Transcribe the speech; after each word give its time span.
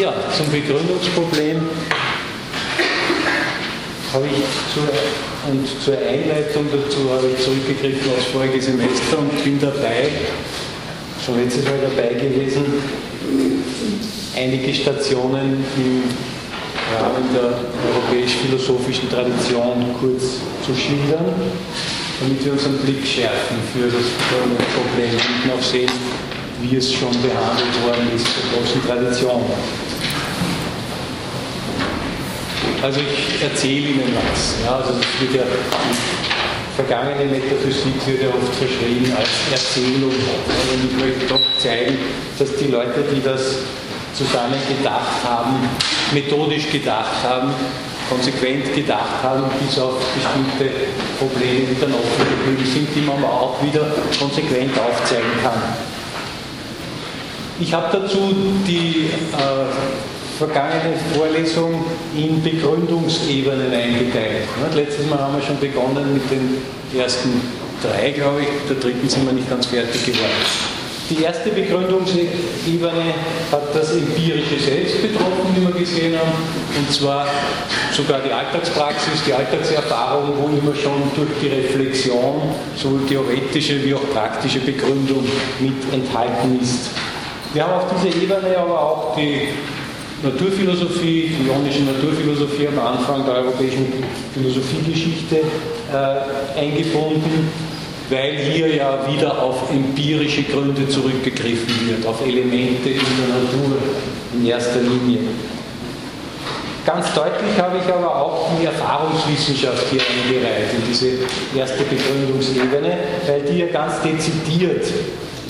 Ja, 0.00 0.14
zum 0.34 0.50
Begründungsproblem 0.50 1.60
habe 4.10 4.26
ich 4.26 4.42
zur, 4.72 4.88
und 5.52 5.68
zur 5.84 5.98
Einleitung 5.98 6.66
dazu 6.72 7.10
habe 7.10 7.28
ich 7.28 7.44
zurückgegriffen 7.44 8.10
aufs 8.16 8.26
vorige 8.32 8.62
Semester 8.62 9.18
und 9.18 9.44
bin 9.44 9.60
dabei, 9.60 10.08
schon 11.24 11.44
letztes 11.44 11.64
Mal 11.64 11.78
dabei 11.82 12.14
gewesen, 12.14 12.64
einige 14.34 14.72
Stationen 14.72 15.62
im 15.76 16.04
Rahmen 16.96 17.28
der 17.34 17.60
europäisch-philosophischen 17.92 19.10
Tradition 19.10 19.94
kurz 20.00 20.40
zu 20.64 20.74
schildern, 20.74 21.34
damit 22.18 22.42
wir 22.42 22.52
unseren 22.52 22.78
Blick 22.78 23.06
schärfen 23.06 23.58
für 23.74 23.88
das 23.88 24.08
Problem 24.72 25.10
und 25.44 25.52
auch 25.52 25.62
sehen, 25.62 25.90
wie 26.62 26.76
es 26.76 26.92
schon 26.92 27.10
behandelt 27.10 27.82
worden 27.84 28.08
ist 28.14 28.26
der 28.26 28.58
großen 28.58 28.86
Tradition. 28.86 29.42
Also 32.82 33.00
ich 33.00 33.42
erzähle 33.42 33.88
Ihnen 33.90 34.16
was. 34.16 34.54
Ja, 34.64 34.76
also 34.76 34.94
das 34.94 35.06
wird 35.20 35.34
ja, 35.34 35.42
die 35.44 36.74
vergangene 36.74 37.26
Metaphysik 37.26 37.94
wird 38.06 38.22
ja 38.22 38.28
oft 38.28 38.54
verschrieben 38.54 39.12
als 39.16 39.30
Erzählung. 39.52 40.10
Und 40.10 40.90
ich 40.90 41.04
möchte 41.04 41.26
doch 41.26 41.40
zeigen, 41.58 41.96
dass 42.38 42.56
die 42.56 42.66
Leute, 42.66 43.04
die 43.14 43.22
das 43.22 43.58
zusammen 44.14 44.58
gedacht 44.68 45.22
haben, 45.24 45.68
methodisch 46.12 46.70
gedacht 46.70 47.22
haben, 47.22 47.52
konsequent 48.08 48.74
gedacht 48.74 49.22
haben, 49.22 49.44
bis 49.60 49.78
auf 49.78 49.94
bestimmte 50.14 50.74
Probleme, 51.18 51.66
die 51.70 51.80
dann 51.80 51.94
offen 51.94 52.26
geblieben 52.28 52.68
sind, 52.70 52.88
die 52.94 53.00
man 53.00 53.24
auch 53.24 53.62
wieder 53.62 53.86
konsequent 54.18 54.72
aufzeigen 54.78 55.30
kann. 55.42 56.01
Ich 57.62 57.72
habe 57.72 57.96
dazu 57.96 58.18
die 58.66 59.06
äh, 59.32 60.36
vergangene 60.36 60.96
Vorlesung 61.14 61.84
in 62.16 62.42
Begründungsebenen 62.42 63.72
eingeteilt. 63.72 64.48
Letztes 64.74 65.08
Mal 65.08 65.20
haben 65.20 65.36
wir 65.36 65.42
schon 65.42 65.60
begonnen 65.60 66.12
mit 66.12 66.28
den 66.28 66.60
ersten 67.00 67.40
drei, 67.80 68.10
glaube 68.10 68.40
ich. 68.40 68.48
Der 68.68 68.76
dritten 68.82 69.08
sind 69.08 69.26
wir 69.26 69.32
nicht 69.32 69.48
ganz 69.48 69.66
fertig 69.66 70.04
geworden. 70.04 70.42
Die 71.08 71.22
erste 71.22 71.50
Begründungsebene 71.50 73.14
hat 73.52 73.74
das 73.74 73.92
empirische 73.92 74.58
Selbst 74.58 75.00
betroffen, 75.00 75.54
wie 75.54 75.64
wir 75.64 75.78
gesehen 75.78 76.18
haben, 76.18 76.32
und 76.76 76.92
zwar 76.92 77.28
sogar 77.92 78.22
die 78.22 78.32
Alltagspraxis, 78.32 79.22
die 79.24 79.32
Alltagserfahrung, 79.32 80.32
wo 80.36 80.48
immer 80.48 80.74
schon 80.74 81.00
durch 81.14 81.30
die 81.40 81.48
Reflexion 81.48 82.54
sowohl 82.76 83.06
theoretische 83.06 83.84
wie 83.84 83.94
auch 83.94 84.10
praktische 84.12 84.58
Begründung 84.58 85.24
mit 85.60 85.92
enthalten 85.92 86.58
ist. 86.60 86.90
Wir 87.52 87.64
haben 87.64 87.74
auf 87.74 87.84
dieser 87.92 88.16
Ebene 88.16 88.56
aber 88.56 88.80
auch 88.80 89.14
die 89.14 89.48
Naturphilosophie, 90.22 91.36
die 91.38 91.48
ionische 91.48 91.82
Naturphilosophie 91.82 92.68
am 92.68 92.78
Anfang 92.78 93.26
der 93.26 93.34
europäischen 93.34 93.92
Philosophiegeschichte 94.32 95.36
äh, 95.36 96.58
eingebunden, 96.58 97.50
weil 98.08 98.38
hier 98.38 98.74
ja 98.74 99.00
wieder 99.06 99.42
auf 99.42 99.70
empirische 99.70 100.44
Gründe 100.44 100.88
zurückgegriffen 100.88 101.88
wird, 101.88 102.06
auf 102.06 102.24
Elemente 102.26 102.88
in 102.88 103.00
der 103.18 103.28
Natur 103.42 103.76
in 104.32 104.46
erster 104.46 104.80
Linie. 104.80 105.18
Ganz 106.86 107.12
deutlich 107.12 107.58
habe 107.58 107.76
ich 107.78 107.92
aber 107.92 108.16
auch 108.16 108.48
die 108.58 108.64
Erfahrungswissenschaft 108.64 109.88
hier 109.90 110.00
eingereiht 110.00 110.72
in 110.74 110.88
diese 110.88 111.08
erste 111.54 111.84
Begründungsebene, 111.84 112.96
weil 113.26 113.42
die 113.42 113.58
ja 113.58 113.66
ganz 113.66 114.00
dezidiert 114.00 114.86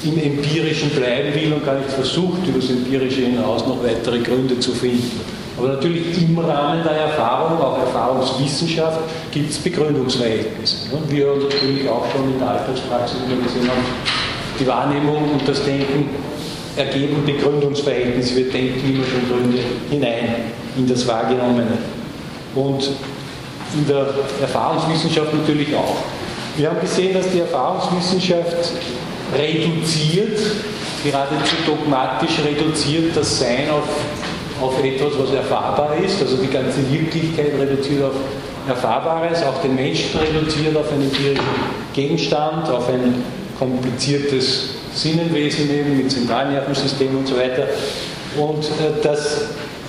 im 0.05 0.19
Empirischen 0.19 0.91
bleiben 0.91 1.34
will 1.34 1.53
und 1.53 1.64
gar 1.64 1.77
nicht 1.77 1.91
versucht, 1.91 2.47
über 2.47 2.58
das 2.58 2.70
Empirische 2.70 3.22
hinaus 3.22 3.67
noch 3.67 3.83
weitere 3.83 4.19
Gründe 4.20 4.58
zu 4.58 4.72
finden. 4.72 5.20
Aber 5.58 5.69
natürlich 5.69 6.20
im 6.22 6.39
Rahmen 6.39 6.83
der 6.83 6.92
Erfahrung, 6.92 7.61
auch 7.61 7.78
Erfahrungswissenschaft, 7.78 9.00
gibt 9.30 9.50
es 9.50 9.58
Begründungsverhältnisse. 9.58 10.90
Wir 11.08 11.27
natürlich 11.27 11.89
auch 11.89 12.05
schon 12.11 12.33
in 12.33 12.39
der 12.39 12.48
Alltagspraxis 12.48 13.18
gesehen 13.20 13.68
haben, 13.68 13.85
die 14.58 14.67
Wahrnehmung 14.67 15.30
und 15.33 15.46
das 15.46 15.63
Denken 15.64 16.08
ergeben 16.77 17.23
Begründungsverhältnisse. 17.27 18.36
Wir 18.36 18.51
denken 18.51 18.95
immer 18.95 19.05
schon 19.05 19.29
Gründe 19.29 19.58
hinein 19.90 20.36
in 20.77 20.89
das 20.89 21.07
Wahrgenommene. 21.07 21.79
Und 22.55 22.90
in 23.74 23.86
der 23.86 24.07
Erfahrungswissenschaft 24.40 25.33
natürlich 25.33 25.74
auch. 25.74 25.96
Wir 26.57 26.70
haben 26.70 26.80
gesehen, 26.80 27.14
dass 27.14 27.30
die 27.30 27.40
Erfahrungswissenschaft 27.40 28.73
reduziert, 29.37 30.39
geradezu 31.05 31.57
dogmatisch 31.67 32.39
reduziert 32.45 33.17
das 33.17 33.39
Sein 33.39 33.70
auf, 33.70 33.89
auf 34.61 34.85
etwas, 34.85 35.13
was 35.19 35.33
erfahrbar 35.33 35.97
ist, 36.05 36.20
also 36.20 36.37
die 36.37 36.51
ganze 36.51 36.79
Wirklichkeit 36.91 37.53
reduziert 37.59 38.05
auf 38.05 38.15
Erfahrbares, 38.69 39.43
auch 39.43 39.61
den 39.61 39.75
Menschen 39.75 40.20
reduziert 40.20 40.77
auf 40.77 40.93
einen 40.93 41.03
empirischen 41.03 41.45
Gegenstand, 41.93 42.69
auf 42.70 42.89
ein 42.89 43.25
kompliziertes 43.59 44.75
Sinnenwesen 44.95 45.69
eben 45.70 45.97
mit 45.97 46.11
Zentralnervensystem 46.11 47.17
und 47.17 47.27
so 47.27 47.37
weiter. 47.37 47.67
Und 48.37 48.64
äh, 48.64 49.03
dass 49.03 49.47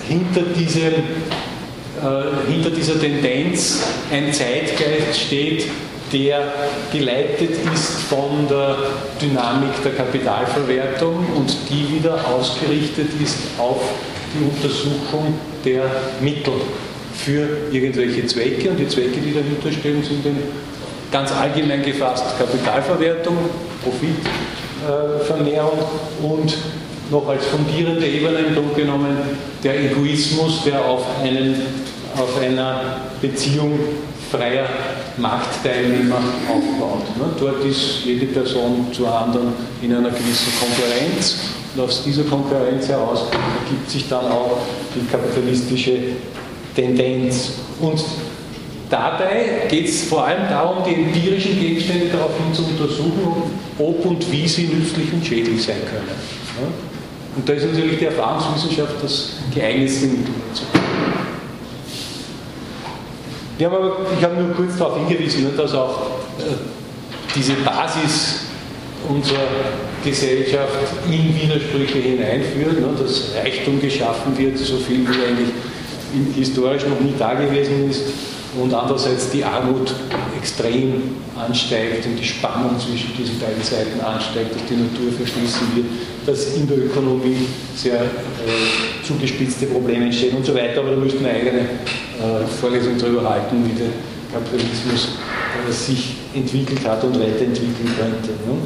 hinter, 0.08 0.42
diesem, 0.58 0.84
äh, 0.84 2.52
hinter 2.52 2.72
dieser 2.72 3.00
Tendenz 3.00 3.84
ein 4.12 4.34
Zeitgeist 4.34 5.20
steht, 5.20 5.66
der 6.14 6.54
geleitet 6.92 7.52
ist 7.74 8.04
von 8.04 8.48
der 8.48 8.78
Dynamik 9.20 9.82
der 9.84 9.94
Kapitalverwertung 9.94 11.26
und 11.36 11.56
die 11.70 11.96
wieder 11.96 12.20
ausgerichtet 12.28 13.10
ist 13.22 13.38
auf 13.58 13.82
die 14.34 14.44
Untersuchung 14.46 15.34
der 15.66 15.84
Mittel 16.22 16.54
für 17.16 17.48
irgendwelche 17.72 18.28
Zwecke. 18.28 18.70
Und 18.70 18.78
die 18.78 18.88
Zwecke, 18.88 19.20
die 19.20 19.34
dahinter 19.34 19.72
stehen, 19.72 20.04
sind 20.04 20.24
dann 20.24 20.38
ganz 21.12 21.32
allgemein 21.32 21.84
gefasst 21.84 22.26
Kapitalverwertung, 22.38 23.36
Profitvermehrung 23.84 25.80
und 26.22 26.56
noch 27.12 27.28
als 27.28 27.46
fundierende 27.46 28.06
Ebene 28.06 28.40
im 28.40 28.54
Grunde 28.56 28.76
genommen 28.76 29.18
der 29.64 29.80
Egoismus, 29.84 30.64
der 30.64 30.86
auf, 30.86 31.06
einen, 31.24 31.56
auf 32.16 32.40
einer 32.42 32.98
Beziehung 33.22 33.80
freier 34.32 34.66
Marktteilnehmer 35.18 36.18
aufbaut. 36.50 37.18
Ne? 37.18 37.26
Dort 37.40 37.64
ist 37.66 38.06
jede 38.06 38.26
Person 38.28 38.88
zur 38.92 39.14
anderen 39.14 39.54
in 39.82 39.94
einer 39.94 40.10
gewissen 40.10 40.52
Konkurrenz 40.60 41.36
und 41.76 41.84
aus 41.84 42.04
dieser 42.04 42.24
Konkurrenz 42.24 42.88
heraus 42.88 43.26
ergibt 43.66 43.90
sich 43.90 44.08
dann 44.08 44.26
auch 44.26 44.58
die 44.96 45.06
kapitalistische 45.08 45.98
Tendenz. 46.76 47.54
Und 47.80 48.04
dabei 48.90 49.68
geht 49.70 49.88
es 49.88 50.04
vor 50.04 50.26
allem 50.26 50.48
darum, 50.50 50.84
die 50.84 50.94
empirischen 50.94 51.60
Gegenstände 51.60 52.08
daraufhin 52.08 52.54
zu 52.54 52.64
untersuchen, 52.64 53.52
ob 53.80 54.06
und 54.06 54.32
wie 54.32 54.48
sie 54.48 54.68
nützlich 54.68 55.12
und 55.14 55.26
schädlich 55.26 55.64
sein 55.64 55.82
können. 55.90 56.08
Ne? 56.08 56.68
Und 57.36 57.50
da 57.50 57.54
ist 57.54 57.66
natürlich 57.66 57.98
die 57.98 58.06
Erfahrungswissenschaft 58.06 58.96
das 59.02 59.32
geeignetste 59.54 60.06
Mittel 60.06 60.34
dazu. 60.50 60.83
Wir 63.58 63.68
haben 63.68 63.76
aber, 63.76 63.98
ich 64.18 64.24
habe 64.24 64.36
nur 64.42 64.56
kurz 64.56 64.78
darauf 64.78 64.98
hingewiesen, 64.98 65.56
dass 65.56 65.74
auch 65.74 66.02
äh, 66.40 66.44
diese 67.36 67.54
Basis 67.54 68.46
unserer 69.08 69.40
Gesellschaft 70.04 70.78
in 71.08 71.36
Widersprüche 71.36 72.00
hineinführt, 72.00 72.80
ne, 72.80 72.88
dass 72.98 73.36
Reichtum 73.36 73.80
geschaffen 73.82 74.38
wird, 74.38 74.58
so 74.58 74.78
viel 74.78 75.02
wie 75.08 75.26
eigentlich 75.26 76.36
historisch 76.36 76.84
noch 76.86 77.00
nie 77.00 77.14
da 77.18 77.34
gewesen 77.34 77.90
ist 77.90 78.02
und 78.62 78.74
andererseits 78.74 79.32
die 79.32 79.44
Armut 79.44 79.94
extrem 80.38 81.16
ansteigt 81.36 82.06
und 82.06 82.18
die 82.18 82.26
Spannung 82.26 82.80
zwischen 82.80 83.16
diesen 83.18 83.40
beiden 83.40 83.64
Seiten 83.64 84.00
ansteigt, 84.02 84.54
dass 84.54 84.66
die 84.70 84.76
Natur 84.76 85.12
verschließen 85.12 85.76
wird, 85.76 85.86
dass 86.26 86.56
in 86.56 86.68
der 86.68 86.78
Ökonomie 86.78 87.48
sehr 87.76 88.02
äh, 88.02 89.06
zugespitzte 89.06 89.66
Probleme 89.68 90.06
entstehen 90.06 90.38
und 90.38 90.46
so 90.46 90.54
weiter. 90.54 90.82
Aber 90.82 90.92
da 90.92 90.98
müssten 90.98 91.24
wir 91.24 91.32
eigene 91.32 91.62
äh, 91.62 92.46
Vorlesung 92.60 92.98
darüber 92.98 93.28
halten, 93.28 93.66
wie 93.66 93.78
der 93.80 93.90
Kapitalismus 94.32 95.18
äh, 95.68 95.72
sich 95.72 96.16
entwickelt 96.36 96.86
hat 96.88 97.04
und 97.04 97.20
weiterentwickeln 97.20 97.90
könnte. 97.98 98.30
Ne? 98.30 98.58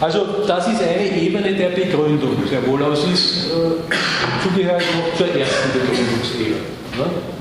Also 0.00 0.26
das 0.46 0.68
ist 0.68 0.82
eine 0.82 1.20
Ebene 1.20 1.54
der 1.54 1.70
Begründung, 1.70 2.36
sehr 2.48 2.66
wohl, 2.66 2.82
aber 2.82 2.92
es 2.92 3.04
ist 3.04 3.46
äh, 3.46 4.42
zugehörig 4.42 4.84
noch 4.94 5.16
zur 5.16 5.28
ersten 5.28 5.72
Begründungsebene. 5.72 6.56
Ne? 6.98 7.35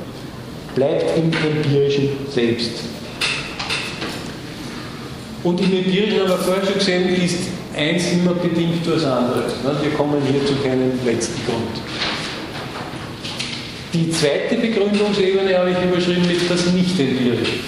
Bleibt 0.76 1.18
im 1.18 1.32
empirischen 1.32 2.10
Selbst. 2.30 2.72
Und 5.44 5.62
im 5.62 5.74
empirischen 5.74 6.28
vorher 6.38 6.66
schon 6.66 6.76
gesehen, 6.76 7.08
ist 7.24 7.38
eins 7.76 8.12
immer 8.12 8.34
bedingt 8.34 8.86
durch 8.86 9.02
das 9.02 9.06
andere. 9.06 9.40
Ne? 9.40 9.76
Wir 9.82 9.92
kommen 9.92 10.22
hier 10.30 10.46
zu 10.46 10.56
keinem 10.64 10.92
letzten 11.06 11.46
Grund. 11.46 11.82
Die 13.94 14.12
zweite 14.12 14.56
Begründungsebene 14.56 15.58
habe 15.58 15.72
ich 15.72 15.78
überschrieben 15.82 16.28
mit 16.28 16.50
das 16.50 16.66
Nicht-Empirische. 16.74 17.60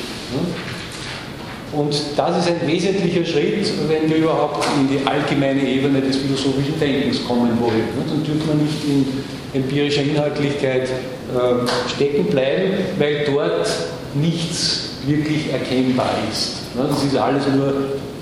Und 1.78 1.96
das 2.16 2.40
ist 2.40 2.48
ein 2.50 2.68
wesentlicher 2.68 3.24
Schritt, 3.24 3.72
wenn 3.88 4.10
wir 4.10 4.18
überhaupt 4.18 4.66
in 4.80 4.90
die 4.90 5.06
allgemeine 5.08 5.62
Ebene 5.62 6.02
des 6.02 6.18
philosophischen 6.18 6.80
Denkens 6.80 7.24
kommen 7.28 7.52
wollen. 7.60 7.84
Dann 8.08 8.24
dürfen 8.24 8.48
wir 8.48 8.56
nicht 8.56 8.84
in 8.84 9.06
empirischer 9.54 10.02
Inhaltlichkeit 10.02 10.90
ähm, 10.90 11.68
stecken 11.88 12.26
bleiben, 12.26 12.74
weil 12.98 13.26
dort 13.26 13.68
nichts 14.16 14.90
wirklich 15.06 15.52
erkennbar 15.52 16.10
ist. 16.32 16.54
Das 16.76 17.04
ist 17.04 17.16
alles 17.16 17.44
nur 17.56 17.74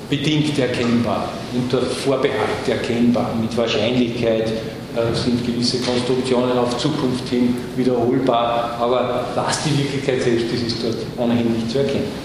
bedingt 0.10 0.60
erkennbar, 0.60 1.30
unter 1.54 1.82
Vorbehalt 1.82 2.68
erkennbar, 2.68 3.34
mit 3.42 3.56
Wahrscheinlichkeit 3.58 4.50
äh, 4.50 5.16
sind 5.16 5.46
gewisse 5.46 5.80
Konstruktionen 5.80 6.58
auf 6.58 6.78
Zukunft 6.78 7.28
hin 7.30 7.56
wiederholbar, 7.76 8.78
aber 8.80 9.26
was 9.34 9.64
die 9.64 9.78
Wirklichkeit 9.78 10.22
selbst 10.22 10.54
ist, 10.54 10.68
ist 10.68 10.84
dort 10.84 10.98
ohnehin 11.18 11.54
nicht 11.54 11.72
zu 11.72 11.80
erkennen. 11.80 12.25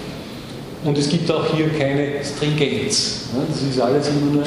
Und 0.85 0.97
es 0.97 1.09
gibt 1.09 1.31
auch 1.31 1.55
hier 1.55 1.69
keine 1.71 2.25
Stringenz. 2.25 3.27
Das 3.49 3.62
ist 3.62 3.81
alles 3.81 4.09
immer 4.09 4.32
nur 4.32 4.44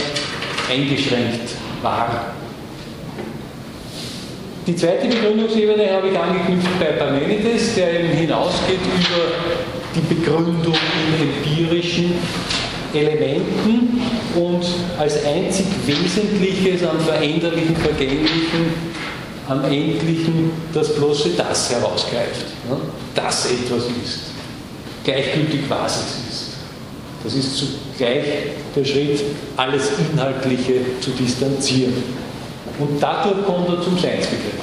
eingeschränkt 0.70 1.50
wahr. 1.82 2.34
Die 4.66 4.76
zweite 4.76 5.08
Begründungsebene 5.08 5.92
habe 5.92 6.08
ich 6.10 6.18
angeknüpft 6.18 6.80
bei 6.80 6.86
Parmenides, 6.94 7.76
der 7.76 8.00
eben 8.00 8.14
hinausgeht 8.14 8.80
über 8.80 9.34
die 9.94 10.16
Begründung 10.16 10.74
in 10.74 11.30
empirischen 11.30 12.14
Elementen 12.94 14.02
und 14.36 14.66
als 14.98 15.24
einzig 15.26 15.66
Wesentliches 15.86 16.88
am 16.88 17.00
Veränderlichen, 17.00 17.76
Vergänglichen, 17.76 18.74
am 19.50 19.66
Endlichen 19.66 20.52
das 20.74 20.96
bloße 20.96 21.32
Das 21.36 21.70
herausgreift. 21.72 22.46
Das 23.14 23.52
etwas 23.52 23.84
ist. 24.04 24.33
Gleichgültig 25.04 25.62
was 25.68 25.98
es 25.98 26.34
ist. 26.34 26.44
Das 27.24 27.34
ist 27.36 27.58
zugleich 27.58 28.24
der 28.76 28.86
Schritt, 28.86 29.22
alles 29.56 29.92
Inhaltliche 30.12 30.74
zu 31.00 31.12
distanzieren. 31.12 31.94
Und 32.80 33.02
dadurch 33.02 33.46
kommt 33.46 33.70
er 33.70 33.82
zum 33.82 33.98
Seinsbegriff. 33.98 34.54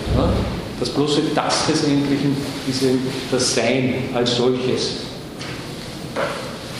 Das 0.78 0.88
bloße 0.90 1.22
Das 1.34 1.66
des 1.66 1.84
Endlichen 1.84 2.37
ist 2.69 2.82
eben 2.82 3.00
das 3.31 3.54
Sein 3.54 3.94
als 4.14 4.37
solches. 4.37 4.96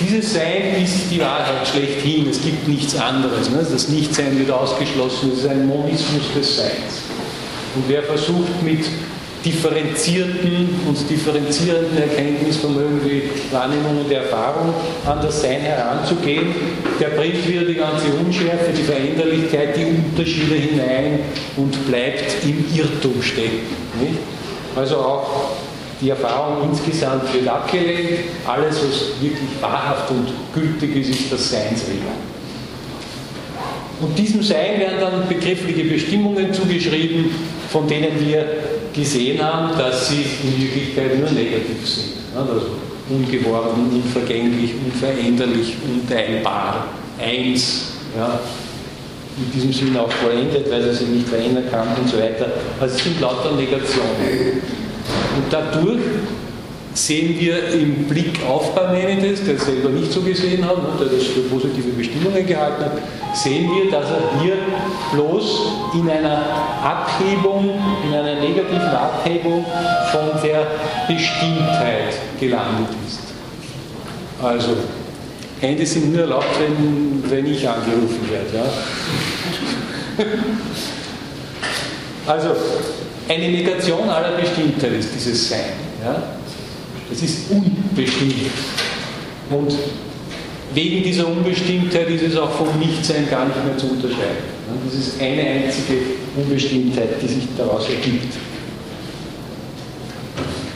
Dieses 0.01 0.33
Sein 0.33 0.83
ist 0.83 1.11
die 1.11 1.21
Wahrheit 1.21 1.69
schlechthin, 1.69 2.29
es 2.31 2.41
gibt 2.41 2.67
nichts 2.67 2.97
anderes. 2.97 3.51
Ne? 3.51 3.65
Das 3.71 3.89
Nichtsein 3.89 4.39
wird 4.39 4.51
ausgeschlossen, 4.51 5.33
es 5.33 5.41
ist 5.41 5.49
ein 5.49 5.67
Monismus 5.67 6.23
des 6.35 6.57
Seins. 6.57 7.03
Und 7.77 7.85
wer 7.87 8.03
versucht 8.03 8.63
mit 8.63 8.87
differenzierten 9.45 10.69
und 10.87 11.11
differenzierenden 11.11 11.97
Erkenntnisvermögen 11.97 13.01
wie 13.05 13.23
Wahrnehmung 13.53 14.05
und 14.05 14.13
Erfahrung 14.13 14.75
an 15.07 15.19
das 15.23 15.41
Sein 15.41 15.61
heranzugehen, 15.61 16.55
der 17.01 17.09
bringt 17.09 17.47
wieder 17.49 17.63
die 17.63 17.75
ganze 17.75 18.07
Unschärfe, 18.25 18.71
die 18.77 18.83
Veränderlichkeit, 18.83 19.77
die 19.77 19.85
Unterschiede 19.85 20.55
hinein 20.55 21.21
und 21.57 21.87
bleibt 21.87 22.45
im 22.45 22.65
Irrtum 22.75 23.23
stecken. 23.23 23.61
Nicht? 24.01 24.19
Also 24.77 24.97
auch 24.97 25.51
die 26.01 26.11
Erfahrung 26.11 26.71
insgesamt 26.71 27.33
wird 27.35 27.49
abgelehnt. 27.49 28.21
Alles, 28.47 28.77
was 28.77 29.23
wirklich 29.23 29.49
wahrhaft 29.61 30.11
und 30.11 30.29
gültig 30.55 30.97
ist, 30.97 31.11
ist 31.11 31.33
das 31.33 31.51
Seinswesen. 31.51 32.31
Und 34.01 34.19
diesem 34.19 34.43
Sein 34.43 34.81
werden 34.81 34.99
dann 34.99 35.29
begriffliche 35.29 35.85
Bestimmungen 35.85 36.55
zugeschrieben, 36.55 37.27
von 37.69 37.87
denen 37.87 38.19
wir 38.27 38.47
gesehen 38.93 39.43
haben, 39.43 39.77
dass 39.79 40.09
sie 40.09 40.25
in 40.43 40.61
Wirklichkeit 40.61 41.19
nur 41.19 41.31
negativ 41.31 41.87
sind. 41.87 42.13
Also 42.37 42.67
ungeworden, 43.09 43.91
unvergänglich, 43.93 44.75
unveränderlich, 44.85 45.75
unteilbar, 45.85 46.87
eins. 47.19 47.93
Ja, 48.17 48.41
in 49.37 49.53
diesem 49.53 49.73
Sinn 49.73 49.97
auch 49.97 50.11
vollendet, 50.11 50.71
weil 50.71 50.83
sie 50.83 50.93
sich 50.93 51.09
nicht 51.09 51.29
verändern 51.29 51.65
kann 51.71 51.89
und 51.99 52.09
so 52.09 52.19
weiter. 52.19 52.47
Also 52.81 52.95
es 52.95 53.03
sind 53.03 53.21
lauter 53.21 53.53
Negationen. 53.53 54.61
Und 55.37 55.45
dadurch 55.51 56.01
sehen 56.95 57.39
wir 57.39 57.73
im 57.73 58.05
Blick 58.09 58.41
auf 58.49 58.75
Parmenides, 58.75 59.45
der 59.45 59.59
selber 59.59 59.91
nicht 59.91 60.13
so 60.13 60.23
gesehen 60.23 60.67
hat, 60.67 60.77
der 60.99 61.07
das 61.07 61.27
für 61.27 61.41
positive 61.43 61.91
Bestimmungen 61.91 62.47
gehalten 62.47 62.85
hat, 62.85 62.93
sehen 63.35 63.71
wir, 63.71 63.91
dass 63.91 64.07
er 64.11 64.41
hier 64.43 64.57
bloß 65.13 65.61
in 65.95 66.11
einer 66.11 66.43
Abhebung, 66.83 67.79
in 68.05 68.15
einer 68.15 68.41
negativen 68.41 68.89
Abhebung 68.89 69.65
von 70.11 70.43
der 70.43 70.67
Bestimmtheit 71.07 72.15
gelandet 72.41 72.89
ist. 73.07 73.21
Also, 74.43 74.77
Hände 75.61 75.87
sind 75.87 76.13
nur 76.13 76.23
erlaubt, 76.23 76.59
wenn, 76.59 77.31
wenn 77.31 77.47
ich 77.47 77.69
angerufen 77.69 78.29
werde. 78.31 78.57
Ja? 78.57 80.25
Also, 82.27 82.51
eine 83.29 83.49
Negation 83.49 84.09
aller 84.09 84.37
Bestimmtheit 84.37 84.93
ist 84.93 85.15
dieses 85.15 85.49
Sein. 85.49 85.73
Ja? 86.05 86.40
Das 87.11 87.23
ist 87.23 87.51
unbestimmt. 87.51 88.51
Und 89.51 89.75
wegen 90.75 91.03
dieser 91.03 91.27
Unbestimmtheit 91.27 92.09
ist 92.09 92.23
es 92.23 92.37
auch 92.37 92.51
vom 92.51 92.79
Nichtsein 92.79 93.29
gar 93.29 93.47
nicht 93.47 93.65
mehr 93.65 93.77
zu 93.77 93.91
unterscheiden. 93.91 94.61
Das 94.85 94.95
ist 94.95 95.21
eine 95.21 95.43
einzige 95.43 95.99
Unbestimmtheit, 96.37 97.21
die 97.21 97.27
sich 97.27 97.49
daraus 97.59 97.89
ergibt. 97.89 98.35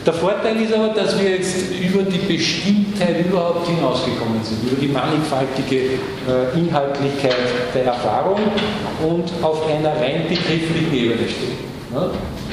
Der 0.04 0.12
Vorteil 0.12 0.60
ist 0.60 0.74
aber, 0.74 0.88
dass 0.88 1.18
wir 1.18 1.30
jetzt 1.30 1.56
über 1.80 2.02
die 2.02 2.18
Bestimmtheit 2.18 3.24
überhaupt 3.24 3.66
hinausgekommen 3.66 4.42
sind, 4.42 4.70
über 4.70 4.78
die 4.78 4.88
mannigfaltige 4.88 5.76
äh, 5.76 6.58
Inhaltlichkeit 6.58 7.36
der 7.74 7.84
Erfahrung 7.84 8.38
und 9.02 9.32
auf 9.42 9.66
einer 9.66 9.92
rein 9.96 10.24
begrifflichen 10.28 10.92
Ebene 10.92 11.26
stehen. 11.26 11.73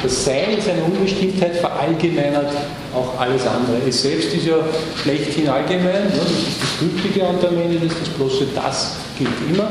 Das 0.01 0.25
Sein 0.25 0.57
ist 0.57 0.67
eine 0.67 0.83
Unbestimmtheit, 0.83 1.57
verallgemeinert 1.57 2.51
auch 2.93 3.19
alles 3.19 3.45
andere. 3.45 3.77
Es 3.87 4.01
selbst 4.01 4.33
ist 4.33 4.47
ja 4.47 4.55
schlechthin 5.01 5.47
allgemein, 5.47 6.09
das 6.09 6.25
ist 6.25 6.61
das 6.61 6.79
Gültige 6.79 7.27
an 7.27 7.35
der 7.41 7.51
Menge, 7.51 7.77
das 7.79 8.09
bloße 8.09 8.47
Das 8.55 8.95
gilt 9.17 9.29
immer. 9.49 9.69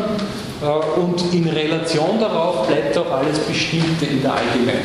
Äh, 0.63 1.01
und 1.01 1.23
in 1.33 1.49
Relation 1.49 2.21
darauf 2.21 2.67
bleibt 2.67 2.97
auch 2.99 3.11
alles 3.11 3.39
Bestimmte 3.41 4.07
in 4.07 4.23
der 4.23 4.33
Allgemeinheit. 4.33 4.85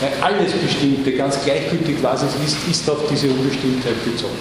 Weil 0.00 0.12
alles 0.20 0.52
Bestimmte, 0.52 1.12
ganz 1.12 1.42
gleichgültig 1.44 1.96
was 2.02 2.22
es 2.22 2.34
ist, 2.46 2.68
ist 2.68 2.90
auf 2.90 2.98
diese 3.10 3.28
Unbestimmtheit 3.28 4.04
bezogen. 4.04 4.36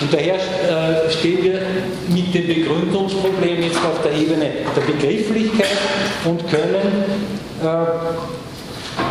Und 0.00 0.12
daher 0.12 0.34
äh, 0.34 1.10
stehen 1.10 1.42
wir 1.42 1.60
mit 2.08 2.34
dem 2.34 2.46
Begründungsproblem 2.46 3.62
jetzt 3.62 3.78
auf 3.78 4.02
der 4.02 4.12
Ebene 4.12 4.50
der 4.76 4.80
Begrifflichkeit 4.82 5.78
und 6.24 6.46
können 6.50 7.04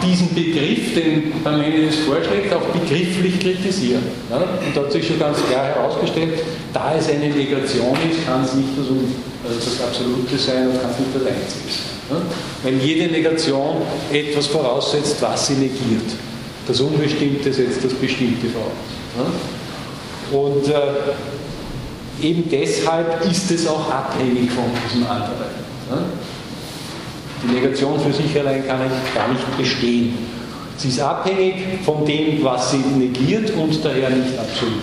diesen 0.03 0.33
Begriff, 0.33 0.93
den 0.93 1.43
Parmenides 1.43 1.97
vorschlägt, 1.99 2.53
auch 2.53 2.61
begrifflich 2.61 3.39
kritisieren. 3.39 4.03
Ja? 4.29 4.37
Und 4.37 4.75
da 4.75 4.81
hat 4.81 4.91
sich 4.91 5.07
schon 5.07 5.19
ganz 5.19 5.37
klar 5.45 5.65
herausgestellt, 5.65 6.39
da 6.73 6.95
es 6.97 7.09
eine 7.09 7.29
Negation 7.29 7.95
ist, 8.09 8.25
kann 8.25 8.43
es 8.43 8.53
nicht 8.53 8.69
das, 8.77 8.87
also 8.87 9.59
das 9.59 9.87
Absolute 9.87 10.37
sein 10.37 10.69
und 10.69 10.81
kann 10.81 10.91
es 10.91 10.99
nicht 10.99 11.15
das 11.15 11.21
Einzige 11.21 11.69
sein. 11.69 11.95
Ja? 12.09 12.17
Weil 12.63 12.73
jede 12.79 13.11
Negation 13.11 13.81
etwas 14.11 14.47
voraussetzt, 14.47 15.21
was 15.21 15.47
sie 15.47 15.53
negiert. 15.53 16.11
Das 16.67 16.79
Unbestimmte 16.79 17.53
setzt 17.53 17.83
das 17.83 17.93
Bestimmte 17.93 18.47
voraus. 18.47 18.71
Ja? 19.17 20.37
Und 20.37 20.67
äh, 20.67 22.27
eben 22.27 22.49
deshalb 22.49 23.23
ist 23.29 23.51
es 23.51 23.67
auch 23.67 23.89
abhängig 23.91 24.51
von 24.51 24.65
diesem 24.83 25.05
anderen. 25.07 25.65
Die 27.47 27.53
Negation 27.53 27.99
für 27.99 28.11
sich 28.11 28.37
allein 28.39 28.65
kann 28.65 28.81
eigentlich 28.81 29.13
gar 29.13 29.27
nicht 29.27 29.57
bestehen. 29.57 30.17
Sie 30.77 30.89
ist 30.89 30.99
abhängig 30.99 31.55
von 31.83 32.05
dem, 32.05 32.43
was 32.43 32.71
sie 32.71 32.77
negiert 32.77 33.51
und 33.51 33.83
daher 33.83 34.09
nicht 34.09 34.37
absolut. 34.37 34.81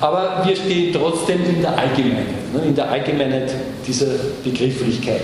Aber 0.00 0.42
wir 0.44 0.54
stehen 0.54 0.92
trotzdem 0.92 1.44
in 1.44 1.62
der 1.62 1.76
Allgemeinheit, 1.76 2.52
ne, 2.52 2.60
in 2.66 2.74
der 2.74 2.90
Allgemeinheit 2.90 3.52
dieser 3.86 4.06
Begrifflichkeit. 4.44 5.22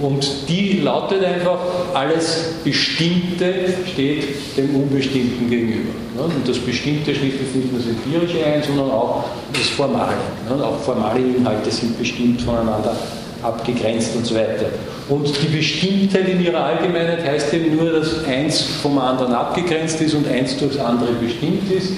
Und 0.00 0.48
die 0.48 0.80
lautet 0.80 1.24
einfach, 1.24 1.58
alles 1.94 2.54
Bestimmte 2.64 3.54
steht 3.92 4.24
dem 4.56 4.74
Unbestimmten 4.74 5.48
gegenüber. 5.48 5.90
Und 6.18 6.48
das 6.48 6.58
Bestimmte 6.58 7.14
schließt 7.14 7.36
jetzt 7.40 7.54
nicht 7.54 7.72
nur 7.72 7.80
das 7.80 7.88
Empirische 7.88 8.44
ein, 8.44 8.62
sondern 8.62 8.90
auch 8.90 9.24
das 9.52 9.68
Formale. 9.68 10.14
Auch 10.62 10.78
formale 10.80 11.20
Inhalte 11.20 11.70
sind 11.70 11.96
bestimmt 11.98 12.42
voneinander 12.42 12.96
abgegrenzt 13.42 14.16
und 14.16 14.26
so 14.26 14.34
weiter. 14.34 14.66
Und 15.08 15.28
die 15.42 15.56
Bestimmtheit 15.56 16.28
in 16.28 16.42
ihrer 16.42 16.64
Allgemeinheit 16.64 17.24
heißt 17.24 17.52
eben 17.54 17.76
nur, 17.76 17.92
dass 17.92 18.24
eins 18.24 18.62
vom 18.82 18.98
anderen 18.98 19.32
abgegrenzt 19.32 20.00
ist 20.00 20.14
und 20.14 20.26
eins 20.26 20.56
durchs 20.56 20.78
andere 20.78 21.12
bestimmt 21.12 21.70
ist 21.70 21.92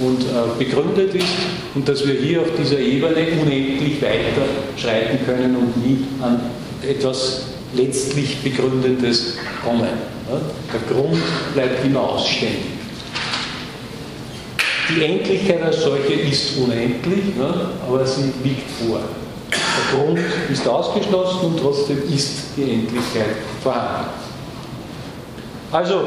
und 0.00 0.20
äh, 0.22 0.58
begründet 0.58 1.14
ist 1.14 1.26
und 1.74 1.88
dass 1.88 2.06
wir 2.06 2.14
hier 2.14 2.42
auf 2.42 2.48
dieser 2.58 2.78
Ebene 2.78 3.26
unendlich 3.40 4.00
weiter 4.02 4.44
schreiten 4.76 5.18
können 5.24 5.56
und 5.56 5.76
nie 5.84 6.04
an 6.20 6.40
etwas 6.88 7.42
letztlich 7.74 8.42
Begründendes 8.42 9.38
kommen. 9.64 9.88
Der 10.72 10.94
Grund 10.94 11.22
bleibt 11.54 11.84
immer 11.84 12.00
ausständig. 12.00 12.60
Die 14.88 15.04
Endlichkeit 15.04 15.62
als 15.62 15.82
solche 15.82 16.12
ist 16.14 16.58
unendlich, 16.58 17.36
ne? 17.36 17.70
aber 17.86 18.06
sie 18.06 18.32
liegt 18.42 18.70
vor. 18.70 19.00
Der 19.50 19.98
Grund 19.98 20.18
ist 20.50 20.66
ausgeschlossen 20.68 21.46
und 21.46 21.60
trotzdem 21.60 22.02
ist 22.12 22.56
die 22.56 22.62
Endlichkeit 22.62 23.36
vorhanden. 23.62 24.10
Also 25.70 26.02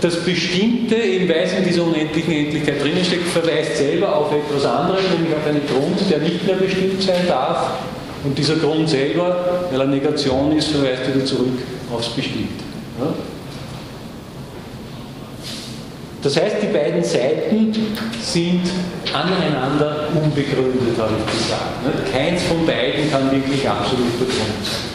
das 0.00 0.24
Bestimmte, 0.24 0.96
es 0.96 1.52
in 1.52 1.64
dieser 1.64 1.82
unendlichen 1.82 2.32
Endlichkeit 2.32 2.82
drinnen 2.82 3.04
steckt, 3.04 3.28
verweist 3.28 3.76
selber 3.76 4.16
auf 4.16 4.32
etwas 4.32 4.64
anderes, 4.64 5.02
nämlich 5.14 5.36
auf 5.36 5.46
einen 5.46 5.66
Grund, 5.66 6.10
der 6.10 6.18
nicht 6.20 6.46
mehr 6.46 6.56
bestimmt 6.56 7.02
sein 7.02 7.26
darf. 7.28 7.72
Und 8.24 8.38
dieser 8.38 8.56
Grund 8.56 8.88
selber, 8.88 9.66
weil 9.70 9.80
er 9.80 9.86
Negation 9.86 10.56
ist, 10.56 10.68
verweist 10.68 11.12
wieder 11.12 11.24
zurück 11.24 11.58
aufs 11.92 12.08
Bestimmte. 12.10 12.64
Ja? 13.00 13.12
Das 16.22 16.36
heißt, 16.36 16.56
die 16.62 16.66
beiden 16.66 17.02
Seiten 17.02 17.72
sind 18.22 18.62
aneinander 19.12 20.08
unbegründet, 20.14 20.96
habe 20.96 21.14
ich 21.18 21.38
gesagt. 21.38 22.12
Keins 22.12 22.44
von 22.44 22.64
beiden 22.64 23.10
kann 23.10 23.30
wirklich 23.32 23.68
absolut 23.68 24.12
begründet 24.20 24.62
sein. 24.62 24.92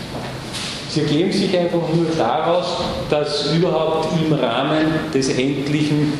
Sie 0.89 1.01
ergeben 1.01 1.31
sich 1.31 1.57
einfach 1.57 1.81
nur 1.93 2.05
daraus, 2.17 2.65
dass 3.09 3.53
überhaupt 3.53 4.07
im 4.19 4.33
Rahmen 4.33 4.85
des 5.13 5.29
Endlichen 5.29 6.13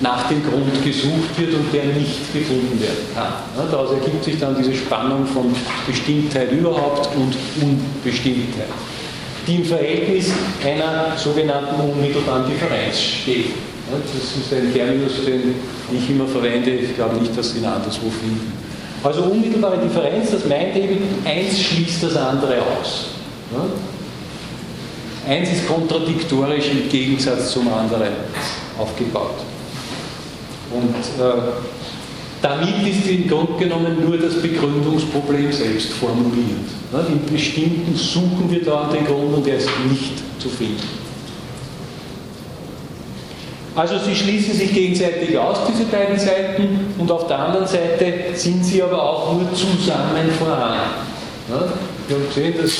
nach 0.00 0.28
dem 0.28 0.42
Grund 0.42 0.82
gesucht 0.82 1.38
wird 1.38 1.54
und 1.54 1.72
der 1.72 1.84
nicht 1.84 2.32
gefunden 2.32 2.80
werden 2.80 3.04
kann. 3.14 3.34
Daraus 3.70 3.90
ergibt 3.92 4.24
sich 4.24 4.38
dann 4.38 4.56
diese 4.56 4.74
Spannung 4.74 5.26
von 5.26 5.54
Bestimmtheit 5.86 6.50
überhaupt 6.52 7.08
und 7.16 7.36
Unbestimmtheit, 7.60 8.68
die 9.46 9.56
im 9.56 9.64
Verhältnis 9.64 10.30
einer 10.64 11.16
sogenannten 11.16 11.80
unmittelbaren 11.80 12.46
Differenz 12.46 12.98
steht. 12.98 13.50
Das 13.90 14.36
ist 14.36 14.52
ein 14.52 14.72
Terminus, 14.72 15.24
den 15.26 15.54
ich 15.92 16.10
immer 16.10 16.26
verwende. 16.26 16.70
Ich 16.70 16.94
glaube 16.94 17.16
nicht, 17.16 17.36
dass 17.36 17.52
Sie 17.52 17.58
ihn 17.58 17.64
anderswo 17.64 18.08
finden. 18.08 18.52
Also 19.02 19.22
unmittelbare 19.22 19.78
Differenz, 19.78 20.30
das 20.30 20.46
meint 20.46 20.76
eben, 20.76 21.02
eins 21.24 21.60
schließt 21.60 22.04
das 22.04 22.16
andere 22.16 22.56
aus. 22.62 23.06
Eins 25.28 25.52
ist 25.52 25.66
kontradiktorisch 25.66 26.70
im 26.70 26.88
Gegensatz 26.88 27.52
zum 27.52 27.72
anderen 27.72 28.12
aufgebaut. 28.78 29.49
Und 30.72 30.94
äh, 30.94 31.32
damit 32.42 32.86
ist 32.86 33.08
im 33.08 33.28
Grunde 33.28 33.58
genommen 33.58 33.96
nur 34.06 34.16
das 34.16 34.40
Begründungsproblem 34.40 35.52
selbst 35.52 35.92
formuliert. 35.92 36.68
Ne? 36.92 37.04
In 37.08 37.32
bestimmten 37.32 37.94
suchen 37.94 38.50
wir 38.50 38.64
da 38.64 38.88
den 38.92 39.04
Grund 39.04 39.34
und 39.34 39.46
er 39.46 39.56
ist 39.56 39.68
nicht 39.90 40.14
zu 40.38 40.48
finden. 40.48 41.00
Also 43.76 43.98
sie 43.98 44.14
schließen 44.14 44.54
sich 44.54 44.72
gegenseitig 44.74 45.38
aus, 45.38 45.58
diese 45.68 45.84
beiden 45.84 46.18
Seiten, 46.18 46.92
und 46.98 47.10
auf 47.10 47.26
der 47.28 47.38
anderen 47.38 47.66
Seite 47.66 48.12
sind 48.34 48.64
sie 48.64 48.82
aber 48.82 49.00
auch 49.00 49.32
nur 49.32 49.52
zusammen 49.54 50.30
vorhanden. 50.38 50.90
Ja? 51.48 51.72
Wir 52.08 52.16
haben 52.16 52.26
gesehen, 52.28 52.54
dass 52.60 52.72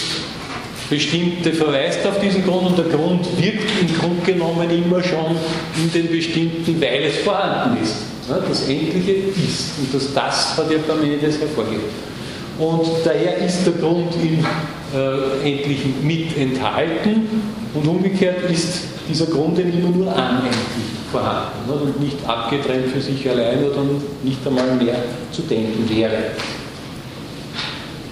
Bestimmte 0.91 1.53
verweist 1.53 2.05
auf 2.05 2.19
diesen 2.19 2.45
Grund 2.45 2.67
und 2.67 2.79
der 2.79 2.87
Grund 2.87 3.25
wirkt 3.41 3.71
im 3.81 3.99
Grunde 3.99 4.33
genommen 4.33 4.69
immer 4.71 5.03
schon 5.03 5.37
in 5.77 5.93
den 5.93 6.11
Bestimmten, 6.11 6.81
weil 6.81 7.05
es 7.05 7.19
vorhanden 7.19 7.81
ist. 7.83 7.95
Das 8.29 8.69
Endliche 8.69 9.13
ist 9.13 9.79
und 9.79 9.95
das 9.95 10.13
Das 10.13 10.57
hat 10.57 10.71
ja 10.71 10.79
Parmenides 10.79 11.41
hervorgehoben. 11.41 12.11
Und 12.59 12.87
daher 13.05 13.39
ist 13.39 13.65
der 13.65 13.73
Grund 13.75 14.13
im 14.17 14.45
äh, 14.95 15.49
Endlichen 15.49 15.95
mit 16.03 16.37
enthalten 16.37 17.29
und 17.73 17.87
umgekehrt 17.87 18.51
ist 18.51 18.83
dieser 19.09 19.27
Grund 19.27 19.59
eben 19.59 19.73
immer 19.73 19.97
nur 19.97 20.15
anendlich 20.15 20.55
vorhanden 21.11 21.71
und 21.71 22.01
nicht 22.01 22.19
abgetrennt 22.27 22.89
für 22.93 23.01
sich 23.01 23.29
allein 23.29 23.65
oder 23.65 23.83
nicht 24.23 24.47
einmal 24.47 24.75
mehr 24.77 24.97
zu 25.33 25.43
denken 25.43 25.89
wäre. 25.89 26.19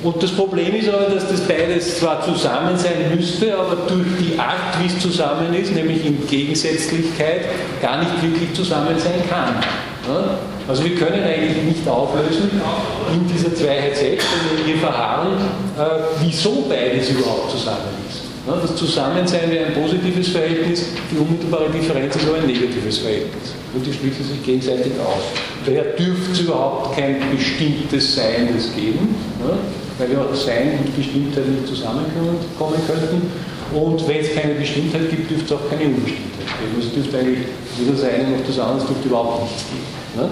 Und 0.03 0.23
das 0.23 0.31
Problem 0.31 0.77
ist 0.77 0.89
aber, 0.89 1.13
dass 1.13 1.29
das 1.29 1.41
beides 1.41 1.99
zwar 1.99 2.23
zusammen 2.25 2.79
sein 2.79 3.17
müsste, 3.17 3.59
aber 3.59 3.77
durch 3.89 4.07
die 4.21 4.39
Art, 4.39 4.81
wie 4.81 4.87
es 4.87 5.01
zusammen 5.01 5.53
ist, 5.55 5.75
nämlich 5.75 6.07
in 6.07 6.25
Gegensätzlichkeit, 6.27 7.47
gar 7.83 7.99
nicht 7.99 8.23
wirklich 8.23 8.53
zusammen 8.55 8.97
sein 8.97 9.29
kann. 9.29 9.57
Also 10.69 10.85
wir 10.85 10.95
können 10.95 11.25
eigentlich 11.25 11.63
nicht 11.65 11.89
auflösen 11.89 12.49
in 13.13 13.27
dieser 13.27 13.55
Zweiheit 13.55 13.97
selbst, 13.97 14.27
sondern 14.31 14.67
wir 14.67 14.77
verharren, 14.77 15.33
äh, 15.77 15.83
wieso 16.21 16.65
beides 16.69 17.11
überhaupt 17.11 17.51
zusammen 17.51 17.93
ist. 18.09 18.23
Das 18.47 18.77
Zusammensein 18.77 19.51
wäre 19.51 19.67
ein 19.67 19.75
positives 19.75 20.29
Verhältnis, 20.29 20.87
die 21.11 21.19
unmittelbare 21.19 21.69
Differenz 21.69 22.17
ist 22.17 22.27
aber 22.27 22.39
ein 22.39 22.47
negatives 22.47 22.99
Verhältnis. 22.99 23.55
Und 23.75 23.85
die 23.85 23.93
schließen 23.93 24.25
sich 24.25 24.43
gegenseitig 24.43 24.93
aus. 25.01 25.25
Daher 25.67 25.85
dürfte 25.85 26.33
es 26.33 26.41
überhaupt 26.41 26.97
kein 26.97 27.17
bestimmtes 27.31 28.15
Sein 28.15 28.49
geben 28.75 29.15
weil 29.99 30.13
ja 30.13 30.25
Sein 30.35 30.79
und 30.79 30.97
Bestimmtheit 30.97 31.49
nicht 31.49 31.67
zusammenkommen 31.67 32.81
könnten. 32.87 33.31
Und 33.75 34.09
wenn 34.09 34.21
es 34.21 34.35
keine 34.35 34.55
Bestimmtheit 34.55 35.11
gibt, 35.11 35.31
dürfte 35.31 35.55
es 35.55 35.61
auch 35.61 35.69
keine 35.69 35.85
Unbestimmtheit 35.93 36.49
geben. 36.57 36.77
Es 36.81 36.95
dürfte 36.95 37.19
eigentlich 37.19 37.47
weder 37.77 37.93
das 37.93 38.05
eine 38.05 38.39
noch 38.39 38.47
das 38.47 38.59
andere, 38.59 38.79
es 38.79 38.87
dürfte 38.87 39.09
überhaupt 39.09 39.43
nichts 39.43 39.65
geben. 39.69 39.89
Ne? 40.17 40.31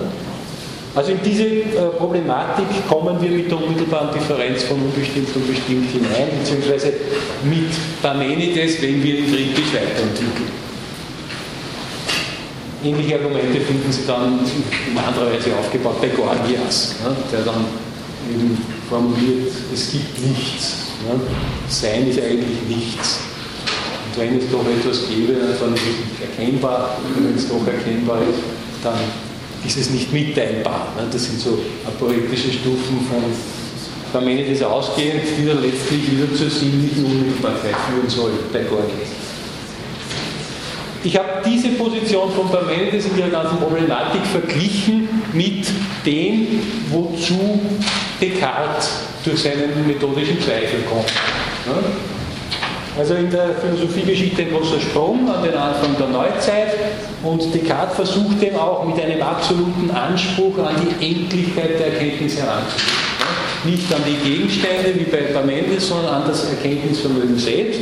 Also 0.96 1.12
in 1.12 1.20
diese 1.22 1.44
äh, 1.44 1.92
Problematik 1.98 2.64
kommen 2.88 3.20
wir 3.20 3.28
mit 3.28 3.50
der 3.50 3.58
unmittelbaren 3.58 4.14
Differenz 4.14 4.62
von 4.62 4.80
unbestimmt 4.80 5.28
und 5.36 5.46
bestimmt 5.46 5.90
hinein, 5.92 6.32
beziehungsweise 6.40 6.94
mit 7.44 7.68
Parmenides, 8.00 8.80
wenn 8.80 9.02
wir 9.02 9.18
ihn 9.18 9.26
kritisch 9.26 9.74
weiterentwickeln. 9.74 10.66
Ähnliche 12.82 13.16
Argumente 13.16 13.60
finden 13.60 13.92
Sie 13.92 14.06
dann 14.06 14.40
in 14.40 14.96
anderer 14.96 15.26
Weise 15.26 15.50
aufgebaut 15.58 16.00
bei 16.00 16.08
Gorgias, 16.08 16.94
ne, 17.04 17.14
der 17.30 17.40
dann 17.40 17.66
eben 18.30 18.58
formuliert, 18.88 19.52
es 19.72 19.92
gibt 19.92 20.26
nichts. 20.26 20.92
Ne? 21.06 21.20
Sein 21.68 22.08
ist 22.08 22.20
eigentlich 22.20 22.62
nichts. 22.68 23.20
Und 24.06 24.20
wenn 24.20 24.38
es 24.38 24.50
doch 24.50 24.64
etwas 24.66 25.08
gäbe, 25.08 25.34
dann 25.34 25.74
ist 25.74 25.82
es 25.82 26.28
erkennbar. 26.28 26.98
Und 27.02 27.24
wenn 27.24 27.34
es 27.34 27.48
doch 27.48 27.66
erkennbar 27.66 28.20
ist, 28.22 28.40
dann 28.82 28.98
ist 29.64 29.76
es 29.76 29.90
nicht 29.90 30.12
mitteilbar. 30.12 30.92
Ne? 30.96 31.06
Das 31.10 31.24
sind 31.24 31.40
so 31.40 31.58
aporetische 31.86 32.52
Stufen 32.52 33.00
von 33.10 33.22
Parmenides 34.12 34.62
ausgehend, 34.62 35.22
die 35.36 35.46
dann 35.46 35.62
letztlich 35.62 36.10
wieder 36.10 36.32
zur 36.34 36.48
sinnlichen 36.48 37.04
Unmittelbarkeit 37.04 37.74
führen 37.88 38.08
soll 38.08 38.30
bei 38.52 38.60
Gorgias. 38.60 39.15
Ich 41.06 41.16
habe 41.16 41.28
diese 41.46 41.68
Position 41.68 42.32
von 42.32 42.50
Parmenides 42.50 43.06
in 43.06 43.16
ihrer 43.16 43.28
ganzen 43.28 43.58
Problematik 43.58 44.22
verglichen 44.26 45.08
mit 45.32 45.64
dem, 46.04 46.60
wozu 46.90 47.60
Descartes 48.20 49.02
durch 49.24 49.40
seinen 49.40 49.86
methodischen 49.86 50.40
Zweifel 50.40 50.80
kommt. 50.90 51.12
Also 52.98 53.14
in 53.14 53.30
der 53.30 53.50
Philosophiegeschichte 53.54 54.42
ein 54.42 54.50
großer 54.50 54.80
Sprung 54.80 55.30
an 55.30 55.44
den 55.44 55.54
Anfang 55.54 55.96
der 55.96 56.08
Neuzeit 56.08 56.74
und 57.22 57.54
Descartes 57.54 57.94
versucht 57.94 58.42
dem 58.42 58.56
auch 58.56 58.84
mit 58.84 59.00
einem 59.00 59.22
absoluten 59.22 59.88
Anspruch 59.92 60.58
an 60.58 60.74
die 60.82 61.06
Endlichkeit 61.06 61.78
der 61.78 61.92
Erkenntnis 61.92 62.36
heranzugehen. 62.36 63.05
Nicht 63.64 63.92
an 63.92 64.02
die 64.06 64.28
Gegenstände 64.28 64.94
wie 64.94 65.04
bei 65.04 65.32
Parmenides, 65.32 65.88
sondern 65.88 66.22
an 66.22 66.28
das 66.28 66.50
Erkenntnisvermögen 66.50 67.38
selbst 67.38 67.80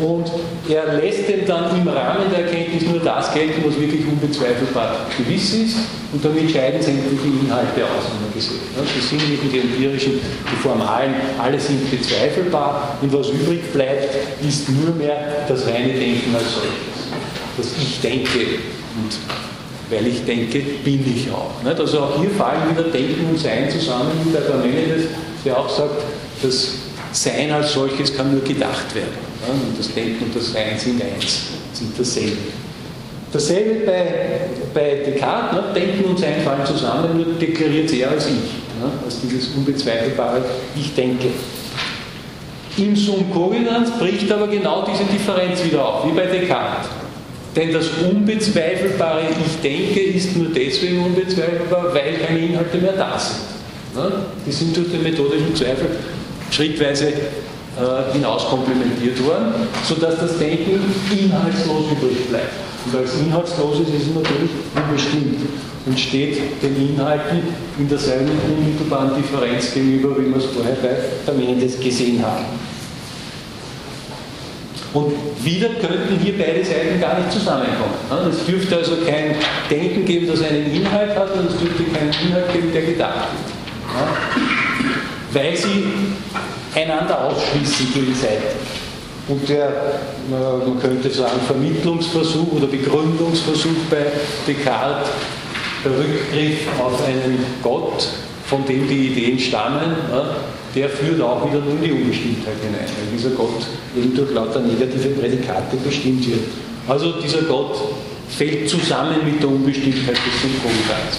und 0.00 0.30
er 0.68 0.94
lässt 0.94 1.28
dem 1.28 1.46
dann 1.46 1.78
im 1.78 1.86
Rahmen 1.88 2.30
der 2.30 2.46
Erkenntnis 2.46 2.84
nur 2.88 3.00
das 3.00 3.32
gelten, 3.34 3.62
was 3.66 3.78
wirklich 3.78 4.06
unbezweifelbar 4.06 5.06
gewiss 5.16 5.52
ist 5.54 5.76
und 6.12 6.24
damit 6.24 6.50
scheiden 6.50 6.80
sämtliche 6.80 7.26
Inhalte 7.26 7.84
aus, 7.84 8.04
haben 8.08 8.24
wir 8.24 8.34
gesehen. 8.34 8.60
Die 8.76 9.00
sinnlichen, 9.00 9.52
die 9.52 9.58
empirischen, 9.58 10.12
die 10.14 10.56
formalen, 10.62 11.14
alle 11.38 11.60
sind 11.60 11.90
bezweifelbar 11.90 12.96
und 13.02 13.12
was 13.12 13.28
übrig 13.28 13.72
bleibt, 13.72 14.14
ist 14.46 14.68
nur 14.70 14.94
mehr 14.94 15.44
das 15.46 15.66
reine 15.66 15.92
Denken 15.92 16.34
als 16.34 16.54
solches. 16.54 16.90
Das 17.56 17.66
Ich 17.82 18.00
denke 18.00 18.38
und 18.96 19.18
weil 19.90 20.06
ich 20.06 20.24
denke, 20.24 20.60
bin 20.84 21.04
ich 21.14 21.30
auch. 21.30 21.50
Also 21.64 22.00
auch 22.00 22.20
hier 22.20 22.30
fallen 22.30 22.70
wieder 22.70 22.84
Denken 22.84 23.26
und 23.30 23.38
Sein 23.38 23.68
zusammen, 23.70 24.10
wie 24.24 24.30
bei 24.30 24.40
Parmenides, 24.40 25.06
der 25.44 25.58
auch 25.58 25.68
sagt, 25.68 26.02
das 26.42 26.74
Sein 27.12 27.50
als 27.50 27.72
solches 27.72 28.16
kann 28.16 28.32
nur 28.32 28.42
gedacht 28.42 28.94
werden. 28.94 29.30
Und 29.48 29.78
das 29.78 29.92
Denken 29.92 30.24
und 30.24 30.36
das 30.36 30.52
Sein 30.52 30.78
sind 30.78 31.02
eins, 31.02 31.42
sind 31.72 31.98
dasselbe. 31.98 32.36
Dasselbe 33.32 33.86
bei, 33.86 34.06
bei 34.74 35.02
Descartes, 35.06 35.56
ne? 35.56 35.64
Denken 35.74 36.04
und 36.04 36.18
Sein 36.18 36.40
fallen 36.44 36.66
zusammen, 36.66 37.16
nur 37.16 37.34
deklariert 37.34 37.92
er 37.92 38.10
als 38.10 38.26
ich, 38.26 38.32
ne? 38.32 38.90
als 39.04 39.20
dieses 39.20 39.48
unbezweifelbare 39.54 40.42
Ich 40.76 40.94
denke. 40.94 41.28
Im 42.76 42.94
Sum 42.96 43.30
Cogitans 43.32 43.90
bricht 43.98 44.30
aber 44.30 44.46
genau 44.46 44.86
diese 44.90 45.04
Differenz 45.04 45.64
wieder 45.64 45.86
auf, 45.86 46.06
wie 46.06 46.12
bei 46.12 46.26
Descartes. 46.26 46.90
Denn 47.56 47.72
das 47.72 47.88
unbezweifelbare 48.08 49.22
Ich 49.44 49.60
denke 49.60 50.00
ist 50.00 50.36
nur 50.36 50.48
deswegen 50.54 51.04
unbezweifelbar, 51.04 51.92
weil 51.92 52.14
keine 52.24 52.38
Inhalte 52.38 52.78
mehr 52.78 52.92
da 52.92 53.18
sind. 53.18 53.40
Ne? 53.94 54.12
Die 54.46 54.52
sind 54.52 54.76
durch 54.76 54.90
den 54.90 55.02
methodischen 55.02 55.54
Zweifel 55.54 55.88
schrittweise 56.50 57.08
äh, 57.08 58.12
hinaus 58.12 58.46
komplementiert 58.46 59.24
worden, 59.24 59.54
sodass 59.84 60.18
das 60.18 60.38
Denken 60.38 60.80
inhaltslos 61.10 61.84
übrig 61.92 62.28
bleibt. 62.28 62.52
Und 62.86 62.96
als 62.96 63.14
inhaltslos 63.20 63.80
ist 63.80 63.88
es 63.88 64.14
natürlich 64.14 64.50
unbestimmt 64.74 65.40
und 65.86 65.98
steht 65.98 66.38
den 66.62 66.90
Inhalten 66.90 67.42
in 67.78 67.88
derselben 67.88 68.30
unmittelbaren 68.48 69.16
Differenz 69.16 69.74
gegenüber, 69.74 70.16
wie 70.18 70.30
wir 70.30 70.36
es 70.36 70.46
vorher 70.46 70.76
bei 70.82 70.96
Parmenides 71.26 71.80
gesehen 71.80 72.24
haben. 72.24 72.44
Und 74.92 75.12
wieder 75.44 75.68
könnten 75.68 76.18
hier 76.20 76.36
beide 76.36 76.64
Seiten 76.64 77.00
gar 77.00 77.16
nicht 77.18 77.30
zusammenkommen. 77.30 77.94
Es 78.28 78.44
dürfte 78.44 78.76
also 78.76 78.96
kein 79.06 79.36
Denken 79.70 80.04
geben, 80.04 80.26
das 80.26 80.42
einen 80.42 80.74
Inhalt 80.74 81.16
hat, 81.16 81.32
und 81.36 81.48
es 81.48 81.56
dürfte 81.58 81.84
keinen 81.84 82.12
Inhalt 82.26 82.52
geben, 82.52 82.72
der 82.72 82.82
gedacht 82.82 83.28
wird. 83.30 83.50
Weil 85.32 85.56
sie 85.56 85.84
einander 86.74 87.24
ausschließen 87.24 87.92
gegenseitig. 87.94 88.56
Und 89.28 89.48
der, 89.48 89.70
man 90.28 90.80
könnte 90.80 91.08
sagen, 91.08 91.40
Vermittlungsversuch 91.46 92.52
oder 92.52 92.66
Begründungsversuch 92.66 93.86
bei 93.88 94.06
Descartes, 94.46 95.08
der 95.84 95.92
Rückgriff 95.92 96.66
auf 96.80 97.06
einen 97.06 97.44
Gott, 97.62 98.08
von 98.46 98.66
dem 98.66 98.88
die 98.88 99.08
Ideen 99.08 99.38
stammen, 99.38 99.94
der 100.74 100.88
führt 100.88 101.20
auch 101.20 101.44
wieder 101.48 101.60
nur 101.60 101.74
in 101.74 101.82
die 101.82 101.92
Unbestimmtheit 101.92 102.54
hinein, 102.62 102.86
weil 102.86 103.16
dieser 103.16 103.30
Gott 103.30 103.66
eben 103.96 104.14
durch 104.14 104.30
lauter 104.32 104.60
negative 104.60 105.08
Prädikate 105.10 105.76
bestimmt 105.76 106.28
wird. 106.28 106.40
Also 106.86 107.12
dieser 107.20 107.42
Gott 107.42 107.76
fällt 108.28 108.68
zusammen 108.68 109.16
mit 109.24 109.42
der 109.42 109.48
Unbestimmtheit 109.48 110.16
des 110.16 110.40
Synchronseins. 110.40 111.18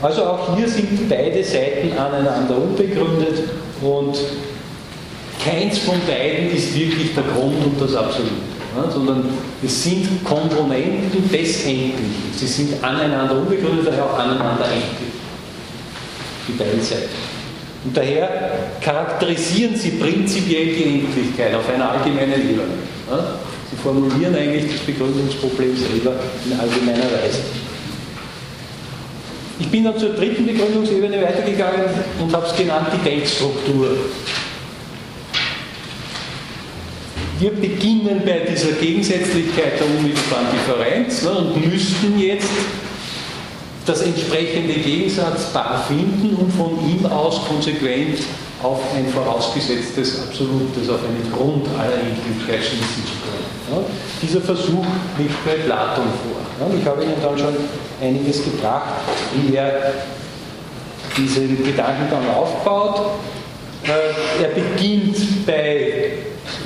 Also 0.00 0.24
auch 0.24 0.56
hier 0.56 0.68
sind 0.68 1.08
beide 1.08 1.42
Seiten 1.42 1.96
aneinander 1.96 2.56
unbegründet 2.56 3.44
und 3.80 4.16
keins 5.42 5.78
von 5.78 5.96
beiden 6.06 6.50
ist 6.54 6.74
wirklich 6.78 7.14
der 7.14 7.24
Grund 7.24 7.64
und 7.64 7.80
das 7.80 7.94
Absolute, 7.94 8.32
ja, 8.76 8.90
sondern 8.90 9.24
es 9.62 9.82
sind 9.82 10.24
Komponenten 10.24 11.30
des 11.30 11.64
Endlichen. 11.64 12.32
Sie 12.34 12.46
sind 12.46 12.84
aneinander 12.84 13.38
unbegründet, 13.38 13.86
daher 13.86 14.04
auch 14.04 14.18
aneinander 14.18 14.64
endlich 14.64 15.14
die 16.48 16.82
Seiten. 16.82 17.08
Und 17.84 17.96
daher 17.96 18.28
charakterisieren 18.80 19.76
sie 19.76 19.90
prinzipiell 19.90 20.74
die 20.74 20.84
Endlichkeit 20.84 21.54
auf 21.54 21.68
einer 21.68 21.90
allgemeinen 21.90 22.40
Ebene. 22.40 22.62
Sie 23.70 23.76
formulieren 23.82 24.34
eigentlich 24.34 24.72
das 24.72 24.80
Begründungsproblem 24.80 25.76
selber 25.76 26.14
in 26.46 26.58
allgemeiner 26.58 27.04
Weise. 27.04 27.40
Ich 29.60 29.68
bin 29.68 29.84
dann 29.84 29.98
zur 29.98 30.10
dritten 30.10 30.46
Begründungsebene 30.46 31.22
weitergegangen 31.22 31.84
und 32.20 32.34
habe 32.34 32.46
es 32.46 32.56
genannt 32.56 32.88
die 32.92 33.08
Denkstruktur. 33.08 33.96
Wir 37.38 37.50
beginnen 37.50 38.22
bei 38.24 38.46
dieser 38.50 38.72
Gegensätzlichkeit 38.72 39.78
der 39.78 39.86
unmittelbaren 39.86 40.46
Differenz 40.52 41.22
ne, 41.22 41.30
und 41.30 41.72
müssten 41.72 42.18
jetzt 42.18 42.48
das 43.86 44.02
entsprechende 44.02 44.74
Gegensatzpaar 44.74 45.84
finden 45.86 46.36
und 46.36 46.50
von 46.52 46.78
ihm 46.88 47.04
aus 47.06 47.40
konsequent 47.46 48.18
auf 48.62 48.80
ein 48.96 49.06
vorausgesetztes 49.08 50.22
Absolutes, 50.22 50.88
auf 50.88 51.00
einen 51.06 51.30
Grund 51.32 51.66
aller 51.78 51.98
Endlichkeit 52.00 52.64
schließen 52.64 53.04
zu 53.04 53.12
können. 53.20 53.44
Ja, 53.70 53.78
dieser 54.22 54.40
Versuch 54.40 54.86
liegt 55.18 55.44
bei 55.44 55.52
Platon 55.66 56.04
vor. 56.04 56.40
Ja, 56.60 56.74
ich 56.78 56.86
habe 56.86 57.02
Ihnen 57.02 57.16
dann 57.22 57.38
schon 57.38 57.54
einiges 58.00 58.44
gebracht, 58.44 58.94
wie 59.34 59.54
er 59.54 59.92
diesen 61.16 61.62
Gedankengang 61.62 62.28
aufbaut. 62.34 63.00
Äh, 63.84 64.42
er 64.42 64.48
beginnt 64.48 65.46
bei 65.46 66.12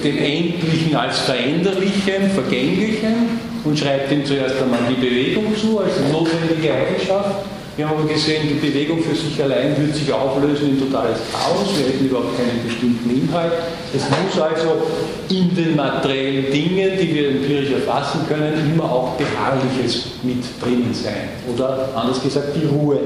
dem 0.04 0.18
Endlichen 0.18 0.94
als 0.94 1.18
Veränderlichen, 1.20 2.30
Vergänglichen, 2.32 3.40
und 3.64 3.78
schreibt 3.78 4.10
ihm 4.12 4.24
zuerst 4.24 4.62
einmal 4.62 4.80
die 4.88 5.00
Bewegung 5.00 5.56
zu 5.56 5.80
als 5.80 5.94
notwendige 6.12 6.72
Eigenschaft. 6.72 7.44
Wir 7.78 7.88
haben 7.88 7.98
aber 7.98 8.08
gesehen, 8.08 8.48
die 8.48 8.54
Bewegung 8.54 9.00
für 9.00 9.14
sich 9.14 9.40
allein 9.40 9.76
wird 9.80 9.94
sich 9.94 10.12
auflösen 10.12 10.70
in 10.70 10.80
totales 10.80 11.18
Chaos. 11.30 11.68
Wir 11.78 11.86
hätten 11.86 12.06
überhaupt 12.06 12.36
keinen 12.36 12.64
bestimmten 12.66 13.08
Inhalt. 13.08 13.52
Es 13.94 14.02
muss 14.02 14.42
also 14.42 14.82
in 15.28 15.54
den 15.54 15.76
materiellen 15.76 16.50
Dingen, 16.50 16.98
die 17.00 17.14
wir 17.14 17.28
empirisch 17.28 17.70
erfassen 17.70 18.22
können, 18.26 18.72
immer 18.74 18.90
auch 18.90 19.12
Beharrliches 19.12 20.06
mit 20.24 20.42
drinnen 20.60 20.92
sein. 20.92 21.28
Oder 21.54 21.90
anders 21.94 22.20
gesagt, 22.20 22.48
die 22.56 22.66
Ruhe. 22.66 22.98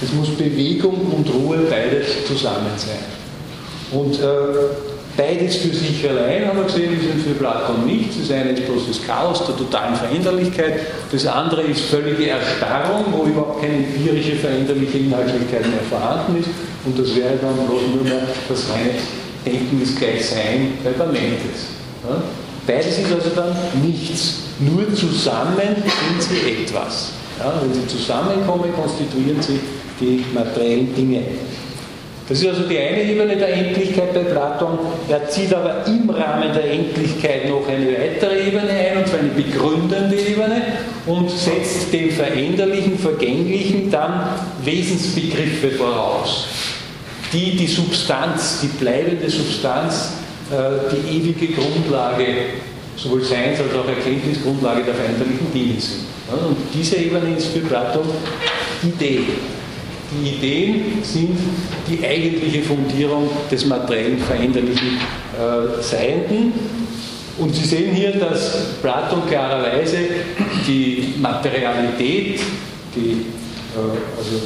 Es 0.00 0.12
muss 0.12 0.28
Bewegung 0.28 1.12
und 1.12 1.28
Ruhe 1.34 1.58
beides 1.68 2.26
zusammen 2.28 2.70
sein. 2.76 3.02
Und 3.90 4.20
äh, 4.20 4.83
Beides 5.16 5.56
für 5.56 5.72
sich 5.72 6.08
allein, 6.08 6.48
haben 6.48 6.58
wir 6.58 6.64
gesehen, 6.64 6.92
ist 6.92 7.24
für 7.24 7.34
Platon 7.34 7.86
nichts. 7.86 8.16
Das 8.18 8.32
eine 8.32 8.50
ist 8.50 8.66
bloß 8.66 8.88
das 8.88 9.06
Chaos 9.06 9.46
der 9.46 9.56
totalen 9.56 9.94
Veränderlichkeit. 9.94 10.80
Das 11.12 11.24
andere 11.26 11.62
ist 11.62 11.82
völlige 11.82 12.28
Erstarrung, 12.30 13.04
wo 13.12 13.24
überhaupt 13.24 13.60
keine 13.60 13.76
empirische 13.76 14.34
veränderliche 14.34 14.98
Inhaltlichkeit 14.98 15.66
mehr 15.68 15.84
vorhanden 15.88 16.40
ist. 16.40 16.48
Und 16.84 16.98
das 16.98 17.14
wäre 17.14 17.36
dann 17.40 17.54
bloß 17.66 17.82
nur 17.94 18.02
mehr 18.02 18.26
das 18.48 18.68
reine 18.70 18.90
Denken 19.44 19.82
ist 19.82 19.98
gleich 19.98 20.24
Sein 20.24 20.72
bei 20.82 20.90
Parmenides. 20.90 21.68
Ja? 22.08 22.22
Beides 22.66 22.98
ist 22.98 23.12
also 23.12 23.30
dann 23.36 23.54
nichts. 23.82 24.40
Nur 24.58 24.92
zusammen 24.94 25.76
sind 25.76 26.22
sie 26.22 26.62
etwas. 26.62 27.12
Ja? 27.38 27.52
Wenn 27.60 27.72
sie 27.74 27.86
zusammenkommen, 27.86 28.72
konstituieren 28.74 29.40
sie 29.40 29.60
die 30.00 30.24
materiellen 30.34 30.94
Dinge. 30.94 31.22
Das 32.26 32.40
ist 32.40 32.48
also 32.48 32.62
die 32.62 32.78
eine 32.78 33.02
Ebene 33.02 33.36
der 33.36 33.52
Endlichkeit 33.52 34.14
bei 34.14 34.20
Platon. 34.20 34.78
Er 35.08 35.28
zieht 35.28 35.52
aber 35.52 35.86
im 35.86 36.08
Rahmen 36.08 36.54
der 36.54 36.70
Endlichkeit 36.70 37.48
noch 37.50 37.68
eine 37.68 37.86
weitere 37.86 38.46
Ebene 38.48 38.70
ein, 38.70 38.98
und 38.98 39.06
zwar 39.06 39.18
eine 39.18 39.28
begründende 39.28 40.16
Ebene, 40.16 40.62
und 41.06 41.30
setzt 41.30 41.92
dem 41.92 42.10
Veränderlichen, 42.10 42.98
Vergänglichen 42.98 43.90
dann 43.90 44.30
Wesensbegriffe 44.64 45.72
voraus, 45.72 46.46
die 47.30 47.56
die 47.56 47.66
Substanz, 47.66 48.60
die 48.62 48.68
bleibende 48.68 49.28
Substanz, 49.28 50.12
äh, 50.50 50.94
die 50.94 51.18
ewige 51.18 51.52
Grundlage 51.52 52.26
sowohl 52.96 53.22
Seins- 53.22 53.60
als 53.60 53.74
auch 53.74 53.86
Erkenntnisgrundlage 53.86 54.84
der 54.84 54.94
veränderlichen 54.94 55.52
Dinge 55.52 55.78
sind. 55.78 56.04
Und 56.30 56.56
diese 56.72 56.96
Ebene 56.96 57.36
ist 57.36 57.48
für 57.48 57.60
Platon 57.60 58.06
Idee. 58.82 59.20
Die 60.22 60.36
Ideen 60.36 61.02
sind 61.02 61.36
die 61.88 62.04
eigentliche 62.04 62.62
Fundierung 62.62 63.28
des 63.50 63.66
materiellen 63.66 64.18
veränderlichen 64.18 64.98
äh, 65.34 65.82
Seienden. 65.82 66.52
Und 67.38 67.54
Sie 67.54 67.64
sehen 67.64 67.94
hier, 67.94 68.12
dass 68.12 68.74
Platon 68.80 69.26
klarerweise 69.28 69.98
die 70.66 71.14
Materialität, 71.20 72.38
die, 72.94 73.10
äh, 73.10 74.16
also 74.16 74.40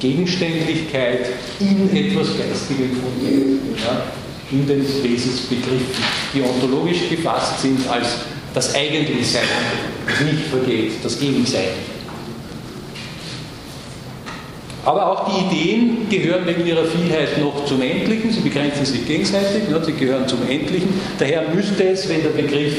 die 0.00 0.08
Gegenständlichkeit 0.08 1.26
in 1.60 1.88
etwas 1.96 2.28
Geistigem 2.36 2.90
fundiert, 3.00 3.60
ja, 3.82 4.02
in 4.52 4.66
den 4.66 4.84
Wesensbegriffen, 5.02 6.04
die 6.34 6.42
ontologisch 6.42 7.08
gefasst 7.08 7.62
sind 7.62 7.88
als 7.88 8.08
das 8.52 8.74
eigentliche 8.74 9.24
Sein, 9.24 9.42
das 10.06 10.20
nicht 10.20 10.46
vergeht, 10.50 10.92
das 11.02 11.20
ewig 11.22 11.48
Sein. 11.48 11.93
Aber 14.84 15.10
auch 15.10 15.30
die 15.30 15.56
Ideen 15.56 16.08
gehören 16.10 16.46
wegen 16.46 16.66
ihrer 16.66 16.84
Vielheit 16.84 17.38
noch 17.40 17.64
zum 17.64 17.80
Endlichen, 17.80 18.30
sie 18.30 18.40
begrenzen 18.40 18.84
sich 18.84 19.06
gegenseitig, 19.06 19.68
ne, 19.70 19.80
sie 19.84 19.92
gehören 19.92 20.28
zum 20.28 20.40
Endlichen. 20.48 20.88
Daher 21.18 21.44
müsste 21.54 21.84
es, 21.84 22.08
wenn 22.08 22.22
der 22.22 22.30
Begriff 22.30 22.74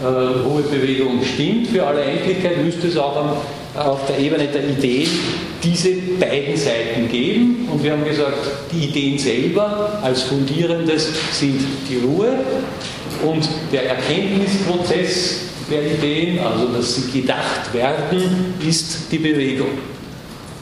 äh, 0.00 0.04
hohe 0.48 0.62
Bewegung 0.62 1.22
stimmt 1.22 1.68
für 1.68 1.86
alle 1.86 2.02
Endlichkeit, 2.02 2.64
müsste 2.64 2.88
es 2.88 2.96
auch 2.96 3.16
am, 3.16 3.36
auf 3.78 4.06
der 4.06 4.18
Ebene 4.18 4.46
der 4.48 4.68
Ideen 4.68 5.08
diese 5.62 5.90
beiden 6.18 6.56
Seiten 6.56 7.08
geben. 7.10 7.68
Und 7.70 7.84
wir 7.84 7.92
haben 7.92 8.04
gesagt, 8.04 8.38
die 8.72 8.88
Ideen 8.88 9.18
selber 9.18 10.00
als 10.02 10.22
Fundierendes 10.22 11.08
sind 11.32 11.60
die 11.88 11.98
Ruhe 11.98 12.30
und 13.24 13.46
der 13.72 13.90
Erkenntnisprozess 13.90 15.40
der 15.70 15.92
Ideen, 15.92 16.38
also 16.38 16.66
dass 16.66 16.96
sie 16.96 17.20
gedacht 17.20 17.72
werden, 17.72 18.54
ist 18.66 19.10
die 19.10 19.18
Bewegung 19.18 19.68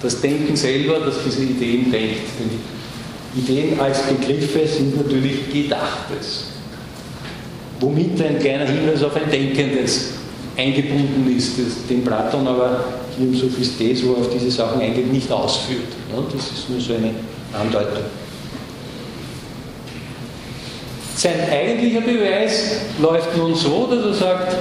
das 0.03 0.21
Denken 0.21 0.57
selber, 0.57 1.01
das 1.01 1.17
diese 1.25 1.43
Ideen 1.43 1.91
denkt. 1.91 2.21
Denn 2.39 3.43
Ideen 3.43 3.79
als 3.79 4.03
Begriffe 4.03 4.67
sind 4.67 4.97
natürlich 4.97 5.53
Gedachtes. 5.53 6.47
Womit 7.79 8.21
ein 8.23 8.39
kleiner 8.39 8.67
Hinweis 8.67 9.03
auf 9.03 9.17
ein 9.17 9.31
Denkendes 9.31 10.15
eingebunden 10.57 11.35
ist, 11.37 11.59
das, 11.59 11.87
den 11.89 12.05
Platon 12.05 12.47
aber 12.47 12.85
hier 13.17 13.29
im 13.29 13.35
Sophistes, 13.35 14.05
wo 14.05 14.15
er 14.15 14.21
auf 14.21 14.31
diese 14.31 14.51
Sachen 14.51 14.81
eingeht, 14.81 15.13
nicht 15.13 15.31
ausführt. 15.31 15.89
Das 16.33 16.45
ist 16.45 16.69
nur 16.69 16.81
so 16.81 16.95
eine 16.95 17.15
Andeutung. 17.59 18.05
Sein 21.17 21.41
eigentlicher 21.51 22.01
Beweis 22.01 22.81
läuft 23.01 23.37
nun 23.37 23.55
so, 23.55 23.87
dass 23.87 24.05
er 24.07 24.15
sagt, 24.15 24.57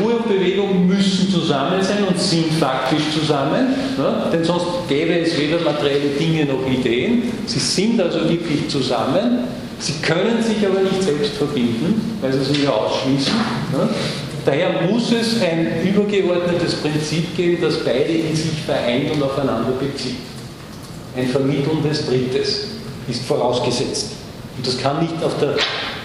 Ruhe 0.00 0.16
und 0.16 0.28
Bewegung 0.28 0.86
müssen 0.86 1.30
zusammen 1.30 1.82
sein 1.82 2.04
und 2.08 2.18
sind 2.18 2.52
faktisch 2.54 3.02
zusammen, 3.18 3.74
ja, 3.98 4.28
denn 4.32 4.44
sonst 4.44 4.66
gäbe 4.88 5.18
es 5.18 5.38
weder 5.38 5.60
materielle 5.60 6.10
Dinge 6.18 6.46
noch 6.46 6.66
Ideen. 6.66 7.24
Sie 7.46 7.58
sind 7.58 8.00
also 8.00 8.28
wirklich 8.28 8.68
zusammen. 8.68 9.44
Sie 9.78 9.94
können 10.02 10.42
sich 10.42 10.66
aber 10.66 10.80
nicht 10.80 11.02
selbst 11.02 11.34
verbinden, 11.34 12.18
weil 12.20 12.32
sie 12.32 12.44
sich 12.44 12.64
ja 12.64 12.70
ausschließen. 12.70 13.34
Ja. 13.72 13.88
Daher 14.44 14.82
muss 14.88 15.10
es 15.12 15.42
ein 15.42 15.82
übergeordnetes 15.84 16.74
Prinzip 16.76 17.36
geben, 17.36 17.58
das 17.62 17.82
beide 17.84 18.12
in 18.12 18.36
sich 18.36 18.62
vereint 18.64 19.10
und 19.12 19.22
aufeinander 19.22 19.72
bezieht. 19.72 20.16
Ein 21.16 21.28
Vermitteln 21.28 21.82
des 21.82 22.06
Drittes 22.06 22.66
ist 23.08 23.24
vorausgesetzt. 23.24 24.23
Und 24.56 24.66
das 24.66 24.78
kann 24.78 25.00
nicht 25.00 25.22
auf 25.22 25.38
der 25.38 25.56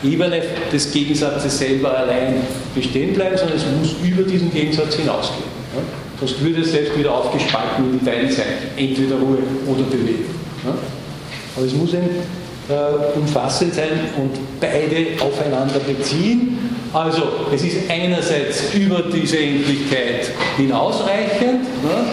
Ebene 0.04 0.42
des 0.72 0.92
Gegensatzes 0.92 1.60
selber 1.60 1.98
allein 1.98 2.36
bestehen 2.74 3.14
bleiben, 3.14 3.38
sondern 3.38 3.58
es 3.58 3.66
muss 3.66 3.96
über 4.04 4.24
diesen 4.24 4.52
Gegensatz 4.52 4.96
hinausgehen. 4.96 5.44
Ja? 5.76 5.82
Sonst 6.20 6.42
würde 6.42 6.62
es 6.62 6.72
selbst 6.72 6.98
wieder 6.98 7.14
aufgespalten 7.14 7.86
in 7.86 8.00
die 8.00 8.06
Teile 8.06 8.32
sein, 8.32 8.46
entweder 8.76 9.16
Ruhe 9.16 9.38
oder 9.68 9.84
Bewegung. 9.84 10.36
Ja? 10.66 10.74
Aber 11.56 11.66
es 11.66 11.74
muss 11.74 11.94
ein 11.94 12.10
äh, 12.70 13.18
umfassend 13.18 13.74
sein 13.74 13.90
und 14.18 14.32
beide 14.60 15.22
aufeinander 15.22 15.80
beziehen. 15.80 16.58
Also 16.94 17.24
es 17.54 17.64
ist 17.64 17.90
einerseits 17.90 18.74
über 18.74 19.04
diese 19.14 19.38
Endlichkeit 19.38 20.32
hinausreichend, 20.58 21.62
ne? 21.84 22.04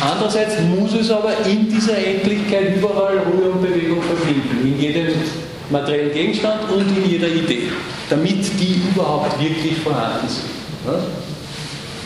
andererseits 0.00 0.54
muss 0.60 0.94
es 0.94 1.10
aber 1.10 1.32
in 1.46 1.68
dieser 1.68 1.96
Endlichkeit 1.98 2.76
überall 2.76 3.18
Ruhe 3.18 3.50
und 3.50 3.62
Bewegung 3.62 4.00
verbinden, 4.02 4.60
in 4.62 4.80
jedem 4.80 5.06
materiellen 5.70 6.12
Gegenstand 6.12 6.70
und 6.70 6.96
in 6.96 7.10
jeder 7.10 7.28
Idee, 7.28 7.68
damit 8.08 8.58
die 8.58 8.82
überhaupt 8.92 9.40
wirklich 9.40 9.78
vorhanden 9.78 10.28
sind. 10.28 10.50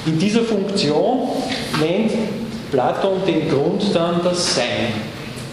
In 0.06 0.18
dieser 0.18 0.42
Funktion 0.42 1.28
nennt 1.80 2.12
Platon 2.70 3.24
den 3.26 3.48
Grund 3.48 3.82
dann 3.94 4.20
das 4.22 4.54
Sein 4.54 4.92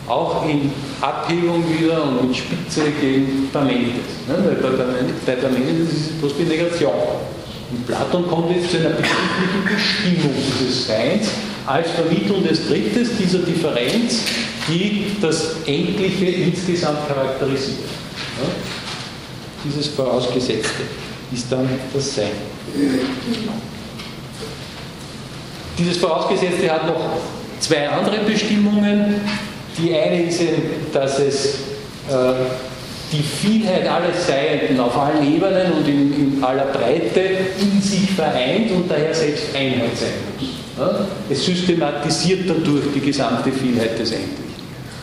auch 0.07 0.47
in 0.47 0.71
Abhebung 0.99 1.63
wieder 1.69 2.03
und 2.03 2.27
mit 2.27 2.35
Spitze 2.35 2.81
gegen 2.99 3.49
Parmenides. 3.51 4.01
Bei 5.25 5.35
Parmenides 5.35 5.89
ist 5.89 6.11
es 6.11 6.17
bloß 6.19 6.33
die 6.37 6.43
Negation. 6.43 6.91
Und 7.71 7.87
Platon 7.87 8.27
kommt 8.27 8.51
jetzt 8.53 8.71
zu 8.71 8.77
einer 8.77 8.89
begrifflichen 8.89 9.63
Bestimmung 9.63 10.35
dieses 10.35 10.87
Seins 10.87 11.27
als 11.65 11.91
Vermittlung 11.91 12.43
des 12.43 12.67
Drittes, 12.67 13.11
dieser 13.17 13.39
Differenz, 13.39 14.23
die 14.67 15.15
das 15.21 15.55
Endliche 15.65 16.25
insgesamt 16.25 17.07
charakterisiert. 17.07 17.79
Ja? 18.39 18.49
Dieses 19.63 19.87
Vorausgesetzte 19.87 20.83
ist 21.31 21.51
dann 21.51 21.67
das 21.93 22.15
Sein. 22.15 22.31
Dieses 25.77 25.97
Vorausgesetzte 25.97 26.71
hat 26.71 26.87
noch 26.87 27.17
zwei 27.59 27.89
andere 27.89 28.19
Bestimmungen, 28.19 29.21
die 29.77 29.95
eine 29.95 30.23
ist 30.23 30.41
dass 30.91 31.19
es 31.19 31.45
äh, 32.09 32.33
die 33.11 33.23
Vielheit 33.23 33.87
alles 33.87 34.27
Seienden 34.27 34.79
auf 34.79 34.97
allen 34.97 35.33
Ebenen 35.33 35.73
und 35.73 35.87
in, 35.87 36.13
in, 36.13 36.43
aller 36.43 36.65
Breite 36.65 37.21
in 37.59 37.81
sich 37.81 38.11
vereint 38.11 38.71
und 38.71 38.89
daher 38.89 39.13
selbst 39.13 39.55
Einheit 39.55 39.95
sein 39.95 40.09
muss. 40.37 40.49
Ja? 40.77 41.05
Es 41.29 41.45
systematisiert 41.45 42.49
dadurch 42.49 42.85
die 42.93 43.01
gesamte 43.01 43.51
Vielheit 43.51 43.99
des 43.99 44.11
Endlichen. 44.11 44.50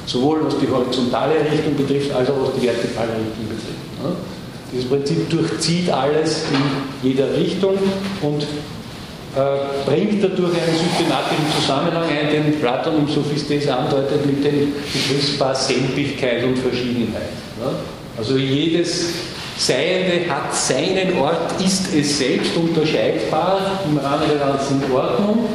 Sowohl 0.09 0.47
was 0.47 0.59
die 0.59 0.67
horizontale 0.69 1.35
Richtung 1.53 1.77
betrifft, 1.77 2.13
als 2.13 2.31
auch 2.31 2.41
was 2.41 2.55
die 2.59 2.67
vertikale 2.67 3.13
Richtung 3.13 3.47
betrifft. 3.47 3.85
Ja? 4.03 4.11
Dieses 4.73 4.89
Prinzip 4.89 5.29
durchzieht 5.29 5.91
alles 5.91 6.45
in 6.53 7.11
jeder 7.11 7.37
Richtung 7.37 7.75
und 8.23 8.43
äh, 8.43 9.87
bringt 9.87 10.25
dadurch 10.25 10.53
einen 10.53 10.77
systematischen 10.77 11.45
Zusammenhang 11.61 12.05
ein, 12.05 12.31
den 12.31 12.59
Platon 12.59 13.01
im 13.01 13.09
Sophistes 13.09 13.69
andeutet 13.69 14.25
mit 14.25 14.43
dem 14.43 14.73
Begriffspaar 14.93 15.55
Selbigkeit 15.55 16.43
und 16.45 16.59
Verschiedenheit. 16.59 17.29
Also 18.17 18.37
jedes 18.37 19.11
Seiende 19.59 20.31
hat 20.31 20.55
seinen 20.55 21.19
Ort, 21.19 21.61
ist 21.61 21.95
es 21.95 22.19
selbst 22.19 22.57
unterscheidbar 22.57 23.61
im 23.91 23.99
Rahmen 23.99 24.25
der 24.29 24.39
ganzen 24.39 24.81
Ordnung. 24.93 25.47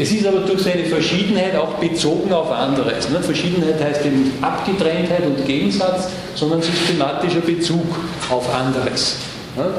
Es 0.00 0.12
ist 0.12 0.24
aber 0.24 0.40
durch 0.40 0.62
seine 0.62 0.84
Verschiedenheit 0.84 1.56
auch 1.56 1.74
bezogen 1.74 2.32
auf 2.32 2.52
anderes. 2.52 3.06
Verschiedenheit 3.20 3.82
heißt 3.82 4.06
eben 4.06 4.22
nicht 4.22 4.32
Abgetrenntheit 4.40 5.26
und 5.26 5.44
Gegensatz, 5.44 6.08
sondern 6.36 6.62
systematischer 6.62 7.40
Bezug 7.40 7.84
auf 8.30 8.54
anderes. 8.54 9.16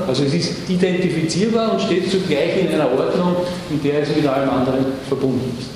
Also 0.05 0.25
es 0.25 0.33
ist 0.33 0.69
identifizierbar 0.69 1.71
und 1.71 1.81
steht 1.81 2.11
zugleich 2.11 2.59
in 2.59 2.67
einer 2.67 2.91
Ordnung, 2.91 3.37
in 3.69 3.81
der 3.81 4.01
es 4.01 4.09
mit 4.13 4.27
allem 4.27 4.49
anderen 4.49 4.85
verbunden 5.07 5.57
ist. 5.57 5.69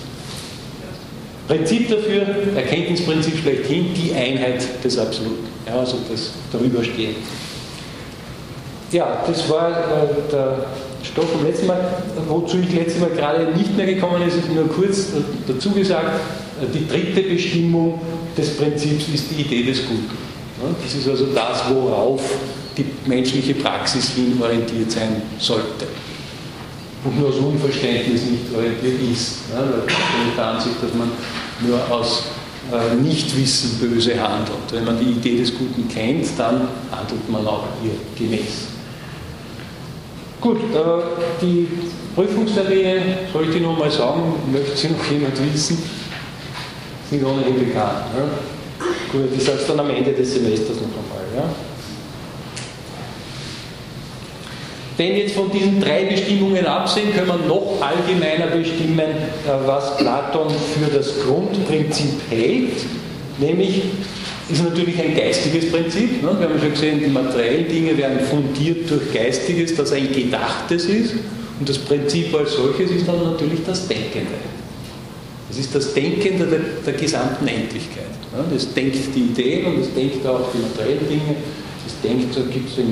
Prinzip 1.48 1.90
dafür, 1.90 2.26
Erkenntnisprinzip 2.56 3.38
schlechthin, 3.38 3.94
die 3.94 4.14
Einheit 4.14 4.62
des 4.84 4.98
Absoluten. 4.98 5.48
Ja, 5.66 5.80
also 5.80 5.98
das 6.12 6.32
Darüberstehen. 6.52 7.16
Ja, 8.92 9.24
das 9.26 9.50
war 9.50 9.72
äh, 9.72 10.32
der 10.32 10.66
Stoff 11.04 11.30
vom 11.32 11.46
letzten 11.46 11.68
Mal. 11.68 11.80
Wozu 12.28 12.58
ich 12.60 12.74
letztes 12.74 13.02
Mal 13.02 13.12
gerade 13.12 13.52
nicht 13.56 13.76
mehr 13.76 13.86
gekommen 13.86 14.22
ist, 14.28 14.38
ist 14.38 14.52
nur 14.52 14.68
kurz 14.68 15.08
dazu 15.48 15.72
gesagt, 15.72 16.20
die 16.74 16.88
dritte 16.88 17.22
Bestimmung 17.24 18.00
des 18.38 18.56
Prinzips 18.58 19.08
ist 19.14 19.26
die 19.32 19.42
Idee 19.42 19.64
des 19.64 19.86
Guten. 19.86 20.18
Das 20.82 20.94
ist 20.94 21.08
also 21.10 21.28
das, 21.28 21.64
worauf 21.70 22.22
die 22.78 22.86
menschliche 23.06 23.54
Praxis 23.56 24.10
hin 24.10 24.38
orientiert 24.42 24.92
sein 24.92 25.22
sollte. 25.38 25.88
Und 27.04 27.20
nur 27.20 27.30
aus 27.30 27.36
Unverständnis 27.36 28.22
nicht 28.24 28.56
orientiert 28.56 28.96
ist. 29.12 29.40
Weil 29.54 29.84
der 30.36 30.46
Ansicht, 30.46 30.76
dass 30.82 30.94
man 30.94 31.12
nur 31.60 31.80
aus 31.92 32.24
äh, 32.72 32.96
Nichtwissen 32.96 33.78
böse 33.80 34.20
handelt. 34.20 34.72
Wenn 34.72 34.86
man 34.86 34.98
die 34.98 35.12
Idee 35.12 35.38
des 35.38 35.54
Guten 35.54 35.88
kennt, 35.90 36.28
dann 36.38 36.70
handelt 36.92 37.30
man 37.30 37.46
auch 37.46 37.66
ihr 37.84 37.92
gemäß. 38.18 38.73
Gut, 40.44 40.58
äh, 40.58 41.42
die 41.42 41.70
Prüfungstermine, 42.14 43.02
soll 43.32 43.46
ich 43.46 43.56
die 43.56 43.62
nochmal 43.62 43.90
sagen? 43.90 44.34
Möchte 44.52 44.76
sie 44.76 44.90
noch 44.90 45.10
jemand 45.10 45.54
wissen? 45.54 45.82
Sind 47.10 47.24
ohnehin 47.24 47.60
bekannt. 47.60 48.08
Ja? 48.14 48.26
Gut, 49.10 49.30
ich 49.38 49.42
sage 49.42 49.60
es 49.60 49.68
dann 49.68 49.80
am 49.80 49.90
Ende 49.90 50.12
des 50.12 50.34
Semesters 50.34 50.76
noch 50.82 50.84
einmal. 50.84 51.24
Ja? 51.34 51.46
Wenn 54.98 55.16
jetzt 55.16 55.34
von 55.34 55.50
diesen 55.50 55.80
drei 55.80 56.04
Bestimmungen 56.08 56.66
absehen, 56.66 57.14
können 57.14 57.28
wir 57.28 57.48
noch 57.48 57.78
allgemeiner 57.80 58.48
bestimmen, 58.48 59.00
äh, 59.00 59.66
was 59.66 59.96
Platon 59.96 60.50
für 60.50 60.94
das 60.94 61.22
Grundprinzip 61.26 62.20
hält, 62.30 62.84
nämlich 63.38 63.84
ist 64.54 64.64
natürlich 64.64 65.00
ein 65.02 65.16
geistiges 65.16 65.72
Prinzip. 65.72 66.22
Ne? 66.22 66.36
Wir 66.38 66.50
haben 66.50 66.60
schon 66.60 66.72
gesehen, 66.72 67.00
die 67.00 67.10
materiellen 67.10 67.68
Dinge 67.68 67.98
werden 67.98 68.20
fundiert 68.20 68.90
durch 68.90 69.14
Geistiges, 69.14 69.76
das 69.76 69.92
ein 69.92 70.12
Gedachtes 70.12 70.86
ist. 70.86 71.14
Und 71.60 71.70
das 71.70 71.78
Prinzip 71.78 72.34
als 72.36 72.54
solches 72.54 72.92
ist 72.92 73.08
dann 73.08 73.24
natürlich 73.24 73.60
das 73.66 73.88
Denkende. 73.88 74.34
Es 75.50 75.60
ist 75.60 75.74
das 75.74 75.94
Denkende 75.94 76.46
der, 76.46 76.60
der 76.86 76.94
gesamten 76.94 77.48
Endlichkeit. 77.48 78.10
Ne? 78.36 78.44
Das 78.52 78.74
denkt 78.74 78.98
die 79.16 79.20
Ideen 79.20 79.66
und 79.66 79.82
es 79.82 79.94
denkt 79.94 80.26
auch 80.26 80.50
die 80.54 80.60
materiellen 80.60 81.08
Dinge. 81.08 81.36
Es 81.86 81.94
denkt, 82.02 82.34
so 82.34 82.42
gibt 82.46 82.70
es 82.70 82.84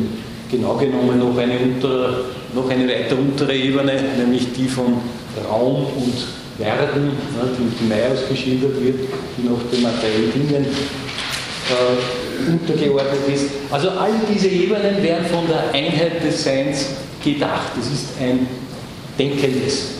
genau 0.50 0.76
genommen 0.76 1.20
noch 1.20 1.38
eine, 1.38 1.58
untere, 1.60 2.26
noch 2.54 2.70
eine 2.70 2.88
weiter 2.88 3.18
untere 3.18 3.56
Ebene, 3.56 3.94
nämlich 4.18 4.52
die 4.56 4.68
von 4.68 4.98
Raum 5.50 5.86
und 5.96 6.14
Werden, 6.58 7.06
ne, 7.06 7.50
die 7.58 7.64
im 7.64 7.78
Timaeus 7.78 8.28
geschildert 8.30 8.84
wird, 8.84 9.00
die 9.38 9.48
noch 9.48 9.60
den 9.72 9.82
materiellen 9.82 10.32
Dingen 10.34 10.66
äh, 11.72 12.52
untergeordnet 12.52 13.22
ist. 13.34 13.46
Also 13.72 13.90
all 13.90 14.12
diese 14.34 14.48
Ebenen 14.48 15.02
werden 15.02 15.26
von 15.26 15.48
der 15.48 15.72
Einheit 15.74 16.24
des 16.24 16.44
Seins 16.44 16.86
gedacht. 17.24 17.72
Es 17.80 17.88
ist 17.88 18.08
ein 18.20 18.48
Denkendes. 19.18 19.96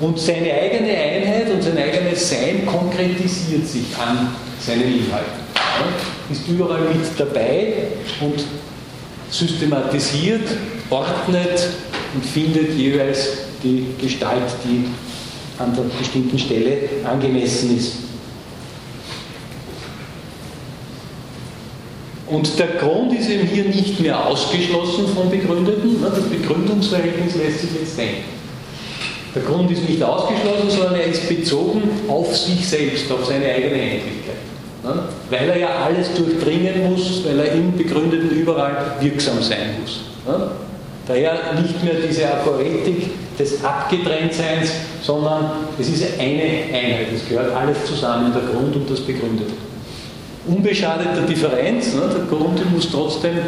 Und 0.00 0.18
seine 0.18 0.52
eigene 0.52 0.96
Einheit 0.96 1.50
und 1.50 1.62
sein 1.62 1.76
eigenes 1.76 2.30
Sein 2.30 2.64
konkretisiert 2.66 3.66
sich 3.66 3.86
an 3.98 4.28
seinen 4.60 4.82
Inhalten 4.82 5.48
ist 6.30 6.48
überall 6.48 6.82
mit 6.82 7.00
dabei 7.16 7.74
und 8.20 8.44
systematisiert, 9.30 10.48
ordnet 10.90 11.68
und 12.14 12.24
findet 12.24 12.74
jeweils 12.74 13.28
die 13.62 13.86
Gestalt, 14.00 14.42
die 14.64 14.86
an 15.58 15.74
der 15.74 15.82
bestimmten 15.98 16.38
Stelle 16.38 16.78
angemessen 17.04 17.76
ist. 17.76 17.92
Und 22.30 22.58
der 22.58 22.66
Grund 22.66 23.18
ist 23.18 23.28
eben 23.30 23.46
hier 23.46 23.64
nicht 23.64 24.00
mehr 24.00 24.26
ausgeschlossen 24.26 25.06
vom 25.14 25.30
Begründeten. 25.30 26.02
Das 26.02 26.20
Begründungsverhältnis 26.20 27.36
lässt 27.36 27.60
sich 27.60 27.70
jetzt 27.80 27.96
denken. 27.98 28.24
Der 29.34 29.42
Grund 29.42 29.70
ist 29.70 29.88
nicht 29.88 30.02
ausgeschlossen, 30.02 30.70
sondern 30.70 30.96
er 30.96 31.06
ist 31.06 31.28
bezogen 31.28 31.82
auf 32.08 32.36
sich 32.36 32.66
selbst, 32.68 33.10
auf 33.12 33.24
seine 33.26 33.46
eigene 33.46 33.80
Endlichkeit. 33.80 34.36
weil 35.30 35.48
er 35.50 35.58
ja 35.58 35.68
alles 35.84 36.14
durchdringen 36.14 36.90
muss, 36.90 37.22
weil 37.24 37.38
er 37.40 37.52
im 37.52 37.76
Begründeten 37.76 38.30
überall 38.30 38.96
wirksam 39.00 39.42
sein 39.42 39.76
muss. 39.80 40.00
Daher 41.06 41.38
nicht 41.60 41.82
mehr 41.82 41.94
diese 42.06 42.30
Aphoretik 42.30 43.10
des 43.38 43.64
Abgetrenntseins, 43.64 44.72
sondern 45.02 45.50
es 45.78 45.88
ist 45.88 46.18
eine 46.18 46.42
Einheit, 46.42 47.08
es 47.14 47.28
gehört 47.28 47.54
alles 47.54 47.84
zusammen, 47.86 48.32
der 48.32 48.42
Grund 48.42 48.74
und 48.76 48.90
das 48.90 49.00
Begründete. 49.00 49.52
Unbeschadet 50.48 51.14
der 51.14 51.24
Differenz, 51.24 51.94
ne, 51.94 52.02
der 52.12 52.24
Grund 52.24 52.72
muss 52.72 52.90
trotzdem 52.90 53.38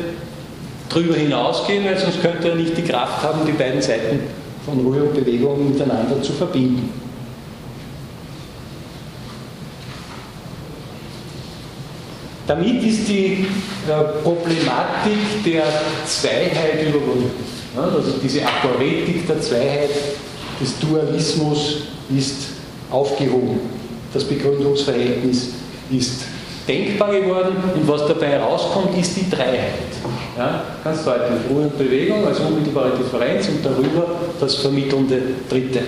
darüber 0.88 1.14
hinausgehen, 1.14 1.84
weil 1.84 1.98
sonst 1.98 2.20
könnte 2.20 2.50
er 2.50 2.54
nicht 2.56 2.76
die 2.76 2.82
Kraft 2.82 3.22
haben, 3.22 3.40
die 3.46 3.52
beiden 3.52 3.80
Seiten 3.80 4.20
von 4.64 4.80
Ruhe 4.80 5.04
und 5.04 5.14
Bewegung 5.14 5.70
miteinander 5.72 6.20
zu 6.22 6.32
verbinden. 6.32 6.92
Damit 12.46 12.82
ist 12.82 13.08
die 13.08 13.46
äh, 13.88 14.22
Problematik 14.24 15.44
der 15.46 15.62
Zweiheit 16.04 16.82
überwunden. 16.88 17.30
Also 17.76 18.14
diese 18.20 18.42
Aporetik 18.44 19.26
der 19.28 19.40
Zweiheit 19.40 19.90
des 20.60 20.76
Dualismus 20.80 21.82
ist 22.14 22.48
aufgehoben. 22.90 23.60
Das 24.12 24.24
Begründungsverhältnis 24.24 25.50
ist 25.92 26.24
denkbar 26.66 27.12
geworden 27.12 27.56
und 27.74 27.88
was 27.88 28.06
dabei 28.06 28.38
rauskommt, 28.38 28.96
ist 28.98 29.16
die 29.16 29.30
Dreiheit. 29.30 29.90
Ja, 30.36 30.62
ganz 30.82 31.04
deutlich. 31.04 31.40
Ruhe 31.50 31.62
und 31.64 31.78
Bewegung 31.78 32.26
als 32.26 32.38
unmittelbare 32.40 32.92
Differenz 32.96 33.48
und 33.48 33.64
darüber 33.64 34.06
das 34.38 34.56
vermittelnde 34.56 35.20
Dritte. 35.48 35.80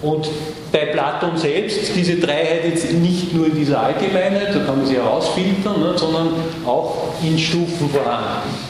Und 0.00 0.28
bei 0.70 0.86
Platon 0.86 1.36
selbst 1.36 1.94
diese 1.96 2.16
Dreiheit 2.16 2.64
jetzt 2.64 2.92
nicht 2.92 3.34
nur 3.34 3.46
in 3.46 3.56
dieser 3.56 3.82
Allgemeinheit, 3.82 4.54
da 4.54 4.60
kann 4.60 4.78
man 4.78 4.86
sie 4.86 4.94
herausfiltern, 4.94 5.80
ne, 5.80 5.92
sondern 5.96 6.28
auch 6.64 7.14
in 7.22 7.38
Stufen 7.38 7.90
vorhanden. 7.90 8.67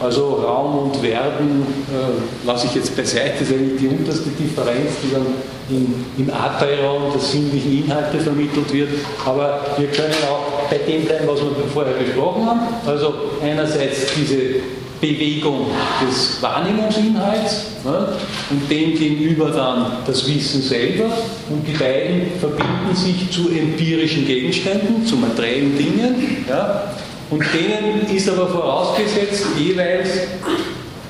Also 0.00 0.42
Raum 0.42 0.90
und 0.90 1.02
Werden 1.02 1.66
äh, 1.92 2.46
lasse 2.46 2.66
ich 2.66 2.74
jetzt 2.74 2.96
beiseite, 2.96 3.40
das 3.40 3.48
ist 3.48 3.54
eigentlich 3.54 3.80
die 3.80 3.88
unterste 3.88 4.30
Differenz, 4.30 4.92
die 5.02 5.12
dann 5.12 5.26
in, 5.68 6.04
im 6.16 6.32
Ateiron 6.32 7.12
der 7.12 7.20
sinnlichen 7.20 7.84
Inhalte 7.84 8.18
vermittelt 8.18 8.72
wird. 8.72 8.88
Aber 9.26 9.60
wir 9.76 9.88
können 9.88 10.14
auch 10.30 10.68
bei 10.70 10.78
dem 10.78 11.04
bleiben, 11.04 11.28
was 11.28 11.40
wir 11.40 11.50
vorher 11.72 11.94
besprochen 11.94 12.46
haben. 12.46 12.60
Also 12.86 13.14
einerseits 13.42 14.06
diese 14.16 14.60
Bewegung 15.00 15.66
des 16.06 16.42
Wahrnehmungsinhalts 16.42 17.66
ne, 17.84 18.08
und 18.50 18.70
dem 18.70 18.94
gegenüber 18.94 19.50
dann 19.50 19.92
das 20.06 20.28
Wissen 20.28 20.60
selber 20.60 21.06
und 21.48 21.66
die 21.66 21.72
beiden 21.72 22.32
verbinden 22.38 22.94
sich 22.94 23.30
zu 23.30 23.48
empirischen 23.50 24.26
Gegenständen, 24.26 25.04
zu 25.06 25.16
materiellen 25.16 25.76
Dingen 25.76 26.44
ja, 26.48 26.92
und 27.30 27.42
denen 27.54 28.14
ist 28.14 28.28
aber 28.28 28.48
vorausgesetzt 28.48 29.46
jeweils 29.58 30.08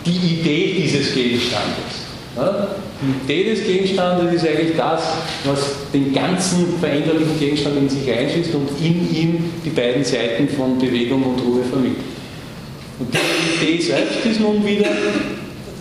die 0.05 0.41
Idee 0.41 0.83
dieses 0.83 1.15
Gegenstandes. 1.15 2.01
Ja, 2.37 2.69
die 3.03 3.33
Idee 3.33 3.51
des 3.51 3.65
Gegenstandes 3.65 4.35
ist 4.35 4.47
eigentlich 4.47 4.77
das, 4.77 5.03
was 5.45 5.59
den 5.93 6.13
ganzen 6.13 6.79
veränderlichen 6.79 7.39
Gegenstand 7.39 7.79
in 7.79 7.89
sich 7.89 8.11
einschließt 8.11 8.55
und 8.55 8.69
in 8.81 9.15
ihm 9.15 9.45
die 9.65 9.71
beiden 9.71 10.05
Seiten 10.05 10.49
von 10.49 10.79
Bewegung 10.79 11.23
und 11.23 11.41
Ruhe 11.41 11.65
vermittelt. 11.65 12.05
Und 12.99 13.09
diese 13.13 13.65
Idee 13.65 13.83
selbst 13.83 14.27
ist 14.27 14.41
nun 14.41 14.65
wieder 14.67 14.91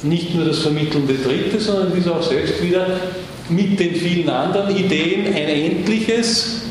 nicht 0.03 0.33
nur 0.33 0.45
das 0.45 0.59
vermittelnde 0.59 1.15
Dritte, 1.15 1.59
sondern 1.59 1.97
ist 1.97 2.07
auch 2.07 2.23
selbst 2.23 2.63
wieder 2.63 2.87
mit 3.49 3.79
den 3.79 3.95
vielen 3.95 4.29
anderen 4.29 4.75
Ideen 4.75 5.27
ein 5.27 5.35
endliches, 5.35 6.61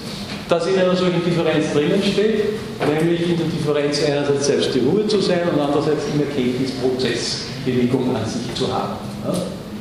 das 0.48 0.66
in 0.66 0.78
einer 0.78 0.96
solchen 0.96 1.24
Differenz 1.24 1.72
drinnen 1.72 2.02
steht, 2.02 2.44
nämlich 2.86 3.28
in 3.28 3.36
der 3.36 3.46
Differenz 3.46 4.02
einerseits 4.04 4.46
selbst 4.46 4.74
die 4.74 4.80
Ruhe 4.80 5.06
zu 5.06 5.20
sein 5.20 5.40
und 5.52 5.60
andererseits 5.60 6.04
im 6.14 6.20
Erkenntnisprozess 6.20 7.46
Bewegung 7.64 8.14
an 8.14 8.24
sich 8.24 8.54
zu 8.54 8.72
haben. 8.72 8.96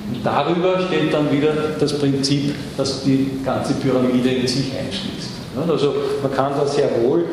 Und 0.10 0.26
darüber 0.26 0.80
steht 0.88 1.14
dann 1.14 1.32
wieder 1.32 1.54
das 1.80 1.98
Prinzip, 1.98 2.54
das 2.76 3.04
die 3.04 3.30
ganze 3.44 3.74
Pyramide 3.76 4.30
in 4.30 4.48
sich 4.48 4.72
einschließt. 4.72 5.38
Also 5.68 5.96
man 6.22 6.34
kann 6.34 6.54
da 6.58 6.66
sehr 6.68 6.90
wohl 7.02 7.26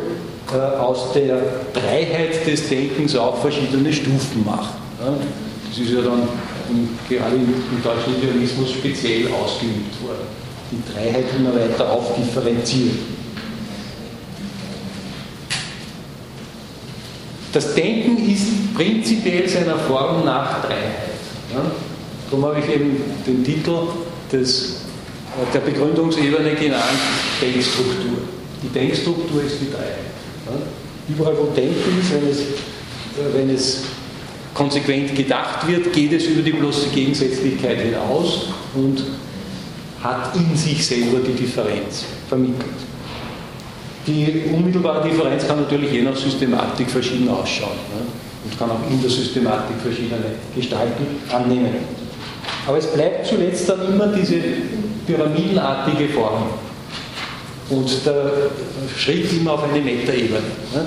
äh, 0.52 0.78
aus 0.78 1.12
der 1.14 1.38
Dreiheit 1.72 2.46
des 2.46 2.68
Denkens 2.68 3.16
auch 3.16 3.36
verschiedene 3.38 3.92
Stufen 3.92 4.44
machen. 4.44 4.74
Das 5.68 5.78
ist 5.78 5.90
ja 5.90 6.00
dann 6.02 6.28
gerade 7.08 7.36
im, 7.36 7.82
deutschen 7.82 8.16
Idealismus 8.16 8.70
speziell 8.72 9.26
ausgeübt 9.28 10.02
worden. 10.02 10.26
Die 10.70 10.92
Dreiheit 10.92 11.26
immer 11.36 11.54
weiter 11.54 11.92
aufdifferenziert. 11.92 12.94
Das 17.54 17.72
Denken 17.72 18.28
ist 18.28 18.74
prinzipiell 18.74 19.48
seiner 19.48 19.76
Form 19.76 20.24
nach 20.24 20.60
Dreiheit. 20.62 21.14
Darum 22.28 22.46
habe 22.46 22.58
ich 22.58 22.74
eben 22.74 22.96
den 23.24 23.44
Titel 23.44 23.78
des, 24.32 24.80
der 25.54 25.60
Begründungsebene 25.60 26.56
genannt, 26.56 26.82
Denkstruktur. 27.40 28.18
Die 28.60 28.68
Denkstruktur 28.68 29.44
ist 29.44 29.58
die 29.60 29.70
Dreiheit. 29.70 29.98
Überall, 31.08 31.36
wo 31.38 31.44
Denken 31.54 32.00
ist, 32.00 32.12
wenn 32.12 32.28
es, 32.28 32.42
wenn 33.34 33.50
es 33.50 33.82
konsequent 34.52 35.14
gedacht 35.14 35.68
wird, 35.68 35.92
geht 35.92 36.12
es 36.12 36.24
über 36.24 36.42
die 36.42 36.52
bloße 36.52 36.88
Gegensätzlichkeit 36.88 37.78
hinaus 37.78 38.48
und 38.74 39.00
hat 40.02 40.34
in 40.34 40.56
sich 40.56 40.84
selber 40.84 41.20
die 41.20 41.34
Differenz 41.34 42.04
vermittelt. 42.28 42.93
Die 44.06 44.44
unmittelbare 44.52 45.08
Differenz 45.08 45.46
kann 45.46 45.60
natürlich 45.60 45.92
je 45.92 46.02
nach 46.02 46.16
Systematik 46.16 46.90
verschieden 46.90 47.28
ausschauen 47.28 47.78
ne? 47.94 48.04
und 48.44 48.58
kann 48.58 48.70
auch 48.70 48.90
in 48.90 49.00
der 49.00 49.10
Systematik 49.10 49.76
verschiedene 49.82 50.36
Gestalten 50.54 51.06
annehmen. 51.32 51.76
Aber 52.66 52.78
es 52.78 52.86
bleibt 52.86 53.26
zuletzt 53.26 53.68
dann 53.68 53.86
immer 53.86 54.08
diese 54.08 54.36
pyramidenartige 55.06 56.08
Form 56.08 56.44
und 57.70 58.06
der 58.06 58.30
Schritt 58.96 59.32
immer 59.32 59.52
auf 59.52 59.64
eine 59.64 59.80
Metaebene. 59.80 60.40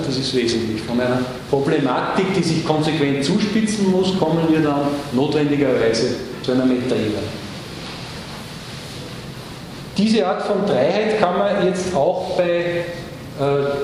Das 0.06 0.16
ist 0.16 0.34
wesentlich. 0.34 0.80
Von 0.82 1.00
einer 1.00 1.20
Problematik, 1.50 2.26
die 2.36 2.42
sich 2.42 2.64
konsequent 2.64 3.24
zuspitzen 3.24 3.90
muss, 3.90 4.16
kommen 4.18 4.46
wir 4.48 4.60
dann 4.60 4.82
notwendigerweise 5.12 6.14
zu 6.42 6.52
einer 6.52 6.66
Metaebene. 6.66 7.18
Diese 9.96 10.24
Art 10.24 10.42
von 10.42 10.64
Dreiheit 10.64 11.18
kann 11.18 11.38
man 11.38 11.66
jetzt 11.66 11.92
auch 11.94 12.36
bei 12.36 12.84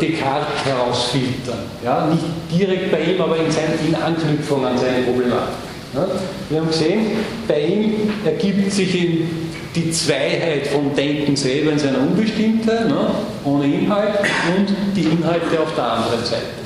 Descartes 0.00 0.64
herausfiltern. 0.64 1.58
Ja, 1.84 2.06
nicht 2.06 2.24
direkt 2.50 2.90
bei 2.90 3.00
ihm, 3.00 3.20
aber 3.20 3.36
in, 3.36 3.50
seinen, 3.50 3.78
in 3.86 3.94
Anknüpfung 3.94 4.64
an 4.66 4.76
seine 4.76 5.04
Problematik. 5.04 5.54
Wir 6.48 6.60
haben 6.60 6.68
gesehen, 6.68 7.06
bei 7.46 7.60
ihm 7.60 7.94
ergibt 8.24 8.72
sich 8.72 8.94
in 9.00 9.28
die 9.74 9.90
Zweiheit 9.90 10.66
vom 10.66 10.94
Denken 10.94 11.36
selber 11.36 11.72
in 11.72 11.78
seiner 11.78 12.00
Unbestimmtheit, 12.00 12.88
ne, 12.88 13.10
ohne 13.44 13.66
Inhalt, 13.66 14.18
und 14.56 14.74
die 14.96 15.02
Inhalte 15.02 15.60
auf 15.60 15.74
der 15.76 15.84
anderen 15.84 16.24
Seite. 16.24 16.64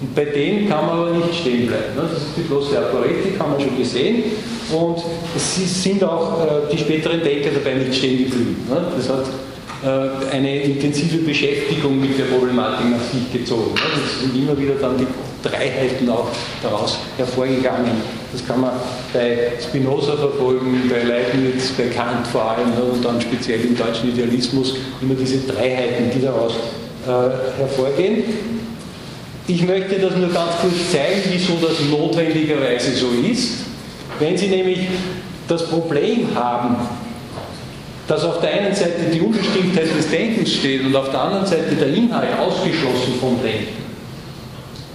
Und 0.00 0.14
bei 0.16 0.24
dem 0.24 0.68
kann 0.68 0.86
man 0.86 0.98
aber 0.98 1.10
nicht 1.10 1.40
stehen 1.40 1.68
bleiben. 1.68 1.94
Ne? 1.94 2.02
Das 2.02 2.22
ist 2.22 2.36
die 2.36 2.42
bloße 2.42 2.76
Aporetik, 2.76 3.38
haben 3.38 3.56
wir 3.56 3.64
schon 3.64 3.78
gesehen. 3.78 4.24
Und 4.72 4.98
es 5.36 5.82
sind 5.82 6.02
auch 6.02 6.40
äh, 6.40 6.72
die 6.72 6.78
späteren 6.78 7.22
Denker 7.22 7.50
dabei 7.54 7.74
nicht 7.74 7.94
stehen 7.94 8.18
geblieben. 8.24 8.66
Ne? 8.68 8.84
Das 8.96 9.08
hat 9.08 9.26
äh, 9.26 9.51
eine 9.84 10.62
intensive 10.62 11.18
Beschäftigung 11.18 12.00
mit 12.00 12.18
der 12.18 12.24
Problematik 12.24 12.90
nach 12.90 13.02
sich 13.12 13.32
gezogen. 13.32 13.74
Es 14.04 14.20
sind 14.20 14.36
immer 14.36 14.56
wieder 14.56 14.74
dann 14.74 14.96
die 14.96 15.06
Dreiheiten 15.42 16.08
auch 16.08 16.28
daraus 16.62 16.98
hervorgegangen. 17.16 17.90
Das 18.32 18.46
kann 18.46 18.60
man 18.60 18.72
bei 19.12 19.52
Spinoza 19.60 20.16
verfolgen, 20.16 20.88
bei 20.88 21.02
Leibniz, 21.02 21.72
bei 21.72 21.86
Kant 21.86 22.26
vor 22.28 22.52
allem 22.52 22.70
ne, 22.70 22.82
und 22.82 23.04
dann 23.04 23.20
speziell 23.20 23.60
im 23.60 23.76
deutschen 23.76 24.10
Idealismus 24.10 24.76
immer 25.00 25.14
diese 25.14 25.38
Dreiheiten, 25.40 26.10
die 26.14 26.22
daraus 26.22 26.54
äh, 27.06 27.58
hervorgehen. 27.58 28.24
Ich 29.48 29.66
möchte 29.66 29.98
das 29.98 30.16
nur 30.16 30.28
ganz 30.28 30.52
kurz 30.60 30.92
zeigen, 30.92 31.22
wieso 31.30 31.54
das 31.60 31.80
notwendigerweise 31.90 32.92
so 32.92 33.08
ist. 33.28 33.64
Wenn 34.20 34.36
Sie 34.38 34.46
nämlich 34.46 34.86
das 35.48 35.66
Problem 35.66 36.28
haben, 36.34 36.76
dass 38.12 38.24
auf 38.24 38.42
der 38.42 38.52
einen 38.52 38.74
Seite 38.74 39.04
die 39.10 39.22
Unbestimmtheit 39.22 39.86
des 39.96 40.10
Denkens 40.10 40.52
steht 40.52 40.84
und 40.84 40.94
auf 40.94 41.08
der 41.08 41.18
anderen 41.18 41.46
Seite 41.46 41.74
der 41.74 41.88
Inhalt 41.88 42.38
ausgeschlossen 42.38 43.14
vom 43.18 43.42
Denken, 43.42 43.80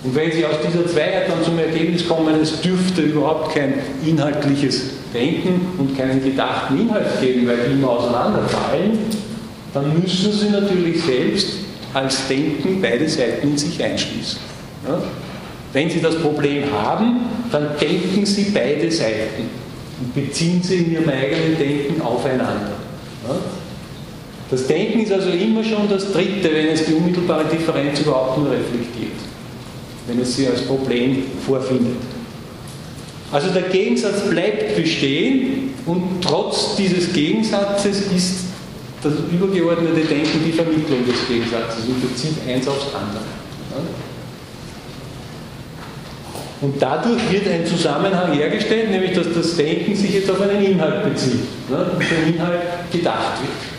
und 0.04 0.16
wenn 0.16 0.32
Sie 0.32 0.46
aus 0.46 0.58
dieser 0.66 0.86
Zweiheit 0.86 1.28
dann 1.28 1.44
zum 1.44 1.58
Ergebnis 1.58 2.08
kommen, 2.08 2.40
es 2.40 2.62
dürfte 2.62 3.02
überhaupt 3.02 3.56
kein 3.56 3.74
inhaltliches 4.06 4.84
Denken 5.12 5.68
und 5.80 5.98
keinen 5.98 6.24
gedachten 6.24 6.80
Inhalt 6.80 7.20
geben, 7.20 7.48
weil 7.48 7.58
die 7.68 7.72
immer 7.74 7.90
auseinanderfallen, 7.90 9.00
dann 9.74 10.00
müssen 10.00 10.32
Sie 10.32 10.50
natürlich 10.52 11.02
selbst 11.02 11.54
als 11.96 12.28
Denken 12.28 12.80
beide 12.80 13.10
Seiten 13.10 13.50
in 13.50 13.58
sich 13.58 13.84
einschließen. 13.84 14.40
Ja? 14.88 15.02
Wenn 15.74 15.90
Sie 15.90 16.02
das 16.02 16.16
Problem 16.18 16.66
haben, 16.72 17.22
dann 17.52 17.70
denken 17.82 18.28
Sie 18.28 18.52
beide 18.54 18.92
Seiten 18.92 19.50
und 20.00 20.14
beziehen 20.14 20.62
Sie 20.62 20.76
in 20.76 20.92
Ihrem 20.92 21.10
eigenen 21.10 21.58
Denken 21.58 22.00
aufeinander. 22.00 22.77
Das 24.50 24.66
Denken 24.68 25.02
ist 25.02 25.12
also 25.12 25.30
immer 25.30 25.64
schon 25.64 25.90
das 25.90 26.12
Dritte, 26.12 26.50
wenn 26.54 26.68
es 26.68 26.86
die 26.86 26.94
unmittelbare 26.94 27.46
Differenz 27.46 28.00
überhaupt 28.00 28.38
nur 28.38 28.52
reflektiert, 28.52 29.18
wenn 30.08 30.22
es 30.22 30.36
sie 30.36 30.48
als 30.48 30.62
Problem 30.62 31.24
vorfindet. 31.46 31.98
Also 33.32 33.50
der 33.50 33.64
Gegensatz 33.64 34.22
bleibt 34.30 34.78
bestehen 34.78 35.74
und 35.86 36.22
trotz 36.22 36.78
dieses 36.78 37.12
Gegensatzes 37.12 38.04
ist 38.16 38.46
das 39.04 39.14
übergeordnete 39.32 40.08
Denken 40.08 40.42
die 40.46 40.54
Vermittlung 40.54 41.06
des 41.06 41.28
Gegensatzes 41.28 41.86
und 41.86 42.02
bezieht 42.02 42.36
eins 42.48 42.68
aufs 42.68 42.86
andere. 42.94 43.24
Und 46.60 46.82
dadurch 46.82 47.32
wird 47.32 47.48
ein 47.48 47.66
Zusammenhang 47.66 48.34
hergestellt, 48.34 48.90
nämlich 48.90 49.14
dass 49.14 49.28
das 49.34 49.56
Denken 49.56 49.96
sich 49.96 50.14
jetzt 50.14 50.32
auf 50.32 50.42
einen 50.42 50.64
Inhalt 50.64 51.04
bezieht 51.04 51.42
ne, 51.70 51.78
und 51.78 52.02
der 52.02 52.34
Inhalt 52.34 52.62
gedacht 52.92 53.42
wird. 53.42 53.78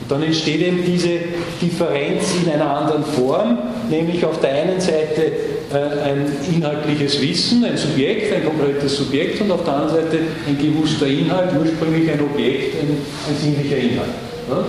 Und 0.00 0.10
dann 0.10 0.22
entsteht 0.22 0.62
eben 0.62 0.82
diese 0.86 1.18
Differenz 1.60 2.34
in 2.42 2.50
einer 2.50 2.70
anderen 2.70 3.04
Form, 3.04 3.58
nämlich 3.90 4.24
auf 4.24 4.40
der 4.40 4.54
einen 4.54 4.80
Seite 4.80 5.32
äh, 5.70 6.10
ein 6.10 6.26
inhaltliches 6.54 7.20
Wissen, 7.20 7.62
ein 7.64 7.76
Subjekt, 7.76 8.32
ein 8.32 8.44
konkretes 8.44 8.96
Subjekt 8.96 9.40
und 9.42 9.50
auf 9.50 9.64
der 9.64 9.74
anderen 9.74 10.04
Seite 10.04 10.18
ein 10.46 10.56
gewusster 10.56 11.06
Inhalt, 11.06 11.50
ursprünglich 11.60 12.10
ein 12.10 12.20
Objekt, 12.22 12.76
ein, 12.80 12.88
ein 13.28 13.36
sinnlicher 13.38 13.76
Inhalt. 13.76 14.08
Ne? 14.48 14.64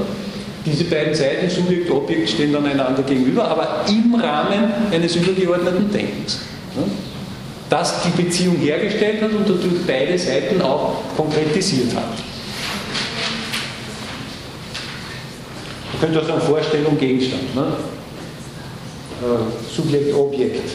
Diese 0.65 0.83
beiden 0.83 1.15
Seiten, 1.15 1.49
Subjekt, 1.49 1.89
Objekt, 1.89 2.29
stehen 2.31 2.51
dann 2.51 2.65
einander 2.65 3.01
gegenüber, 3.03 3.47
aber 3.47 3.85
im 3.87 4.13
Rahmen 4.15 4.73
eines 4.91 5.15
übergeordneten 5.15 5.89
Denkens. 5.89 6.41
Ne? 6.75 6.83
Das 7.69 8.01
die 8.03 8.21
Beziehung 8.21 8.57
hergestellt 8.57 9.21
hat 9.21 9.31
und 9.31 9.47
dadurch 9.47 9.85
beide 9.85 10.17
Seiten 10.17 10.61
auch 10.61 11.03
konkretisiert 11.15 11.95
hat. 11.95 12.03
Man 15.91 16.01
könnte 16.01 16.21
auch 16.21 16.27
sagen 16.27 16.41
Vorstellung, 16.41 16.97
Gegenstand. 16.97 17.55
Ne? 17.55 17.73
Äh, 19.21 19.75
Subjekt, 19.75 20.15
Objekt. 20.15 20.71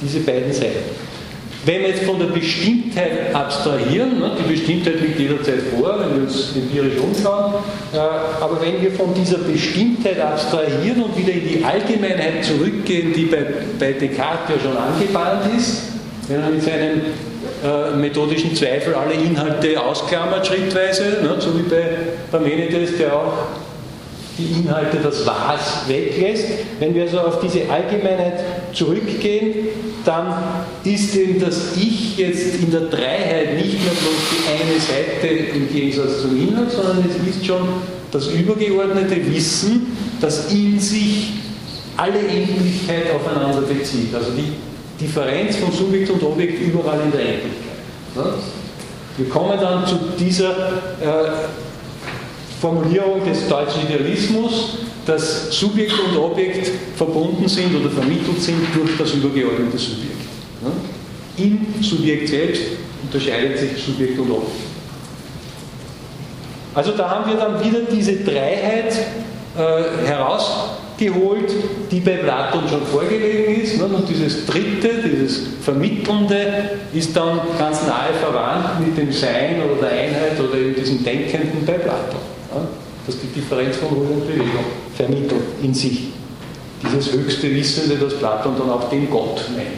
Diese 0.00 0.20
beiden 0.20 0.52
Seiten. 0.52 1.08
Wenn 1.64 1.82
wir 1.82 1.88
jetzt 1.88 2.04
von 2.04 2.18
der 2.18 2.26
Bestimmtheit 2.26 3.34
abstrahieren, 3.34 4.20
ne, 4.20 4.30
die 4.38 4.52
Bestimmtheit 4.52 5.00
liegt 5.00 5.18
jederzeit 5.18 5.60
vor, 5.76 5.98
wenn 6.00 6.14
wir 6.14 6.22
uns 6.22 6.54
empirisch 6.56 6.98
umschauen, 6.98 7.54
äh, 7.92 7.98
aber 7.98 8.60
wenn 8.62 8.80
wir 8.80 8.92
von 8.92 9.12
dieser 9.12 9.38
Bestimmtheit 9.38 10.20
abstrahieren 10.20 11.02
und 11.02 11.18
wieder 11.18 11.32
in 11.32 11.48
die 11.48 11.64
Allgemeinheit 11.64 12.44
zurückgehen, 12.44 13.12
die 13.12 13.24
bei, 13.24 13.44
bei 13.78 13.92
Descartes 13.92 14.56
ja 14.56 14.62
schon 14.62 14.76
angebahnt 14.76 15.58
ist, 15.58 15.97
wenn 16.28 16.42
er 16.42 16.50
mit 16.50 16.62
seinem 16.62 17.00
äh, 17.64 17.96
methodischen 17.96 18.54
Zweifel 18.54 18.94
alle 18.94 19.14
Inhalte 19.14 19.80
ausklammert 19.80 20.46
schrittweise, 20.46 21.22
ne, 21.22 21.36
so 21.38 21.58
wie 21.58 21.62
bei 21.62 21.88
Parmenides, 22.30 22.98
der 22.98 23.14
auch 23.16 23.32
die 24.36 24.60
Inhalte, 24.60 24.98
das 25.02 25.26
Was 25.26 25.88
weglässt. 25.88 26.46
Wenn 26.78 26.94
wir 26.94 27.02
also 27.02 27.20
auf 27.20 27.40
diese 27.40 27.68
Allgemeinheit 27.68 28.44
zurückgehen, 28.72 29.68
dann 30.04 30.32
ist 30.84 31.16
eben 31.16 31.40
das 31.40 31.76
Ich 31.76 32.16
jetzt 32.16 32.54
in 32.54 32.70
der 32.70 32.82
Dreiheit 32.82 33.56
nicht 33.56 33.82
mehr 33.82 33.92
bloß 33.92 34.20
die 34.30 34.48
eine 34.48 34.80
Seite 34.80 35.56
im 35.56 35.72
Gegensatz 35.72 36.22
zum 36.22 36.40
Inhalt, 36.40 36.70
sondern 36.70 37.04
es 37.08 37.36
ist 37.36 37.44
schon 37.44 37.68
das 38.12 38.28
übergeordnete 38.28 39.16
Wissen, 39.34 39.96
das 40.20 40.52
in 40.52 40.78
sich 40.78 41.32
alle 41.96 42.20
Endlichkeit 42.20 43.06
aufeinander 43.14 43.62
bezieht. 43.62 44.14
Also 44.14 44.30
die 44.30 44.52
Differenz 45.00 45.56
von 45.56 45.72
Subjekt 45.72 46.10
und 46.10 46.22
Objekt 46.22 46.60
überall 46.60 47.00
in 47.00 47.12
der 47.12 47.20
Endlichkeit. 47.20 47.78
Wir 49.16 49.28
kommen 49.28 49.58
dann 49.60 49.86
zu 49.86 49.96
dieser 50.18 50.50
äh, 50.50 51.30
Formulierung 52.60 53.24
des 53.24 53.48
deutschen 53.48 53.82
Idealismus, 53.88 54.78
dass 55.06 55.50
Subjekt 55.50 55.94
und 55.98 56.16
Objekt 56.16 56.70
verbunden 56.96 57.48
sind 57.48 57.74
oder 57.74 57.90
vermittelt 57.90 58.40
sind 58.40 58.60
durch 58.74 58.96
das 58.98 59.14
übergeordnete 59.14 59.78
Subjekt. 59.78 60.16
Im 61.36 61.82
Subjekt 61.82 62.28
selbst 62.28 62.62
unterscheidet 63.02 63.58
sich 63.58 63.82
Subjekt 63.82 64.18
und 64.18 64.30
Objekt. 64.30 64.52
Also 66.74 66.92
da 66.92 67.08
haben 67.08 67.30
wir 67.30 67.38
dann 67.38 67.64
wieder 67.64 67.80
diese 67.90 68.16
Dreiheit 68.16 68.92
äh, 69.56 70.06
herausgeholt, 70.98 71.52
die 71.90 72.00
bei 72.00 72.16
Platon 72.16 72.68
schon 72.68 72.86
vorgelegen 72.86 73.62
ist. 73.62 73.78
Ne? 73.78 73.84
Und 73.84 74.08
dieses 74.08 74.46
Dritte, 74.46 74.90
dieses 75.04 75.42
Vermittelnde, 75.62 76.70
ist 76.92 77.16
dann 77.16 77.40
ganz 77.58 77.86
nahe 77.86 78.12
verwandt 78.20 78.80
mit 78.86 78.96
dem 78.96 79.12
Sein 79.12 79.62
oder 79.62 79.88
der 79.88 79.98
Einheit 79.98 80.40
oder 80.40 80.58
eben 80.58 80.74
diesem 80.74 81.04
Denkenden 81.04 81.64
bei 81.64 81.74
Platon 81.74 82.20
dass 83.08 83.18
die 83.20 83.28
Differenz 83.28 83.76
von 83.76 83.88
Ruhe 83.88 84.06
und 84.06 84.26
Bewegung 84.26 84.66
vermittelt 84.94 85.40
in 85.62 85.72
sich. 85.72 86.08
Dieses 86.82 87.10
höchste 87.10 87.50
Wissende, 87.50 87.96
das 87.96 88.18
Platon 88.18 88.52
dann 88.58 88.68
auch 88.70 88.90
den 88.90 89.08
Gott 89.10 89.48
nennt. 89.56 89.68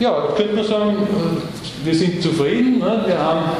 Ja, 0.00 0.28
könnte 0.34 0.54
man 0.54 0.64
sagen, 0.64 0.96
äh, 0.96 1.86
wir 1.86 1.94
sind 1.94 2.22
zufrieden, 2.22 2.78
ne? 2.78 3.02
wir 3.06 3.18
haben 3.18 3.50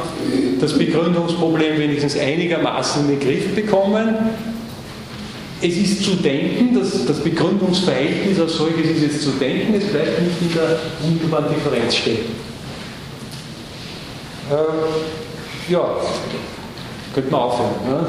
das 0.59 0.75
Begründungsproblem 0.77 1.77
wenigstens 1.77 2.17
einigermaßen 2.17 3.03
in 3.03 3.19
den 3.19 3.19
Griff 3.19 3.53
bekommen. 3.53 4.15
Es 5.61 5.75
ist 5.75 6.03
zu 6.03 6.11
denken, 6.15 6.77
dass 6.79 7.05
das 7.05 7.19
Begründungsverhältnis 7.19 8.39
als 8.39 8.53
solches 8.53 8.91
ist 8.91 9.01
jetzt 9.01 9.21
zu 9.23 9.31
denken, 9.31 9.73
es 9.73 9.85
bleibt 9.85 10.21
nicht 10.21 10.41
in 10.41 10.53
der 10.53 10.79
unmittelbaren 11.03 11.53
Differenz 11.53 11.95
stecken. 11.95 12.31
Äh, 14.49 15.71
ja, 15.71 15.97
könnte 17.13 17.31
man 17.31 17.41
aufhören. 17.41 17.71
Ne? 17.87 18.05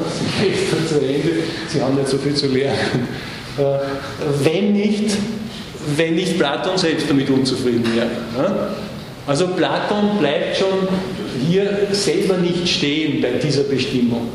Ist 0.47 0.89
zu 0.89 0.95
Ende. 0.95 1.43
Sie 1.67 1.81
haben 1.81 1.95
nicht 1.95 2.07
so 2.07 2.17
viel 2.17 2.33
zu 2.33 2.47
lernen. 2.47 3.07
Äh, 3.57 3.63
wenn 4.43 4.73
nicht, 4.73 5.11
wenn 5.97 6.15
nicht 6.15 6.37
Platon 6.37 6.77
selbst 6.77 7.09
damit 7.09 7.29
unzufrieden 7.29 7.85
wäre. 7.93 8.07
Ne? 8.07 8.67
Also 9.27 9.47
Platon 9.47 10.17
bleibt 10.19 10.57
schon 10.57 10.87
hier 11.47 11.87
selber 11.91 12.37
nicht 12.37 12.67
stehen 12.67 13.21
bei 13.21 13.31
dieser 13.31 13.63
Bestimmung 13.63 14.29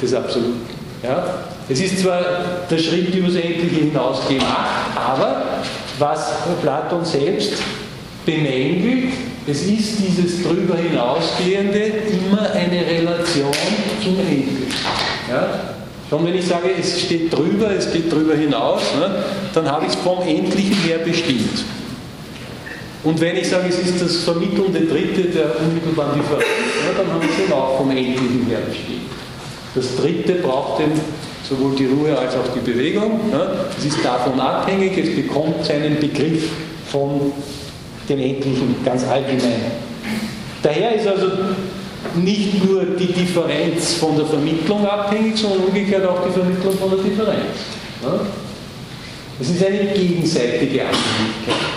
des 0.00 0.14
Absoluten. 0.14 0.62
Ja? 1.02 1.44
Es 1.68 1.80
ist 1.80 2.00
zwar 2.00 2.22
der 2.70 2.78
Schritt 2.78 3.14
übers 3.14 3.34
Endliche 3.34 3.86
hinaus 3.86 4.26
gemacht, 4.28 4.96
aber 4.96 5.42
was 5.98 6.32
Platon 6.60 7.04
selbst 7.04 7.54
bemängelt, 8.26 9.12
es 9.46 9.62
ist 9.62 9.98
dieses 9.98 10.42
drüber 10.42 10.76
hinausgehende 10.76 11.78
immer 11.78 12.50
eine 12.52 12.86
Relation 12.86 13.52
zum 14.02 14.18
Endlichen. 14.18 14.66
Ja? 15.30 15.48
Schon 16.08 16.26
wenn 16.26 16.34
ich 16.34 16.46
sage, 16.46 16.68
es 16.78 17.00
steht 17.00 17.32
drüber, 17.32 17.70
es 17.70 17.90
geht 17.90 18.12
drüber 18.12 18.34
hinaus, 18.34 18.82
ne, 18.98 19.24
dann 19.54 19.70
habe 19.70 19.86
ich 19.86 19.92
es 19.92 19.96
vom 19.96 20.20
Endlichen 20.20 20.76
her 20.84 20.98
bestimmt. 20.98 21.64
Und 23.02 23.20
wenn 23.20 23.36
ich 23.36 23.48
sage, 23.48 23.68
es 23.68 23.78
ist 23.78 24.00
das 24.00 24.16
vermittelnde 24.18 24.82
Dritte 24.82 25.22
der 25.22 25.58
unmittelbaren 25.58 26.20
Differenz, 26.20 26.44
ja, 26.44 27.02
dann 27.02 27.12
habe 27.12 27.24
ich 27.24 27.46
es 27.46 27.52
auch 27.52 27.78
vom 27.78 27.90
Endlichen 27.90 28.46
her 28.46 28.58
bestimmt. 28.68 29.10
Das 29.74 29.96
Dritte 29.96 30.34
braucht 30.34 30.82
eben 30.82 31.00
sowohl 31.52 31.74
die 31.76 31.86
Ruhe 31.86 32.16
als 32.16 32.34
auch 32.34 32.48
die 32.54 32.60
Bewegung. 32.60 33.20
Es 33.78 33.84
ist 33.84 34.04
davon 34.04 34.38
abhängig, 34.40 34.96
es 34.96 35.14
bekommt 35.14 35.64
seinen 35.64 35.98
Begriff 35.98 36.50
von 36.90 37.32
dem 38.08 38.18
Endlichen 38.18 38.76
ganz 38.84 39.04
allgemein. 39.06 39.72
Daher 40.62 40.94
ist 40.94 41.06
also 41.06 41.26
nicht 42.16 42.64
nur 42.64 42.84
die 42.84 43.12
Differenz 43.12 43.94
von 43.94 44.16
der 44.16 44.26
Vermittlung 44.26 44.86
abhängig, 44.86 45.36
sondern 45.36 45.64
umgekehrt 45.64 46.06
auch 46.06 46.26
die 46.26 46.32
Vermittlung 46.32 46.76
von 46.78 46.90
der 46.90 46.98
Differenz. 46.98 47.58
Es 49.40 49.50
ist 49.50 49.64
eine 49.64 49.84
gegenseitige 49.92 50.82
Abhängigkeit. 50.82 51.72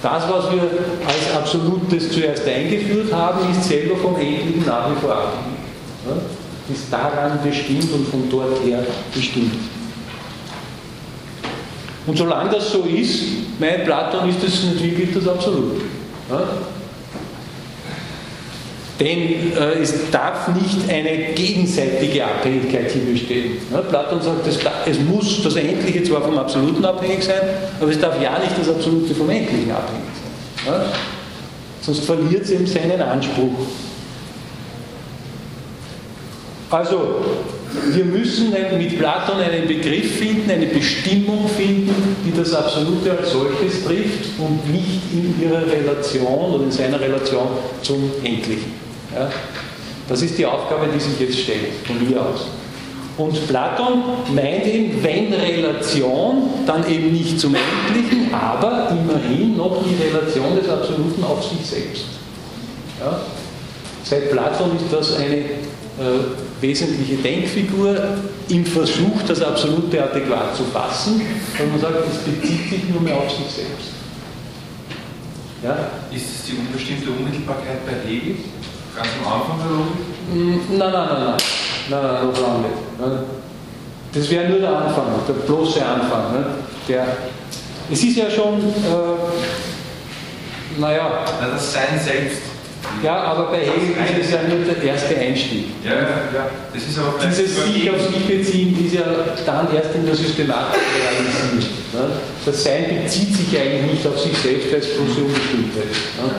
Das, 0.00 0.22
was 0.30 0.52
wir 0.52 0.62
als 1.06 1.36
Absolutes 1.36 2.12
zuerst 2.12 2.46
eingeführt 2.46 3.12
haben, 3.12 3.50
ist 3.50 3.64
selber 3.64 3.96
vom 3.96 4.14
Endlichen 4.14 4.64
nach 4.64 4.90
wie 4.90 5.00
vor 5.00 5.12
abhängig. 5.12 5.58
Ist 6.72 6.92
daran 6.92 7.38
bestimmt 7.42 7.90
und 7.92 8.08
von 8.08 8.28
dort 8.30 8.62
her 8.64 8.84
bestimmt. 9.14 9.54
Und 12.06 12.16
solange 12.16 12.50
das 12.50 12.70
so 12.70 12.82
ist, 12.84 13.22
mein 13.58 13.84
Platon 13.84 14.28
ist 14.28 14.42
das 14.42 14.82
wirklich 14.82 15.14
das 15.14 15.28
Absolut. 15.28 15.82
Ja? 16.30 16.42
Denn 19.00 19.52
äh, 19.56 19.80
es 19.80 20.10
darf 20.10 20.48
nicht 20.48 20.90
eine 20.90 21.32
gegenseitige 21.34 22.24
Abhängigkeit 22.24 22.90
hier 22.90 23.12
bestehen. 23.12 23.58
Ja, 23.70 23.80
Platon 23.82 24.20
sagt, 24.20 24.46
es, 24.46 24.58
es, 24.86 24.98
muss 24.98 25.42
das 25.42 25.54
Endliche 25.54 26.02
zwar 26.02 26.22
vom 26.22 26.36
Absoluten 26.36 26.84
abhängig 26.84 27.22
sein, 27.22 27.40
aber 27.80 27.90
es 27.90 28.00
darf 28.00 28.20
ja 28.20 28.38
nicht 28.40 28.58
das 28.58 28.68
Absolute 28.68 29.14
vom 29.14 29.30
Endlichen 29.30 29.70
abhängig 29.70 30.04
sein. 30.64 30.72
Ja? 30.72 30.86
Sonst 31.80 32.04
verliert 32.04 32.42
es 32.42 32.50
eben 32.50 32.66
seinen 32.66 33.00
Anspruch. 33.00 33.66
Also, 36.70 37.24
wir 37.92 38.04
müssen 38.04 38.50
mit 38.50 38.98
Platon 38.98 39.40
einen 39.40 39.66
Begriff 39.66 40.18
finden, 40.18 40.50
eine 40.50 40.66
Bestimmung 40.66 41.48
finden, 41.48 42.16
die 42.26 42.36
das 42.36 42.54
Absolute 42.54 43.16
als 43.18 43.32
solches 43.32 43.84
trifft 43.84 44.38
und 44.38 44.70
nicht 44.70 45.00
in 45.12 45.34
ihrer 45.40 45.66
Relation 45.66 46.52
oder 46.52 46.64
in 46.64 46.70
seiner 46.70 47.00
Relation 47.00 47.48
zum 47.82 48.10
Endlichen. 48.22 48.72
Ja? 49.14 49.30
Das 50.08 50.22
ist 50.22 50.36
die 50.38 50.46
Aufgabe, 50.46 50.88
die 50.94 51.00
sich 51.00 51.18
jetzt 51.20 51.38
stellt, 51.38 51.72
von 51.86 52.06
mir 52.06 52.20
aus. 52.20 52.46
Und 53.18 53.48
Platon 53.48 54.02
meint 54.32 54.66
eben, 54.66 55.02
wenn 55.02 55.32
Relation, 55.32 56.50
dann 56.66 56.88
eben 56.88 57.12
nicht 57.12 57.40
zum 57.40 57.54
Endlichen, 57.54 58.32
aber 58.32 58.90
immerhin 58.90 59.56
noch 59.56 59.82
die 59.84 60.02
Relation 60.02 60.56
des 60.56 60.68
Absoluten 60.68 61.24
auf 61.24 61.42
sich 61.44 61.66
selbst. 61.66 62.04
Ja? 63.00 63.20
Seit 64.04 64.30
Platon 64.30 64.76
ist 64.76 64.92
das 64.92 65.16
eine 65.16 65.36
äh, 65.36 65.48
wesentliche 66.60 67.16
Denkfigur 67.16 67.96
im 68.48 68.64
Versuch, 68.64 69.22
das 69.26 69.42
Absolute 69.42 70.02
adäquat 70.02 70.56
zu 70.56 70.64
fassen, 70.64 71.20
weil 71.56 71.66
man 71.68 71.80
sagt, 71.80 71.94
es 72.10 72.18
bezieht 72.18 72.70
sich 72.70 72.88
nur 72.88 73.00
mehr 73.00 73.16
auf 73.16 73.30
sich 73.30 73.46
selbst. 73.46 73.88
Ja? 75.62 75.76
Ist 76.14 76.26
es 76.26 76.44
die 76.46 76.56
unbestimmte 76.56 77.10
Unmittelbarkeit 77.10 77.84
bei 77.86 78.08
Hegel? 78.08 78.36
Ganz 78.96 79.08
am 79.24 79.32
Anfang 79.32 79.58
der 79.58 79.70
Logik? 79.76 79.98
Mm, 80.32 80.78
nein, 80.78 80.92
nein, 80.92 81.08
nein, 81.08 81.24
nein. 81.24 81.36
Nein, 81.90 82.02
nein, 82.02 82.26
noch 82.26 82.40
lange 82.40 82.58
nicht. 82.58 82.78
Das 84.12 84.30
wäre 84.30 84.48
nur 84.48 84.58
der 84.58 84.76
Anfang, 84.76 85.06
der 85.26 85.34
bloße 85.34 85.84
Anfang. 85.84 86.32
Ne? 86.32 86.46
Der, 86.88 87.06
es 87.90 88.02
ist 88.02 88.16
ja 88.16 88.30
schon, 88.30 88.58
äh, 88.60 89.18
naja. 90.80 91.24
Na, 91.40 91.48
das 91.48 91.72
Sein 91.72 92.00
selbst. 92.02 92.47
Ja, 93.02 93.22
aber 93.22 93.50
bei 93.50 93.58
Hegel 93.58 93.94
ist 94.18 94.26
es 94.26 94.32
ja 94.32 94.38
nur 94.48 94.58
der 94.64 94.82
erste 94.82 95.16
Einstieg. 95.16 95.66
Ja, 95.84 95.94
ja. 95.94 96.50
Das 96.72 96.82
ist 96.82 96.98
aber 96.98 97.14
Dieses 97.24 97.54
sich 97.54 97.90
auf 97.90 98.00
sich 98.00 98.26
beziehen 98.26 98.84
ist 98.84 98.94
ja 98.94 99.04
dann 99.46 99.68
erst 99.74 99.94
in 99.94 100.06
der 100.06 100.14
Systematik 100.14 100.80
realisiert. 100.98 101.72
Ne? 101.92 102.10
Das 102.44 102.64
Sein 102.64 103.02
bezieht 103.02 103.34
sich 103.34 103.58
eigentlich 103.58 103.92
nicht 103.92 104.06
auf 104.06 104.18
sich 104.18 104.36
selbst, 104.36 104.72
es 104.72 104.94
bloße 104.96 105.20
Unbestimmtheit. 105.20 105.94
Ne? 106.18 106.30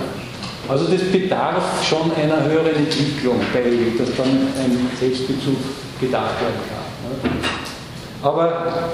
Also 0.67 0.85
das 0.85 1.01
bedarf 1.11 1.83
schon 1.83 2.11
einer 2.15 2.43
höheren 2.43 2.75
Entwicklung 2.75 3.39
bei 3.53 3.59
Hegel, 3.59 3.93
dass 3.97 4.15
dann 4.17 4.27
ein 4.27 4.89
Selbstbezug 4.99 5.57
gedacht 5.99 6.35
werden 6.41 6.61
kann. 6.69 7.31
Ne? 7.31 7.39
Aber 8.21 8.89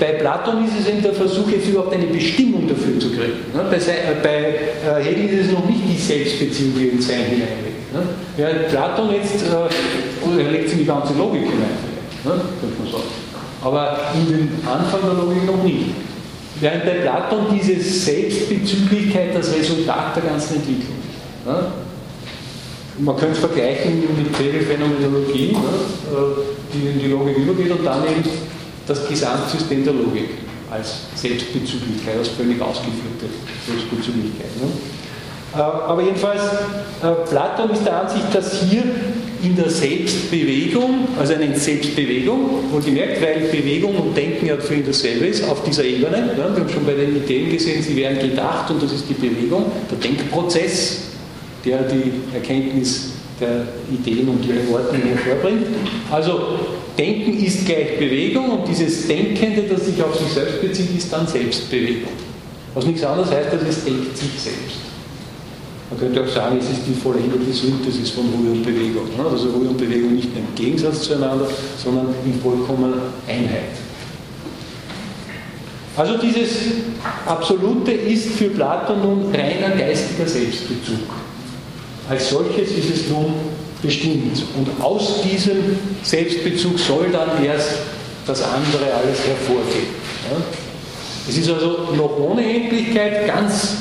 bei 0.00 0.12
Platon 0.12 0.64
ist 0.64 0.72
es 0.80 0.88
eben 0.88 1.02
der 1.02 1.12
Versuch, 1.12 1.48
jetzt 1.50 1.68
überhaupt 1.68 1.94
eine 1.94 2.06
Bestimmung 2.06 2.66
dafür 2.66 2.98
zu 2.98 3.10
kriegen. 3.10 3.52
Ne? 3.54 3.64
Bei, 3.70 3.78
bei 4.22 4.98
äh, 4.98 5.02
Hegel 5.02 5.38
ist 5.38 5.46
es 5.46 5.52
noch 5.52 5.64
nicht 5.66 5.82
die 5.88 5.96
Selbstbeziehung, 5.96 6.72
die 6.76 6.88
ins 6.88 7.06
Sein 7.06 7.24
hineinlegt. 7.24 7.92
Ne? 7.92 8.02
Während 8.36 8.68
Platon 8.68 9.14
jetzt, 9.14 9.42
äh, 9.42 10.42
er 10.42 10.50
legt 10.50 10.72
in 10.72 10.78
die 10.78 10.84
ganze 10.84 11.14
Logik 11.14 11.42
hinein, 11.42 11.78
ne? 12.24 12.40
könnte 12.60 12.82
man 12.82 12.92
sagen. 12.92 13.04
Aber 13.62 13.98
in 14.14 14.26
den 14.26 14.50
Anfang 14.66 15.00
der 15.02 15.14
Logik 15.14 15.46
noch 15.46 15.62
nicht. 15.62 15.86
Während 16.60 16.84
bei 16.84 16.94
Platon 16.94 17.46
diese 17.52 17.80
Selbstbezüglichkeit 17.80 19.34
das 19.34 19.54
Resultat 19.54 20.16
der 20.16 20.24
ganzen 20.24 20.56
Entwicklung 20.56 20.96
ist. 20.98 21.46
Ne? 21.46 21.66
Man 22.98 23.16
könnte 23.16 23.32
es 23.32 23.38
vergleichen 23.38 24.02
mit 24.16 24.38
Regelphänomenologie, 24.38 25.52
ne? 25.52 26.36
die 26.72 26.88
in 26.88 26.98
die 26.98 27.08
Logik 27.08 27.38
übergeht 27.38 27.72
und 27.72 27.84
dann 27.84 28.04
eben 28.04 28.22
das 28.86 29.08
Gesamtsystem 29.08 29.84
der 29.84 29.94
Logik 29.94 30.30
als 30.70 31.02
Selbstbezüglichkeit, 31.14 32.18
als 32.18 32.28
völlig 32.28 32.60
ausgeführte 32.60 33.26
Selbstbezüglichkeit. 33.66 34.56
Ne? 34.60 34.68
Äh, 35.54 35.58
aber 35.58 36.02
jedenfalls, 36.02 36.42
äh, 36.42 37.28
Platon 37.28 37.70
ist 37.70 37.84
der 37.84 38.02
Ansicht, 38.02 38.34
dass 38.34 38.62
hier 38.62 38.82
in 39.42 39.54
der 39.56 39.68
Selbstbewegung, 39.68 41.06
also 41.18 41.34
eine 41.34 41.54
Selbstbewegung, 41.56 42.72
wohlgemerkt, 42.72 43.20
weil 43.20 43.40
Bewegung 43.52 43.94
und 43.96 44.16
Denken 44.16 44.46
ja 44.46 44.56
für 44.56 44.74
ihn 44.74 44.86
dasselbe 44.86 45.26
ist, 45.26 45.46
auf 45.48 45.62
dieser 45.64 45.84
Ebene, 45.84 46.16
ja, 46.16 46.36
wir 46.36 46.44
haben 46.44 46.68
schon 46.68 46.84
bei 46.86 46.94
den 46.94 47.16
Ideen 47.16 47.50
gesehen, 47.50 47.82
sie 47.82 47.94
werden 47.96 48.18
gedacht 48.18 48.70
und 48.70 48.82
das 48.82 48.92
ist 48.92 49.04
die 49.08 49.14
Bewegung, 49.14 49.70
der 49.90 49.98
Denkprozess, 49.98 51.02
der 51.64 51.82
die 51.82 52.12
Erkenntnis 52.34 53.10
der 53.40 53.66
Ideen 53.92 54.28
und 54.28 54.44
ihre 54.46 54.60
Ordnung 54.72 55.02
hervorbringt. 55.02 55.66
Also 56.10 56.58
Denken 56.96 57.44
ist 57.44 57.66
gleich 57.66 57.98
Bewegung 57.98 58.50
und 58.50 58.68
dieses 58.68 59.08
Denkende, 59.08 59.62
das 59.62 59.86
sich 59.86 60.00
auf 60.02 60.16
sich 60.16 60.28
selbst 60.28 60.60
bezieht, 60.60 60.96
ist 60.96 61.12
dann 61.12 61.26
Selbstbewegung. 61.26 62.12
Was 62.74 62.86
nichts 62.86 63.02
anderes 63.04 63.30
heißt, 63.30 63.50
als 63.50 63.62
es 63.68 63.84
denkt 63.84 64.16
sich 64.16 64.30
selbst. 64.38 64.78
Man 65.90 66.00
könnte 66.00 66.22
auch 66.22 66.28
sagen, 66.28 66.58
es 66.58 66.70
ist 66.70 66.86
die 66.86 66.94
vollendete 66.94 67.52
Synthesis 67.52 68.10
von 68.10 68.24
Ruhe 68.24 68.52
und 68.52 68.64
Bewegung. 68.64 69.04
Ne? 69.16 69.24
Also 69.30 69.50
Ruhe 69.50 69.68
und 69.68 69.78
Bewegung 69.78 70.14
nicht 70.14 70.30
im 70.36 70.54
Gegensatz 70.54 71.02
zueinander, 71.02 71.46
sondern 71.82 72.06
in 72.24 72.40
vollkommener 72.40 73.02
Einheit. 73.28 73.74
Also 75.96 76.18
dieses 76.18 76.50
Absolute 77.26 77.92
ist 77.92 78.30
für 78.30 78.48
Platon 78.48 79.02
nun 79.02 79.34
reiner 79.34 79.76
geistiger 79.76 80.26
Selbstbezug. 80.26 80.98
Als 82.08 82.30
solches 82.30 82.70
ist 82.72 82.90
es 82.90 83.08
nun 83.08 83.32
bestimmt. 83.84 84.42
Und 84.56 84.82
aus 84.82 85.22
diesem 85.22 85.78
Selbstbezug 86.02 86.78
soll 86.78 87.10
dann 87.12 87.44
erst 87.44 87.70
das 88.26 88.42
andere 88.42 88.92
alles 88.92 89.18
hervorgehen. 89.26 90.04
Es 91.28 91.36
ist 91.36 91.50
also 91.50 91.88
noch 91.96 92.18
ohne 92.18 92.42
Endlichkeit 92.42 93.26
ganz 93.26 93.76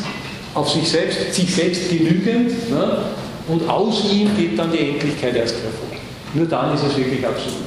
auf 0.54 0.70
sich 0.70 0.88
selbst, 0.88 1.34
sich 1.34 1.54
selbst 1.54 1.90
genügend 1.90 2.52
und 3.48 3.70
aus 3.70 4.04
ihm 4.12 4.30
geht 4.38 4.58
dann 4.58 4.72
die 4.72 4.90
Endlichkeit 4.90 5.36
erst 5.36 5.56
hervor. 5.56 5.98
Nur 6.34 6.46
dann 6.46 6.74
ist 6.76 6.84
es 6.84 6.98
wirklich 6.98 7.26
absolut. 7.26 7.64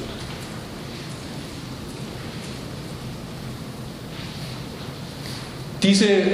Diese 5.82 6.07
äh, 6.07 6.32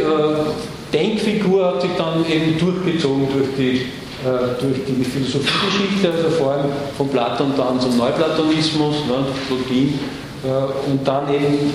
Denkfigur 0.93 1.67
hat 1.67 1.83
sich 1.83 1.91
dann 1.99 2.25
eben 2.31 2.59
durchgezogen 2.59 3.29
durch 3.33 3.49
die 3.59 3.87
durch 4.25 4.85
die 4.87 5.05
Philosophiegeschichte, 5.05 6.13
also 6.13 6.31
vor 6.31 6.53
allem 6.53 6.67
von 6.97 7.09
Platon 7.09 7.53
dann 7.57 7.81
zum 7.81 7.97
Neuplatonismus, 7.97 9.07
ne, 9.07 9.27
Plotin, 9.49 9.99
äh, 10.45 10.91
und 10.91 11.07
dann 11.07 11.33
eben 11.33 11.73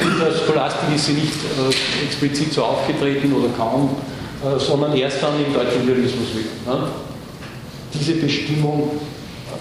in 0.00 0.18
der 0.18 0.32
Scholastik 0.32 0.94
ist 0.94 1.06
sie 1.06 1.12
nicht 1.12 1.32
äh, 1.32 2.04
explizit 2.04 2.52
so 2.52 2.64
aufgetreten 2.64 3.32
oder 3.32 3.48
kaum, 3.56 3.90
äh, 4.42 4.58
sondern 4.58 4.96
erst 4.96 5.22
dann 5.22 5.34
im 5.44 5.52
deutschen 5.52 5.86
Realismus 5.86 6.28
wieder. 6.34 6.76
Ne? 6.76 6.88
Diese 7.94 8.14
Bestimmung 8.14 8.90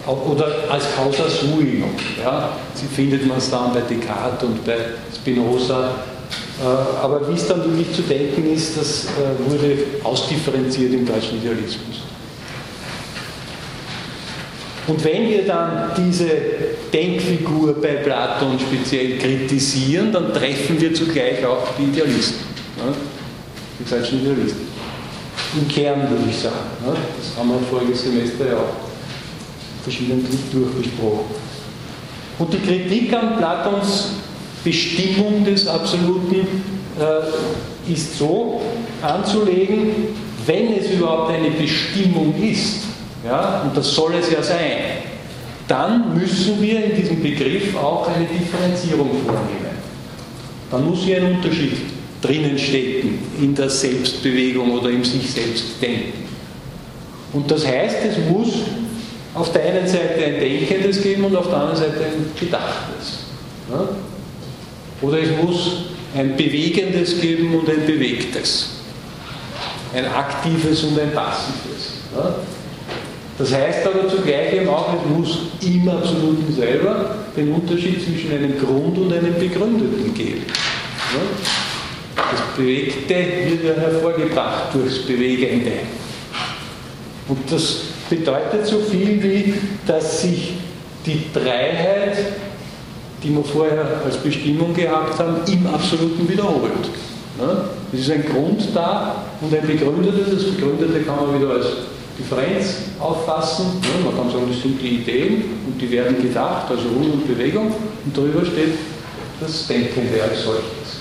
äh, 0.06 0.10
oder 0.10 0.48
als 0.70 0.86
Causa 0.96 1.30
sui. 1.30 1.84
Ja? 2.24 2.50
Sie 2.74 2.88
findet 2.88 3.28
man 3.28 3.38
es 3.38 3.52
dann 3.52 3.74
bei 3.74 3.82
Descartes 3.82 4.48
und 4.48 4.66
bei 4.66 4.78
Spinoza 5.16 5.90
äh, 5.90 6.19
aber 6.62 7.28
wie 7.30 7.34
es 7.34 7.48
dann 7.48 7.64
wirklich 7.64 7.94
zu 7.96 8.02
denken 8.02 8.54
ist, 8.54 8.78
das 8.78 9.06
äh, 9.06 9.50
wurde 9.50 9.78
ausdifferenziert 10.04 10.94
im 10.94 11.06
deutschen 11.06 11.38
Idealismus. 11.38 12.02
Und 14.88 15.04
wenn 15.04 15.30
wir 15.30 15.46
dann 15.46 15.92
diese 15.96 16.26
Denkfigur 16.92 17.80
bei 17.80 17.98
Platon 17.98 18.58
speziell 18.60 19.18
kritisieren, 19.20 20.12
dann 20.12 20.34
treffen 20.34 20.82
wir 20.82 20.94
zugleich 20.94 21.46
auch 21.46 21.68
die 21.78 21.84
Idealisten, 21.84 22.40
ne? 22.78 22.94
die 23.80 23.90
deutschen 23.90 24.22
Idealisten. 24.22 24.68
Im 25.56 25.68
Kern 25.68 26.10
würde 26.10 26.24
ich 26.30 26.38
sagen. 26.38 26.56
Ne? 26.86 26.94
Das 26.94 27.38
haben 27.38 27.50
wir 27.50 27.60
voriges 27.70 28.04
Semester 28.04 28.48
ja 28.48 28.58
auch 28.58 29.84
verschiedentlich 29.84 30.40
durchgesprochen. 30.52 31.26
Und 32.38 32.54
die 32.54 32.60
Kritik 32.60 33.14
an 33.14 33.38
Platons 33.38 34.10
Bestimmung 34.64 35.46
des 35.46 35.68
Absoluten 35.68 36.48
äh, 37.00 37.92
ist 37.92 38.18
so 38.18 38.62
anzulegen, 39.02 39.92
wenn 40.46 40.74
es 40.74 40.92
überhaupt 40.92 41.32
eine 41.32 41.52
Bestimmung 41.52 42.34
ist, 42.42 42.84
ja, 43.26 43.64
und 43.64 43.76
das 43.76 43.94
soll 43.94 44.14
es 44.16 44.32
ja 44.32 44.42
sein, 44.42 45.04
dann 45.68 46.18
müssen 46.18 46.62
wir 46.62 46.84
in 46.84 46.96
diesem 46.96 47.22
Begriff 47.22 47.76
auch 47.76 48.08
eine 48.08 48.26
Differenzierung 48.26 49.10
vornehmen. 49.26 49.70
Dann 50.72 50.90
muss 50.90 51.00
hier 51.00 51.18
ein 51.18 51.36
Unterschied 51.36 51.74
drinnen 52.22 52.58
stecken 52.58 53.20
in 53.40 53.56
der 53.56 53.70
Selbstbewegung 53.70 54.72
oder 54.72 54.90
im 54.90 55.04
sich 55.04 55.32
selbst 55.32 55.82
denken. 55.82 56.28
Und 57.34 57.50
das 57.50 57.66
heißt, 57.66 57.98
es 58.06 58.18
muss 58.30 58.54
auf 59.36 59.52
der 59.52 59.64
einen 59.64 59.88
Seite 59.88 60.26
ein 60.26 60.40
Denkendes 60.40 61.02
geben 61.02 61.26
und 61.26 61.36
auf 61.36 61.48
der 61.48 61.58
anderen 61.58 61.78
Seite 61.78 62.06
ein 62.06 62.32
Gedachtes. 62.38 63.26
Ja? 63.70 63.90
Oder 65.02 65.20
es 65.20 65.30
muss 65.42 65.86
ein 66.16 66.36
Bewegendes 66.36 67.20
geben 67.22 67.56
und 67.56 67.70
ein 67.70 67.86
Bewegtes. 67.86 68.70
Ein 69.94 70.06
aktives 70.06 70.84
und 70.84 71.00
ein 71.00 71.12
passives. 71.12 71.94
Ja? 72.16 72.36
Das 73.38 73.54
heißt 73.54 73.88
aber 73.88 74.10
zugleich 74.10 74.54
eben 74.54 74.68
auch, 74.68 74.94
es 74.94 75.18
muss 75.18 75.40
im 75.62 75.88
Absoluten 75.88 76.54
selber 76.54 77.16
den 77.36 77.54
Unterschied 77.54 78.04
zwischen 78.04 78.32
einem 78.34 78.58
Grund 78.60 78.98
und 78.98 79.14
einem 79.14 79.36
Begründeten 79.36 80.14
geben. 80.14 80.44
Ja? 80.46 82.22
Das 82.32 82.42
Bewegte 82.58 83.16
wird 83.16 83.64
ja 83.64 83.82
hervorgebracht 83.82 84.74
durchs 84.74 85.00
Bewegende. 85.00 85.72
Und 87.30 87.40
das 87.50 87.78
bedeutet 88.10 88.66
so 88.66 88.80
viel 88.80 89.24
wie, 89.24 89.54
dass 89.88 90.22
sich 90.22 90.54
die 91.06 91.24
Dreiheit 91.34 92.18
die 93.24 93.36
wir 93.36 93.44
vorher 93.44 93.86
als 94.06 94.18
Bestimmung 94.18 94.74
gehabt 94.74 95.20
haben, 95.20 95.38
im 95.48 95.68
Absoluten 95.68 96.28
wiederholt. 96.28 96.90
Es 97.94 98.02
ist 98.02 98.12
ein 98.12 98.26
Grund 98.26 98.68
da 98.74 99.16
und 99.42 99.54
ein 99.54 99.66
Begründetes. 99.66 100.30
Das 100.32 100.44
Begründete 100.56 101.02
kann 101.02 101.16
man 101.16 101.40
wieder 101.40 101.52
als 101.52 101.68
Differenz 102.18 102.76
auffassen. 103.00 103.66
Man 104.04 104.16
kann 104.16 104.30
sagen, 104.30 104.46
das 104.52 104.62
sind 104.62 104.82
die 104.82 105.02
Ideen 105.02 105.44
und 105.66 105.82
die 105.82 105.90
werden 105.90 106.22
gedacht, 106.22 106.70
also 106.70 106.84
Ruhe 106.90 107.14
und 107.14 107.28
Bewegung. 107.28 107.68
Und 108.06 108.18
darüber 108.18 108.46
steht 108.46 108.78
das 109.40 109.68
Denkende 109.68 110.22
als 110.22 110.44
solches. 110.44 111.00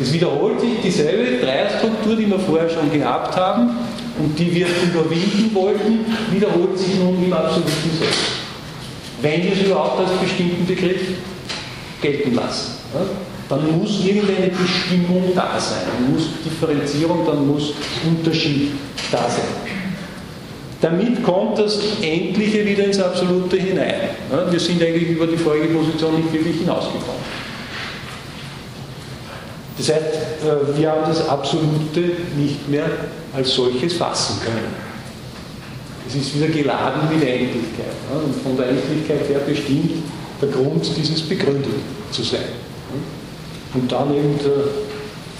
Es 0.00 0.12
wiederholt 0.12 0.60
sich 0.60 0.80
dieselbe 0.82 1.44
Dreierstruktur, 1.44 2.16
die 2.16 2.28
wir 2.28 2.38
vorher 2.38 2.68
schon 2.68 2.90
gehabt 2.90 3.36
haben 3.36 3.70
und 4.18 4.38
die 4.38 4.54
wir 4.54 4.66
überwinden 4.66 5.54
wollten, 5.54 6.06
wiederholt 6.30 6.78
sich 6.78 6.96
nun 6.98 7.22
im 7.22 7.32
absoluten 7.32 7.90
Selbst. 7.98 8.39
Wenn 9.22 9.44
wir 9.44 9.52
es 9.52 9.62
überhaupt 9.62 10.00
als 10.00 10.10
bestimmten 10.18 10.66
Begriff 10.66 11.00
gelten 12.00 12.34
lassen. 12.34 12.72
Dann 13.48 13.78
muss 13.78 14.04
irgendeine 14.04 14.48
Bestimmung 14.48 15.32
da 15.34 15.58
sein, 15.58 15.82
dann 15.92 16.12
muss 16.12 16.28
Differenzierung, 16.44 17.26
dann 17.26 17.46
muss 17.48 17.72
Unterschied 18.06 18.72
da 19.10 19.28
sein. 19.28 19.76
Damit 20.80 21.22
kommt 21.22 21.58
das 21.58 21.78
Endliche 22.00 22.64
wieder 22.64 22.84
ins 22.84 23.00
Absolute 23.00 23.56
hinein. 23.56 24.10
Wir 24.50 24.60
sind 24.60 24.82
eigentlich 24.82 25.10
über 25.10 25.26
die 25.26 25.36
vorige 25.36 25.66
Position 25.66 26.16
nicht 26.16 26.32
wirklich 26.32 26.58
hinausgekommen. 26.58 27.20
Das 29.76 29.88
heißt, 29.88 30.04
äh, 30.04 30.78
wir 30.78 30.90
haben 30.90 31.02
das 31.06 31.26
Absolute 31.28 32.12
nicht 32.36 32.68
mehr 32.68 32.84
als 33.34 33.54
solches 33.54 33.94
fassen 33.94 34.36
können. 34.44 34.89
Es 36.10 36.16
ist 36.16 36.36
wieder 36.36 36.48
geladen 36.48 37.02
mit 37.08 37.22
Endlichkeit. 37.22 37.94
Und 38.12 38.34
von 38.42 38.56
der 38.56 38.70
Endlichkeit 38.70 39.28
her 39.28 39.40
bestimmt 39.46 40.02
der 40.42 40.48
Grund, 40.48 40.84
dieses 40.96 41.22
begründet 41.22 41.70
zu 42.10 42.24
sein. 42.24 42.40
Und 43.74 43.92
dann 43.92 44.12
eben 44.12 44.36
der, 44.38 44.64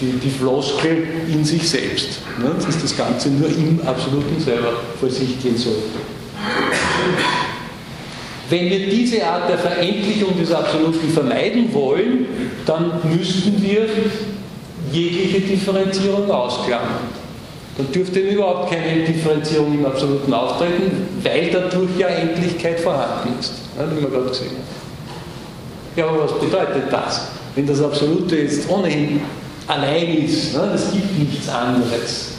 die, 0.00 0.16
die 0.18 0.30
Floskel 0.30 1.08
in 1.28 1.44
sich 1.44 1.68
selbst, 1.68 2.20
dass 2.64 2.80
das 2.80 2.96
Ganze 2.96 3.30
nur 3.30 3.48
im 3.48 3.80
Absoluten 3.84 4.38
selber 4.38 4.74
vor 5.00 5.10
sich 5.10 5.42
gehen 5.42 5.56
sollte. 5.56 5.80
Wenn 8.48 8.70
wir 8.70 8.88
diese 8.88 9.26
Art 9.26 9.48
der 9.48 9.58
Verendlichung 9.58 10.38
des 10.38 10.52
Absoluten 10.52 11.08
vermeiden 11.10 11.74
wollen, 11.74 12.26
dann 12.64 12.92
müssten 13.12 13.60
wir 13.60 13.88
jegliche 14.92 15.40
Differenzierung 15.40 16.30
ausklammern. 16.30 17.19
Dann 17.80 17.92
dürfte 17.92 18.20
überhaupt 18.20 18.70
keine 18.70 19.04
Differenzierung 19.04 19.72
im 19.72 19.86
Absoluten 19.86 20.34
auftreten, 20.34 21.08
weil 21.22 21.48
dadurch 21.50 21.88
ja 21.98 22.08
Endlichkeit 22.08 22.78
vorhanden 22.78 23.30
ist, 23.40 23.54
wie 23.74 24.02
wir 24.02 24.10
gerade 24.10 24.28
gesehen 24.28 24.48
haben. 24.48 25.96
Ja, 25.96 26.06
aber 26.08 26.24
was 26.24 26.38
bedeutet 26.38 26.92
das? 26.92 27.28
Wenn 27.54 27.66
das 27.66 27.80
Absolute 27.80 28.36
jetzt 28.36 28.68
ohnehin 28.68 29.22
allein 29.66 30.24
ist, 30.24 30.54
es 30.54 30.92
gibt 30.92 31.18
nichts 31.18 31.48
anderes, 31.48 32.32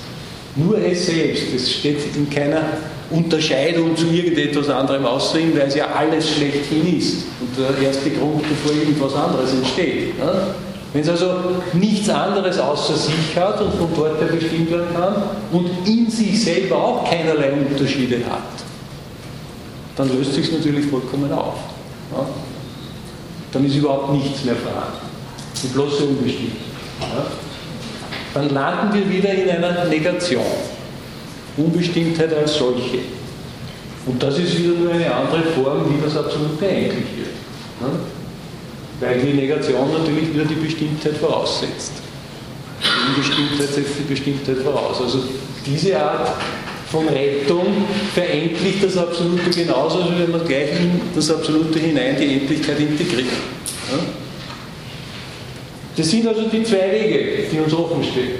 nur 0.55 0.77
es 0.77 1.07
selbst, 1.07 1.45
es 1.55 1.71
steht 1.71 2.15
in 2.15 2.29
keiner 2.29 2.61
Unterscheidung 3.09 3.95
zu 3.95 4.05
irgendetwas 4.07 4.69
anderem 4.69 5.07
aussehen, 5.07 5.53
weil 5.57 5.69
es 5.69 5.75
ja 5.75 5.87
alles 5.87 6.29
schlechthin 6.29 6.99
ist 6.99 7.23
und 7.39 7.57
der 7.57 7.87
erste 7.87 8.11
Grund, 8.11 8.43
bevor 8.47 8.77
irgendwas 8.77 9.15
anderes 9.15 9.53
entsteht. 9.53 10.19
Ne? 10.19 10.53
Wenn 10.93 11.01
es 11.01 11.09
also 11.09 11.31
nichts 11.73 12.09
anderes 12.09 12.59
außer 12.59 12.95
sich 12.95 13.35
hat 13.37 13.61
und 13.61 13.73
von 13.75 13.87
dort 13.95 14.19
her 14.19 14.27
bestimmt 14.27 14.69
werden 14.71 14.93
kann 14.93 15.15
und 15.51 15.69
in 15.87 16.09
sich 16.09 16.43
selber 16.43 16.75
auch 16.75 17.09
keinerlei 17.09 17.53
Unterschiede 17.53 18.17
hat, 18.29 18.41
dann 19.95 20.09
löst 20.17 20.33
sich 20.33 20.47
es 20.47 20.51
natürlich 20.51 20.87
vollkommen 20.87 21.31
auf. 21.31 21.55
Ja? 22.11 22.25
Dann 23.53 23.65
ist 23.65 23.75
überhaupt 23.75 24.11
nichts 24.13 24.43
mehr 24.43 24.55
vorhanden. 24.55 24.99
Die 25.63 25.67
bloße 25.67 26.03
Unbestimmtheit. 26.03 26.57
Ja? 26.99 27.25
Dann 28.33 28.49
landen 28.49 28.93
wir 28.93 29.09
wieder 29.09 29.33
in 29.33 29.49
einer 29.49 29.85
Negation. 29.85 30.43
Unbestimmtheit 31.55 32.33
als 32.33 32.55
solche. 32.55 32.99
Und 34.05 34.21
das 34.21 34.37
ist 34.39 34.57
wieder 34.57 34.73
nur 34.73 34.93
eine 34.93 35.13
andere 35.13 35.43
Form, 35.43 35.85
wie 35.89 36.03
das 36.03 36.17
Absolute 36.17 36.67
eigentlich 36.67 37.15
wird. 37.15 37.35
Ja? 37.79 37.87
Weil 39.01 39.19
die 39.19 39.33
Negation 39.33 39.91
natürlich 39.91 40.33
wieder 40.33 40.45
die 40.45 40.55
Bestimmtheit 40.55 41.17
voraussetzt. 41.17 41.91
Die 42.81 43.09
Unbestimmtheit 43.09 43.73
setzt 43.73 43.99
die 43.99 44.13
Bestimmtheit 44.13 44.57
voraus. 44.57 45.01
Also 45.01 45.23
diese 45.65 45.99
Art 45.99 46.29
von 46.91 47.07
Rettung 47.07 47.65
verendlicht 48.13 48.83
das 48.83 48.97
Absolute 48.97 49.49
genauso, 49.49 50.01
als 50.01 50.19
wenn 50.19 50.31
man 50.31 50.45
gleich 50.45 50.71
in 50.79 51.01
das 51.15 51.31
Absolute 51.31 51.79
hinein 51.79 52.15
die 52.19 52.41
Endlichkeit 52.41 52.79
integriert. 52.79 53.27
Das 55.95 56.09
sind 56.09 56.27
also 56.27 56.43
die 56.43 56.63
zwei 56.63 56.91
Wege, 56.91 57.45
die 57.51 57.59
uns 57.59 57.73
offen 57.73 58.03
stehen. 58.03 58.39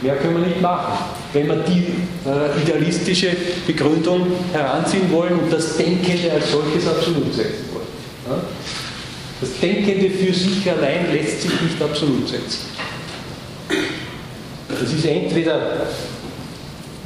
Mehr 0.00 0.16
können 0.16 0.40
wir 0.40 0.46
nicht 0.46 0.60
machen. 0.60 0.98
Wenn 1.32 1.48
wir 1.48 1.56
die 1.56 1.86
äh, 2.26 2.62
idealistische 2.62 3.30
Begründung 3.66 4.26
heranziehen 4.52 5.10
wollen 5.10 5.38
und 5.38 5.52
das 5.52 5.76
Denkende 5.76 6.32
als 6.32 6.50
solches 6.50 6.86
absolut 6.86 7.34
setzen 7.34 7.66
wollen. 7.72 7.86
Ja? 8.28 8.42
Das 9.40 9.50
Denkende 9.60 10.10
für 10.10 10.32
sich 10.32 10.68
allein 10.70 11.12
lässt 11.12 11.42
sich 11.42 11.60
nicht 11.60 11.80
absolut 11.80 12.28
setzen. 12.28 12.58
Das 14.68 14.92
ist 14.92 15.04
entweder 15.04 15.86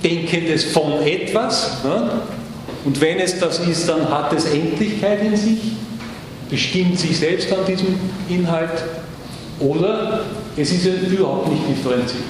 Denkendes 0.02 0.64
von 0.64 1.02
etwas, 1.02 1.78
ja? 1.84 2.22
und 2.84 3.00
wenn 3.00 3.18
es 3.18 3.38
das 3.38 3.60
ist, 3.60 3.88
dann 3.88 4.08
hat 4.08 4.32
es 4.32 4.46
Endlichkeit 4.46 5.22
in 5.22 5.36
sich, 5.36 5.58
bestimmt 6.50 6.98
sich 6.98 7.18
selbst 7.18 7.52
an 7.52 7.64
diesem 7.66 7.94
Inhalt, 8.28 8.84
oder 9.60 10.24
es 10.56 10.72
ist 10.72 10.86
überhaupt 10.86 11.50
nicht 11.50 11.62
differenziert. 11.68 12.22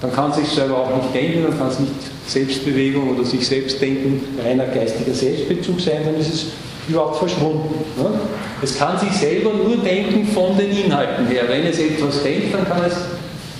Dann 0.00 0.12
kann 0.12 0.30
es 0.30 0.36
sich 0.36 0.48
selber 0.48 0.78
auch 0.78 1.02
nicht 1.02 1.14
denken, 1.14 1.42
dann 1.42 1.58
kann 1.58 1.68
es 1.68 1.78
nicht 1.78 1.92
Selbstbewegung 2.26 3.14
oder 3.14 3.24
sich 3.24 3.46
selbst 3.46 3.80
denken, 3.80 4.20
reiner 4.42 4.66
geistiger 4.66 5.14
Selbstbezug 5.14 5.80
sein, 5.80 6.02
dann 6.04 6.16
ist 6.16 6.32
es 6.32 6.46
überhaupt 6.88 7.16
verschwunden. 7.16 7.74
Ne? 7.96 8.20
Es 8.62 8.78
kann 8.78 8.98
sich 8.98 9.12
selber 9.12 9.52
nur 9.52 9.76
denken 9.78 10.26
von 10.28 10.56
den 10.56 10.70
Inhalten 10.70 11.26
her. 11.26 11.44
Wenn 11.48 11.66
es 11.66 11.78
etwas 11.78 12.22
denkt, 12.22 12.54
dann 12.54 12.66
kann 12.66 12.82
es 12.84 12.94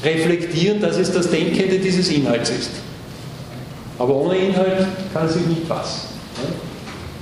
reflektieren, 0.04 0.80
dass 0.80 0.96
es 0.96 1.12
das 1.12 1.30
Denkende 1.30 1.78
dieses 1.78 2.08
Inhalts 2.08 2.50
ist. 2.50 2.70
Aber 3.98 4.14
ohne 4.14 4.36
Inhalt 4.36 4.86
kann 5.12 5.26
es 5.26 5.34
sich 5.34 5.46
nicht 5.46 5.66
fassen. 5.66 6.08
Ne? 6.42 6.48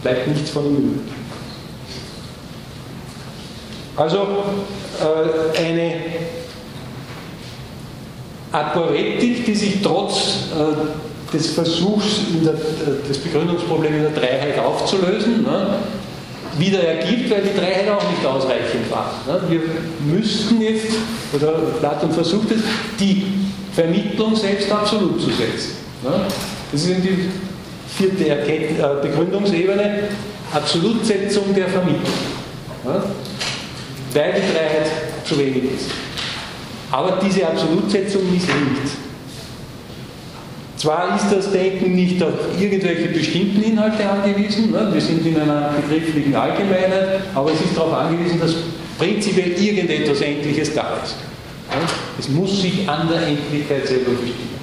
Bleibt 0.02 0.28
nichts 0.28 0.50
von 0.50 0.66
ihm 0.66 0.76
übrig. 0.76 1.14
Also 3.96 4.26
äh, 5.00 5.58
eine 5.58 5.94
Aporetik, 8.50 9.46
die 9.46 9.54
sich 9.54 9.82
trotz 9.82 10.48
äh, 10.52 11.13
des 11.32 11.50
Versuchs, 11.50 12.20
der, 12.44 12.54
das 13.06 13.18
Begründungsproblem 13.18 13.94
in 13.94 14.02
der 14.02 14.12
Dreiheit 14.12 14.58
aufzulösen, 14.58 15.42
ne, 15.42 15.78
wieder 16.58 16.80
ergibt, 16.80 17.30
weil 17.30 17.42
die 17.42 17.58
Dreiheit 17.58 17.88
auch 17.90 18.08
nicht 18.10 18.24
ausreichend 18.24 18.90
war. 18.90 19.12
Ne. 19.26 19.40
Wir 19.48 19.60
müssten 20.06 20.60
jetzt, 20.60 20.86
oder 21.32 21.52
Platon 21.80 22.12
versucht 22.12 22.50
es, 22.52 22.60
die 23.00 23.24
Vermittlung 23.72 24.36
selbst 24.36 24.70
absolut 24.70 25.20
zu 25.20 25.28
setzen. 25.28 25.76
Ne. 26.02 26.26
Das 26.70 26.82
ist 26.82 26.90
die 27.02 27.28
vierte 27.88 28.28
Erkennt 28.28 28.78
äh, 28.78 29.02
Begründungsebene, 29.02 30.08
Absolutsetzung 30.52 31.54
der 31.54 31.68
Vermittlung. 31.68 32.12
Ne 32.84 33.02
weil 34.14 34.32
die 34.32 34.52
Freiheit 34.52 34.90
zu 35.24 35.38
wenig 35.38 35.64
ist. 35.64 35.90
Aber 36.90 37.18
diese 37.22 37.46
Absolutsetzung 37.46 38.22
misslingt. 38.32 39.03
Zwar 40.84 41.16
ist 41.16 41.34
das 41.34 41.50
Denken 41.50 41.94
nicht 41.94 42.22
auf 42.22 42.34
irgendwelche 42.60 43.08
bestimmten 43.08 43.62
Inhalte 43.62 44.06
angewiesen, 44.06 44.70
ne? 44.70 44.90
wir 44.92 45.00
sind 45.00 45.24
in 45.24 45.40
einer 45.40 45.70
begrifflichen 45.70 46.34
Allgemeinheit, 46.34 47.20
aber 47.34 47.52
es 47.52 47.60
ist 47.62 47.74
darauf 47.74 47.94
angewiesen, 47.94 48.38
dass 48.38 48.54
prinzipiell 48.98 49.52
irgendetwas 49.52 50.20
Endliches 50.20 50.74
da 50.74 50.98
ist. 51.02 51.14
Es 52.18 52.28
muss 52.28 52.60
sich 52.60 52.86
an 52.86 53.08
der 53.08 53.26
Endlichkeit 53.26 53.88
selber 53.88 54.10
bestimmen. 54.10 54.60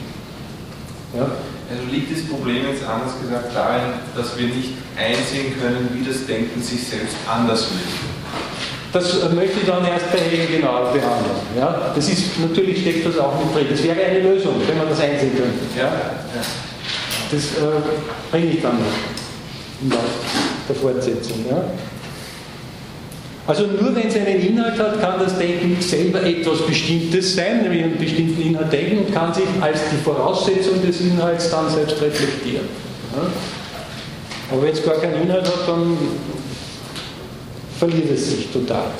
Ja? 1.17 1.23
Also 1.23 1.91
liegt 1.91 2.15
das 2.15 2.23
Problem 2.25 2.67
jetzt 2.71 2.83
anders 2.87 3.19
gesagt 3.19 3.55
darin, 3.55 3.93
dass 4.15 4.37
wir 4.37 4.45
nicht 4.45 4.73
einsehen 4.95 5.59
können, 5.59 5.89
wie 5.91 6.07
das 6.07 6.27
Denken 6.27 6.61
sich 6.61 6.83
selbst 6.83 7.15
anders 7.27 7.61
löst. 7.71 8.80
Das 8.93 9.31
möchte 9.33 9.59
ich 9.61 9.65
dann 9.65 9.85
erst 9.85 10.11
bei 10.11 10.19
Hegel 10.19 10.57
genauer 10.57 10.91
behandeln. 10.91 11.39
Ja? 11.57 11.93
Das 11.95 12.09
ist, 12.09 12.39
natürlich 12.39 12.81
steckt 12.81 13.05
das 13.05 13.17
auch 13.17 13.33
mit 13.39 13.55
drin. 13.55 13.67
Das 13.69 13.81
wäre 13.83 14.03
eine 14.03 14.19
Lösung, 14.19 14.55
wenn 14.67 14.77
man 14.77 14.89
das 14.89 14.99
einsehen 14.99 15.31
könnte. 15.31 15.79
Ja? 15.79 15.91
Das 17.31 17.43
äh, 17.43 17.81
bringe 18.29 18.47
ich 18.47 18.61
dann 18.61 18.77
noch 18.79 19.81
im 19.81 19.91
Laufe 19.91 20.03
der 20.67 20.75
Fortsetzung. 20.75 21.45
Ja? 21.49 21.63
Also 23.47 23.65
nur 23.65 23.95
wenn 23.95 24.07
es 24.07 24.15
einen 24.15 24.41
Inhalt 24.41 24.77
hat, 24.77 25.01
kann 25.01 25.19
das 25.19 25.37
Denken 25.37 25.77
selber 25.81 26.23
etwas 26.23 26.61
Bestimmtes 26.65 27.35
sein, 27.35 27.63
nämlich 27.63 27.83
einen 27.83 27.97
bestimmten 27.97 28.41
Inhalt 28.41 28.71
denken 28.71 29.05
und 29.05 29.13
kann 29.13 29.33
sich 29.33 29.45
als 29.61 29.79
die 29.91 30.03
Voraussetzung 30.03 30.81
des 30.85 31.01
Inhalts 31.01 31.49
dann 31.49 31.69
selbst 31.69 32.01
reflektieren. 32.01 32.67
Ja? 33.15 33.23
Aber 34.51 34.63
wenn 34.63 34.73
es 34.73 34.83
gar 34.83 34.95
keinen 34.95 35.23
Inhalt 35.23 35.45
hat, 35.45 35.67
dann 35.67 35.97
verliert 37.81 38.11
es 38.13 38.29
sich 38.29 38.51
total. 38.51 38.91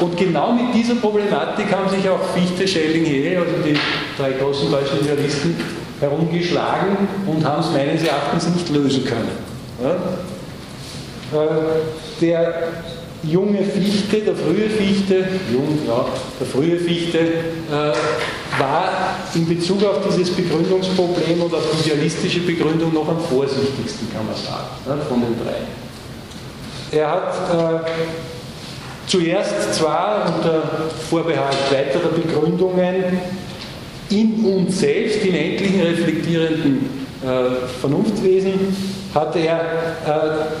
Und 0.00 0.16
genau 0.16 0.52
mit 0.52 0.74
dieser 0.74 0.96
Problematik 0.96 1.72
haben 1.72 1.88
sich 1.88 2.08
auch 2.08 2.20
Fichte, 2.34 2.66
Schelling, 2.66 3.04
Hegel, 3.04 3.36
also 3.38 3.52
die 3.64 3.76
drei 4.16 4.32
großen 4.32 4.72
deutschen 4.72 5.00
Idealisten, 5.00 5.54
herumgeschlagen 6.00 6.96
und 7.26 7.44
haben 7.44 7.60
es 7.60 7.70
meines 7.70 8.02
Erachtens 8.02 8.48
nicht 8.48 8.68
lösen 8.70 9.04
können. 9.04 9.30
Ja? 9.82 9.94
Äh, 11.38 11.46
der 12.20 12.54
junge 13.22 13.62
Fichte, 13.62 14.18
der 14.18 14.34
frühe 14.34 14.68
Fichte, 14.70 15.28
jung, 15.52 15.78
ja, 15.86 16.06
der 16.40 16.46
frühe 16.46 16.78
Fichte, 16.78 17.18
äh, 17.18 17.92
war 18.58 18.90
in 19.34 19.46
Bezug 19.46 19.84
auf 19.84 19.98
dieses 20.08 20.30
Begründungsproblem 20.30 21.42
und 21.42 21.54
auf 21.54 21.62
die 21.72 21.88
idealistische 21.88 22.40
Begründung 22.40 22.92
noch 22.92 23.08
am 23.08 23.20
vorsichtigsten, 23.20 24.08
kann 24.12 24.26
man 24.26 24.34
sagen, 24.34 24.66
ja, 24.86 24.96
von 25.08 25.20
den 25.20 25.36
drei. 25.42 26.98
Er 26.98 27.10
hat 27.10 27.84
äh, 27.84 27.90
zuerst 29.06 29.74
zwar 29.74 30.34
unter 30.34 30.62
Vorbehalt 31.08 31.56
weiterer 31.70 32.08
Begründungen 32.08 33.20
in 34.10 34.44
uns 34.44 34.80
selbst, 34.80 35.24
im 35.24 35.34
endlichen 35.34 35.82
reflektierenden 35.82 37.06
äh, 37.22 37.68
Vernunftwesen, 37.80 38.54
hat 39.14 39.36
er 39.36 39.60
äh, 39.60 39.64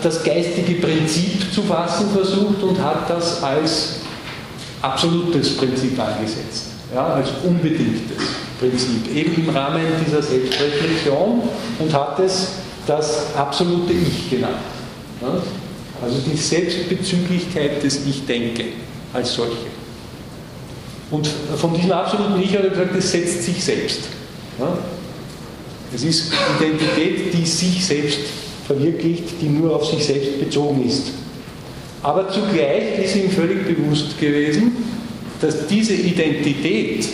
das 0.02 0.22
geistige 0.22 0.74
Prinzip 0.74 1.52
zu 1.52 1.62
fassen 1.62 2.10
versucht 2.10 2.62
und 2.62 2.82
hat 2.82 3.08
das 3.08 3.42
als 3.42 4.00
absolutes 4.82 5.56
Prinzip 5.56 5.98
angesetzt, 5.98 6.72
ja, 6.94 7.06
als 7.14 7.28
unbedingtes 7.44 8.24
Prinzip, 8.58 9.14
eben 9.14 9.46
im 9.46 9.50
Rahmen 9.50 9.82
dieser 10.04 10.22
Selbstreflexion 10.22 11.42
und 11.78 11.92
hat 11.92 12.18
es 12.18 12.48
das 12.86 13.34
absolute 13.36 13.92
Ich 13.92 14.30
genannt. 14.30 14.56
Ja. 15.20 15.42
Also 16.02 16.16
die 16.26 16.36
Selbstbezüglichkeit 16.36 17.82
des 17.82 18.06
Ich-Denke 18.06 18.64
als 19.12 19.34
solche. 19.34 19.56
Und 21.10 21.28
von 21.56 21.74
diesem 21.74 21.92
absoluten 21.92 22.40
Ich 22.40 22.56
hat 22.56 22.64
er 22.64 22.70
gesagt, 22.70 22.96
es 22.96 23.10
setzt 23.10 23.42
sich 23.42 23.62
selbst. 23.62 24.00
Ja. 24.58 24.78
Es 25.94 26.02
ist 26.02 26.32
Identität, 26.58 27.32
die 27.32 27.46
sich 27.46 27.84
selbst 27.84 28.20
verwirklicht, 28.66 29.24
die 29.40 29.48
nur 29.48 29.74
auf 29.74 29.86
sich 29.86 30.04
selbst 30.04 30.38
bezogen 30.38 30.86
ist. 30.86 31.12
Aber 32.02 32.28
zugleich 32.28 33.02
ist 33.02 33.16
ihm 33.16 33.30
völlig 33.30 33.66
bewusst 33.66 34.18
gewesen, 34.20 34.72
dass 35.40 35.66
diese 35.66 35.94
Identität 35.94 37.08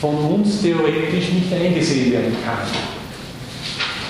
von 0.00 0.16
uns 0.16 0.62
theoretisch 0.62 1.30
nicht 1.32 1.52
eingesehen 1.52 2.12
werden 2.12 2.36
kann. 2.44 2.66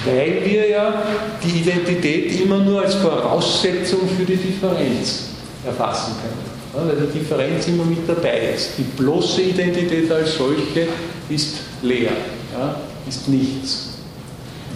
Weil 0.05 0.45
wir 0.45 0.69
ja 0.69 1.03
die 1.45 1.61
Identität 1.61 2.41
immer 2.41 2.59
nur 2.59 2.83
als 2.83 2.95
Voraussetzung 2.97 4.01
für 4.17 4.25
die 4.25 4.37
Differenz 4.37 5.29
erfassen 5.65 6.15
können. 6.23 6.89
weil 6.89 7.07
die 7.07 7.19
Differenz 7.19 7.69
immer 7.69 7.85
mit 7.85 8.09
dabei 8.09 8.55
ist. 8.55 8.71
Die 8.79 8.83
bloße 8.83 9.43
Identität 9.43 10.11
als 10.11 10.37
solche 10.37 10.89
ist 11.29 11.57
leer, 11.83 12.13
ist 13.07 13.29
nichts. 13.29 13.91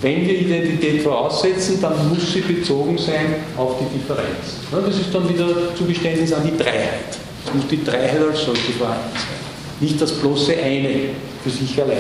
Wenn 0.03 0.27
wir 0.27 0.39
Identität 0.39 1.03
voraussetzen, 1.03 1.81
dann 1.81 2.11
muss 2.11 2.33
sie 2.33 2.43
bezogen 2.43 2.99
sein 2.99 3.37
auf 3.57 3.77
die 3.81 3.99
Differenz. 3.99 4.61
Das 4.71 4.95
ist 4.95 5.15
dann 5.15 5.27
wieder 5.27 5.75
Zugeständnis 5.75 6.35
an 6.35 6.43
die 6.45 6.57
Dreiheit. 6.57 7.26
Muss 7.55 7.67
die 7.71 7.83
Dreiheit 7.85 8.21
als 8.29 8.45
solche 8.45 8.73
vorhanden 8.73 9.11
sein. 9.15 9.47
Nicht 9.81 10.01
das 10.01 10.13
bloße 10.13 10.55
eine 10.57 10.91
für 11.43 11.51
sich 11.51 11.81
allein. 11.81 11.99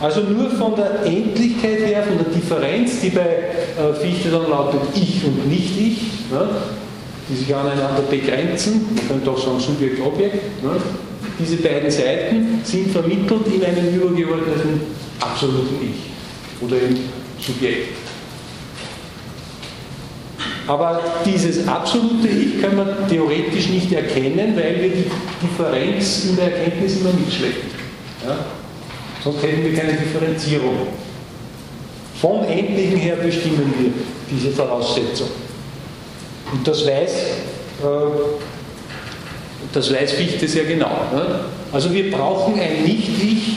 Also 0.00 0.22
nur 0.22 0.50
von 0.50 0.74
der 0.74 1.04
Endlichkeit 1.04 1.80
her, 1.80 2.02
von 2.02 2.16
der 2.16 2.32
Differenz, 2.32 3.00
die 3.02 3.10
bei 3.10 3.20
äh, 3.20 3.92
Fichte 4.00 4.30
dann 4.30 4.48
lautet 4.48 4.80
Ich 4.94 5.22
und 5.24 5.46
nicht 5.46 5.78
Ich, 5.78 6.00
die 7.28 7.36
sich 7.36 7.54
aneinander 7.54 8.02
begrenzen, 8.08 8.86
man 8.96 9.08
könnte 9.08 9.30
auch 9.30 9.38
sagen 9.38 9.60
Subjekt-Objekt, 9.60 10.42
diese 11.38 11.56
beiden 11.56 11.90
Seiten 11.90 12.60
sind 12.64 12.90
vermittelt 12.90 13.46
in 13.54 13.62
einem 13.62 13.94
übergeordneten 13.94 14.80
absoluten 15.20 15.76
Ich 15.82 16.64
oder 16.66 16.76
im 16.76 16.96
Subjekt. 17.38 18.09
Aber 20.66 21.00
dieses 21.24 21.66
absolute 21.66 22.28
Ich 22.28 22.60
kann 22.60 22.76
man 22.76 23.08
theoretisch 23.08 23.68
nicht 23.68 23.92
erkennen, 23.92 24.54
weil 24.56 24.80
wir 24.80 24.90
die 24.90 25.10
Differenz 25.42 26.26
in 26.26 26.36
der 26.36 26.56
Erkenntnis 26.56 27.00
immer 27.00 27.12
mitschleppen. 27.12 27.70
Ja? 28.26 28.36
Sonst 29.22 29.42
hätten 29.42 29.64
wir 29.64 29.74
keine 29.74 29.94
Differenzierung. 29.94 30.86
Vom 32.20 32.44
Endlichen 32.44 32.96
her 32.96 33.16
bestimmen 33.16 33.74
wir 33.78 33.92
diese 34.30 34.50
Voraussetzung. 34.50 35.28
Und 36.52 36.66
das 36.66 36.86
weiß, 36.86 37.12
äh, 37.12 37.86
das 39.72 39.92
weiß 39.92 40.12
Fichte 40.12 40.46
sehr 40.46 40.64
genau. 40.64 40.90
Ne? 41.12 41.40
Also 41.72 41.92
wir 41.92 42.10
brauchen 42.10 42.60
ein 42.60 42.82
Nicht-Ich, 42.84 43.56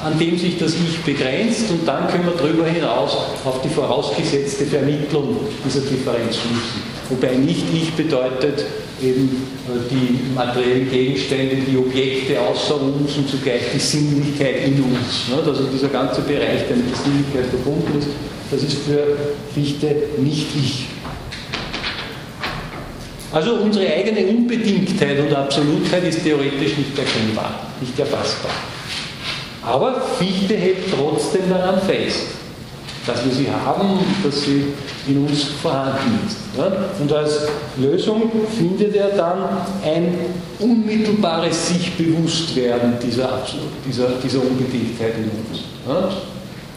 an 0.00 0.18
dem 0.18 0.38
sich 0.38 0.58
das 0.58 0.74
Ich 0.74 0.98
begrenzt 1.00 1.70
und 1.70 1.86
dann 1.86 2.06
können 2.08 2.26
wir 2.26 2.34
darüber 2.36 2.66
hinaus 2.66 3.16
auf 3.44 3.60
die 3.62 3.68
vorausgesetzte 3.68 4.66
Vermittlung 4.66 5.36
dieser 5.64 5.80
Differenz 5.80 6.36
schließen. 6.36 6.82
Wobei 7.08 7.34
Nicht-Ich 7.34 7.94
bedeutet 7.94 8.64
eben 9.02 9.28
äh, 9.66 9.78
die 9.90 10.34
materiellen 10.34 10.88
Gegenstände, 10.90 11.56
die 11.56 11.76
Objekte 11.76 12.40
außer 12.40 12.80
uns 12.80 13.16
und 13.16 13.28
zugleich 13.28 13.62
die 13.74 13.78
Sinnlichkeit 13.78 14.66
in 14.66 14.82
uns. 14.82 15.28
Ne? 15.28 15.42
Also 15.44 15.64
dieser 15.64 15.88
ganze 15.88 16.20
Bereich, 16.20 16.66
der 16.68 16.76
mit 16.76 16.90
der 16.90 16.96
Sinnlichkeit 16.96 17.46
verbunden 17.46 17.98
ist, 17.98 18.08
das 18.50 18.62
ist 18.62 18.78
für 18.84 19.16
Fichte 19.52 19.94
nicht 20.18 20.46
Ich. 20.56 20.86
Also 23.32 23.54
unsere 23.56 23.92
eigene 23.92 24.26
Unbedingtheit 24.26 25.20
und 25.20 25.34
Absolutheit 25.34 26.04
ist 26.04 26.22
theoretisch 26.22 26.78
nicht 26.78 26.98
erkennbar, 26.98 27.68
nicht 27.80 27.98
erfassbar. 27.98 28.52
Aber 29.68 30.00
Fichte 30.18 30.56
hält 30.56 30.78
trotzdem 30.96 31.50
daran 31.50 31.78
fest, 31.82 32.28
dass 33.06 33.22
wir 33.24 33.32
sie 33.32 33.48
haben, 33.50 33.98
dass 34.24 34.42
sie 34.42 34.64
in 35.06 35.26
uns 35.26 35.44
vorhanden 35.62 36.20
ist. 36.26 36.38
Und 37.00 37.12
als 37.12 37.48
Lösung 37.76 38.30
findet 38.56 38.96
er 38.96 39.10
dann 39.10 39.42
ein 39.84 40.14
unmittelbares 40.58 41.68
sich 41.68 41.92
Bewusstwerden 41.96 42.94
dieser, 43.02 43.42
dieser, 43.86 44.08
dieser 44.22 44.38
Unbedingtheit 44.38 45.14
in 45.18 45.24
uns. 45.24 45.64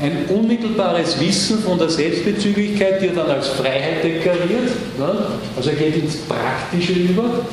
Ein 0.02 0.26
unmittelbares 0.36 1.18
Wissen 1.20 1.60
von 1.60 1.78
der 1.78 1.90
Selbstbezüglichkeit, 1.90 3.02
die 3.02 3.08
er 3.08 3.14
dann 3.14 3.30
als 3.30 3.48
Freiheit 3.50 4.04
deklariert, 4.04 4.72
also 5.56 5.70
er 5.70 5.76
geht 5.76 5.96
ins 5.96 6.18
Praktische 6.18 6.94
über, 6.94 7.46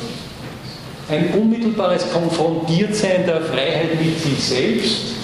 ein 1.10 1.32
unmittelbares 1.32 2.06
Konfrontiertsein 2.12 3.24
der 3.26 3.40
Freiheit 3.42 4.00
mit 4.00 4.20
sich 4.20 4.42
selbst, 4.42 5.17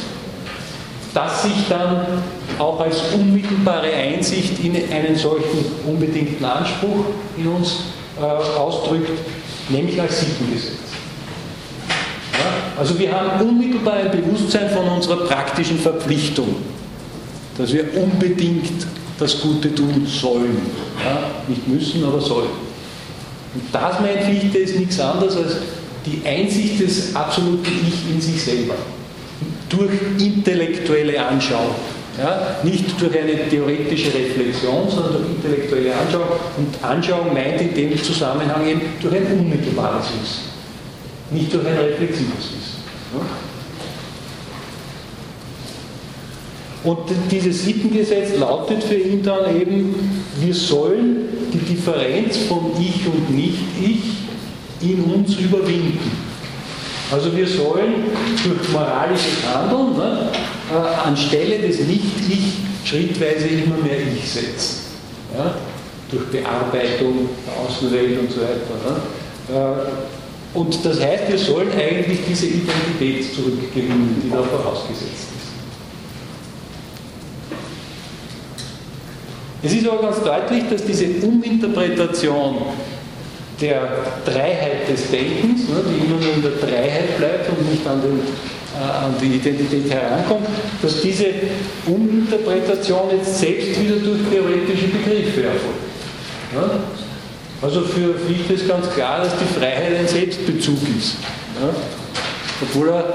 das 1.15 1.45
sich 1.45 1.69
dann 1.69 2.23
auch 2.59 2.81
als 2.81 3.01
unmittelbare 3.15 3.93
Einsicht 3.93 4.63
in 4.63 4.75
einen 4.75 5.17
solchen 5.17 5.65
unbedingten 5.87 6.45
Anspruch 6.45 7.07
in 7.37 7.47
uns 7.47 7.77
äh, 8.21 8.59
ausdrückt, 8.59 9.11
nämlich 9.69 10.01
als 10.01 10.21
Sittengesetz. 10.21 10.73
Ja? 12.33 12.79
Also 12.81 12.99
wir 12.99 13.13
haben 13.13 13.49
unmittelbar 13.49 13.95
ein 13.95 14.11
Bewusstsein 14.11 14.69
von 14.71 14.89
unserer 14.89 15.25
praktischen 15.25 15.79
Verpflichtung, 15.79 16.57
dass 17.57 17.73
wir 17.73 17.85
unbedingt 17.97 18.85
das 19.19 19.41
Gute 19.41 19.73
tun 19.73 20.05
sollen. 20.07 20.59
Ja? 21.05 21.31
Nicht 21.47 21.69
müssen, 21.69 22.05
aber 22.05 22.21
sollen. 22.21 22.51
Und 23.55 23.63
das, 23.71 24.01
mein 24.01 24.21
Fichte, 24.25 24.59
ist 24.59 24.77
nichts 24.77 24.99
anderes 24.99 25.37
als 25.37 25.57
die 26.05 26.27
Einsicht 26.27 26.81
des 26.81 27.15
absoluten 27.15 27.71
Ich 27.87 28.13
in 28.13 28.21
sich 28.21 28.43
selber 28.43 28.75
durch 29.69 29.93
intellektuelle 30.19 31.25
Anschauung. 31.27 31.75
Ja, 32.17 32.59
nicht 32.63 33.01
durch 33.01 33.19
eine 33.19 33.49
theoretische 33.49 34.15
Reflexion, 34.15 34.89
sondern 34.89 35.15
durch 35.15 35.31
intellektuelle 35.31 35.97
Anschauung. 35.97 36.29
Und 36.57 36.85
Anschauung 36.85 37.35
meint 37.35 37.61
in 37.61 37.75
dem 37.75 38.01
Zusammenhang 38.01 38.67
eben 38.67 38.83
durch 39.01 39.17
ein 39.17 39.27
unmittelbares 39.39 40.07
Wissen, 40.07 40.43
nicht 41.33 41.53
durch 41.53 41.67
ein 41.67 41.77
reflexives 41.77 42.29
Wissen. 42.29 42.75
Und 46.85 46.99
dieses 47.31 47.65
Sittengesetz 47.65 48.37
lautet 48.39 48.85
für 48.85 48.95
ihn 48.95 49.23
dann 49.23 49.59
eben, 49.59 49.95
wir 50.41 50.55
sollen 50.55 51.29
die 51.53 51.75
Differenz 51.75 52.37
von 52.49 52.73
Ich 52.79 53.07
und 53.07 53.35
Nicht-Ich 53.35 54.03
in 54.83 55.03
uns 55.05 55.37
überwinden. 55.37 56.24
Also 57.11 57.37
wir 57.37 57.47
sollen 57.47 58.05
durch 58.43 58.69
moralisches 58.71 59.45
Handeln 59.53 59.97
ne, 59.97 60.31
äh, 60.73 61.07
anstelle 61.09 61.59
des 61.59 61.81
Nicht-Ich 61.81 62.55
schrittweise 62.85 63.47
immer 63.47 63.77
mehr 63.77 63.99
Ich 64.17 64.31
setzen. 64.31 64.81
Ja? 65.37 65.55
Durch 66.11 66.25
Bearbeitung 66.27 67.29
der 67.47 67.65
Außenwelt 67.65 68.19
und 68.21 68.31
so 68.31 68.41
weiter. 68.41 69.01
Ne? 69.49 69.57
Äh, 69.57 70.59
und 70.59 70.85
das 70.85 71.01
heißt, 71.01 71.29
wir 71.29 71.39
sollen 71.39 71.73
eigentlich 71.73 72.21
diese 72.29 72.47
Identität 72.47 73.35
zurückgewinnen, 73.35 74.23
die 74.25 74.31
da 74.31 74.43
vorausgesetzt 74.43 75.11
ist. 75.13 75.45
Es 79.65 79.73
ist 79.73 79.89
aber 79.89 80.03
ganz 80.03 80.23
deutlich, 80.23 80.65
dass 80.71 80.85
diese 80.85 81.07
Uminterpretation 81.27 82.57
der 83.61 83.89
Dreiheit 84.25 84.89
des 84.91 85.11
Denkens, 85.11 85.69
ne, 85.69 85.77
die 85.89 86.07
immer 86.07 86.21
nur 86.21 86.35
in 86.35 86.43
der 86.43 86.53
Dreiheit 86.53 87.17
bleibt 87.19 87.49
und 87.51 87.71
nicht 87.71 87.87
an, 87.87 88.01
den, 88.03 88.21
äh, 88.21 88.83
an 88.83 89.15
die 89.21 89.37
Identität 89.37 89.93
herankommt, 89.93 90.47
dass 90.83 91.01
diese 91.01 91.27
Uminterpretation 91.87 93.11
jetzt 93.17 93.39
selbst 93.39 93.81
wieder 93.81 93.97
durch 93.97 94.21
theoretische 94.31 94.89
Begriffe 94.89 95.45
erfolgt. 95.45 95.85
Ja? 96.55 96.81
Also 97.63 97.83
für 97.83 98.15
Fichte 98.15 98.55
ist 98.55 98.69
ganz 98.69 98.91
klar, 98.91 99.21
dass 99.21 99.33
die 99.39 99.59
Freiheit 99.59 99.99
ein 99.99 100.09
Selbstbezug 100.09 100.79
ist. 100.99 101.17
Ja? 101.61 101.71
Obwohl 102.63 102.89
er 102.89 103.15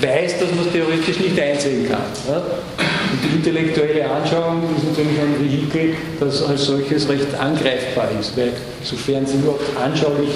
weiß, 0.00 0.38
dass 0.38 0.50
man 0.50 0.66
es 0.66 0.72
theoretisch 0.72 1.18
nicht 1.18 1.38
einsehen 1.38 1.88
kann. 1.88 2.02
Ja? 2.28 2.42
Und 3.14 3.20
die 3.22 3.36
intellektuelle 3.36 4.10
Anschauung 4.10 4.64
ist 4.76 4.88
natürlich 4.88 5.20
ein 5.20 5.38
Vehikel, 5.38 5.94
das 6.18 6.42
als 6.42 6.64
solches 6.64 7.08
recht 7.08 7.32
angreifbar 7.38 8.08
ist, 8.18 8.36
weil 8.36 8.50
sofern 8.82 9.24
sie 9.24 9.36
überhaupt 9.36 9.76
anschaulich 9.76 10.30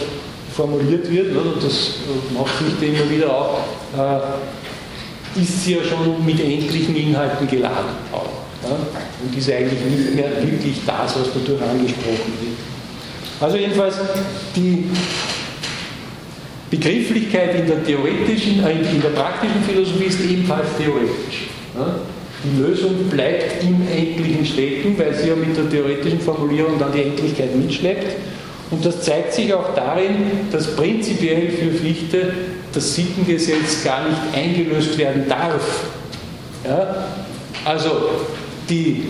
formuliert 0.55 1.11
wird, 1.11 1.35
und 1.35 1.57
das 1.61 1.95
macht 2.33 2.55
Fichte 2.55 2.85
immer 2.85 3.11
wieder 3.11 3.37
auch, 3.37 3.59
äh, 3.97 5.41
ist 5.41 5.65
sie 5.65 5.75
ja 5.75 5.83
schon 5.83 6.25
mit 6.25 6.39
endlichen 6.39 6.95
Inhalten 6.95 7.49
geladen 7.49 7.97
auch. 8.13 8.29
Und 9.25 9.37
ist 9.37 9.51
eigentlich 9.51 9.81
nicht 9.81 10.15
mehr 10.15 10.31
wirklich 10.41 10.77
das, 10.87 11.19
was 11.19 11.29
dadurch 11.35 11.61
angesprochen 11.61 12.33
wird. 12.41 12.59
Also 13.41 13.57
jedenfalls 13.57 13.97
die 14.55 14.85
Begrifflichkeit 16.71 17.57
in 17.57 17.67
der 17.67 17.85
theoretischen, 17.85 18.65
äh, 18.65 18.73
in 18.73 19.03
der 19.03 19.11
praktischen 19.11 19.65
Philosophie 19.65 20.05
ist 20.05 20.21
ebenfalls 20.21 20.69
theoretisch. 20.79 21.49
Die 22.45 22.61
Lösung 22.61 23.09
bleibt 23.11 23.65
im 23.65 23.87
Endlichen 23.89 24.47
stecken, 24.47 24.97
weil 24.97 25.15
sie 25.15 25.29
ja 25.29 25.35
mit 25.35 25.57
der 25.57 25.69
theoretischen 25.69 26.21
Formulierung 26.21 26.79
dann 26.79 26.93
die 26.93 27.03
Endlichkeit 27.03 27.55
mitschleppt. 27.57 28.17
Und 28.71 28.85
das 28.85 29.03
zeigt 29.03 29.33
sich 29.33 29.53
auch 29.53 29.75
darin, 29.75 30.17
dass 30.53 30.77
prinzipiell 30.77 31.51
für 31.51 31.71
Fichte 31.71 32.33
das 32.73 32.95
Sittengesetz 32.95 33.83
gar 33.83 34.09
nicht 34.09 34.21
eingelöst 34.35 34.97
werden 34.99 35.25
darf. 35.29 35.85
Ja? 36.65 37.09
Also 37.65 37.91
die 38.69 39.05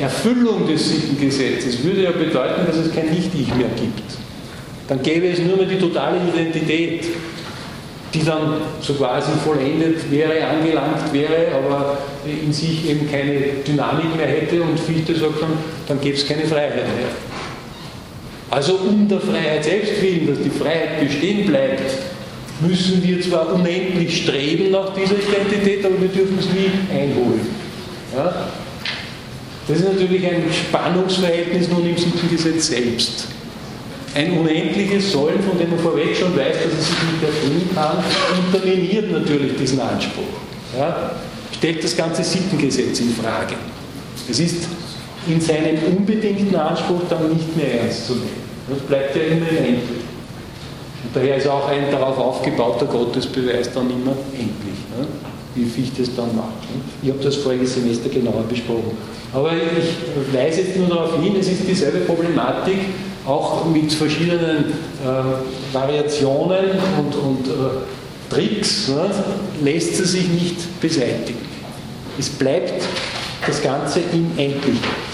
Erfüllung 0.00 0.66
des 0.66 0.88
Sittengesetzes 0.88 1.84
würde 1.84 2.04
ja 2.04 2.10
bedeuten, 2.10 2.66
dass 2.66 2.76
es 2.76 2.92
kein 2.94 3.10
Nicht-Ich 3.10 3.54
mehr 3.54 3.68
gibt. 3.76 4.02
Dann 4.88 5.02
gäbe 5.02 5.28
es 5.28 5.38
nur 5.38 5.56
mehr 5.56 5.66
die 5.66 5.78
totale 5.78 6.16
Identität, 6.34 7.04
die 8.12 8.24
dann 8.24 8.60
so 8.80 8.94
quasi 8.94 9.30
vollendet 9.44 10.10
wäre, 10.10 10.46
angelangt 10.46 11.12
wäre, 11.12 11.46
aber 11.56 11.98
in 12.26 12.52
sich 12.52 12.88
eben 12.88 13.10
keine 13.10 13.40
Dynamik 13.66 14.16
mehr 14.16 14.26
hätte 14.26 14.62
und 14.62 14.78
Fichte 14.78 15.14
sagt 15.14 15.40
dann, 15.40 15.52
dann 15.88 16.00
gäbe 16.00 16.16
es 16.16 16.26
keine 16.26 16.44
Freiheit 16.44 16.74
mehr. 16.74 17.08
Also 18.50 18.74
um 18.74 19.08
der 19.08 19.20
Freiheit 19.20 19.64
selbst 19.64 20.02
willen, 20.02 20.26
dass 20.26 20.42
die 20.42 20.50
Freiheit 20.50 21.00
bestehen 21.00 21.46
bleibt, 21.46 21.82
müssen 22.60 23.02
wir 23.02 23.20
zwar 23.22 23.54
unendlich 23.54 24.24
streben 24.24 24.70
nach 24.70 24.92
dieser 24.94 25.14
Identität, 25.14 25.84
aber 25.84 26.00
wir 26.00 26.08
dürfen 26.08 26.38
es 26.38 26.46
nie 26.46 26.70
einholen. 26.94 27.48
Ja? 28.14 28.50
Das 29.66 29.78
ist 29.78 29.88
natürlich 29.92 30.26
ein 30.26 30.44
Spannungsverhältnis 30.52 31.68
nun 31.68 31.88
im 31.88 31.96
Sittengesetz 31.96 32.66
selbst. 32.66 33.28
Ein 34.14 34.38
unendliches 34.38 35.12
Sollen, 35.12 35.42
von 35.42 35.58
dem 35.58 35.70
man 35.70 35.78
vorweg 35.78 36.14
schon 36.14 36.36
weiß, 36.36 36.56
dass 36.64 36.72
es 36.72 36.86
sich 36.88 36.96
nicht 37.02 37.22
erfüllen 37.22 37.70
kann, 37.74 38.04
unterminiert 38.44 39.10
natürlich 39.10 39.56
diesen 39.56 39.80
Anspruch. 39.80 40.24
Ja? 40.78 41.12
Stellt 41.52 41.82
das 41.82 41.96
ganze 41.96 42.22
Sittengesetz 42.22 43.00
in 43.00 43.14
Frage. 43.14 43.54
Es 44.28 44.38
ist 44.38 44.68
in 45.26 45.40
seinem 45.40 45.78
unbedingten 45.96 46.54
Anspruch 46.54 47.02
dann 47.08 47.32
nicht 47.32 47.56
mehr 47.56 47.80
ernst 47.80 48.06
zu 48.06 48.14
nehmen. 48.14 48.42
Das 48.68 48.80
bleibt 48.80 49.16
ja 49.16 49.22
immer 49.22 49.48
endlich. 49.48 50.02
Und 51.04 51.16
daher 51.16 51.36
ist 51.36 51.48
auch 51.48 51.68
ein 51.68 51.90
darauf 51.90 52.18
aufgebauter 52.18 52.86
Gottesbeweis 52.86 53.72
dann 53.72 53.90
immer 53.90 54.14
endlich, 54.32 54.78
ne? 54.96 55.06
Wie 55.54 55.64
Fichte 55.64 56.02
es 56.02 56.14
dann 56.14 56.34
macht. 56.36 56.62
Ne? 56.62 56.80
Ich 57.02 57.10
habe 57.10 57.22
das 57.22 57.36
voriges 57.36 57.74
Semester 57.74 58.08
genauer 58.08 58.44
besprochen. 58.48 58.96
Aber 59.32 59.52
ich 59.52 60.34
weise 60.34 60.60
jetzt 60.60 60.76
nur 60.76 60.88
darauf 60.88 61.20
hin, 61.22 61.34
es 61.38 61.48
ist 61.48 61.66
dieselbe 61.66 62.00
Problematik, 62.00 62.78
auch 63.26 63.64
mit 63.66 63.92
verschiedenen 63.92 64.64
äh, 64.66 65.74
Variationen 65.74 66.70
und, 66.98 67.14
und 67.14 67.48
äh, 67.48 68.32
Tricks, 68.32 68.88
ne, 68.88 69.10
lässt 69.62 69.96
sie 69.96 70.04
sich 70.04 70.28
nicht 70.28 70.80
beseitigen. 70.80 71.38
Es 72.18 72.28
bleibt 72.28 72.82
das 73.46 73.62
Ganze 73.62 74.00
im 74.12 74.30
Endlichen. 74.36 75.12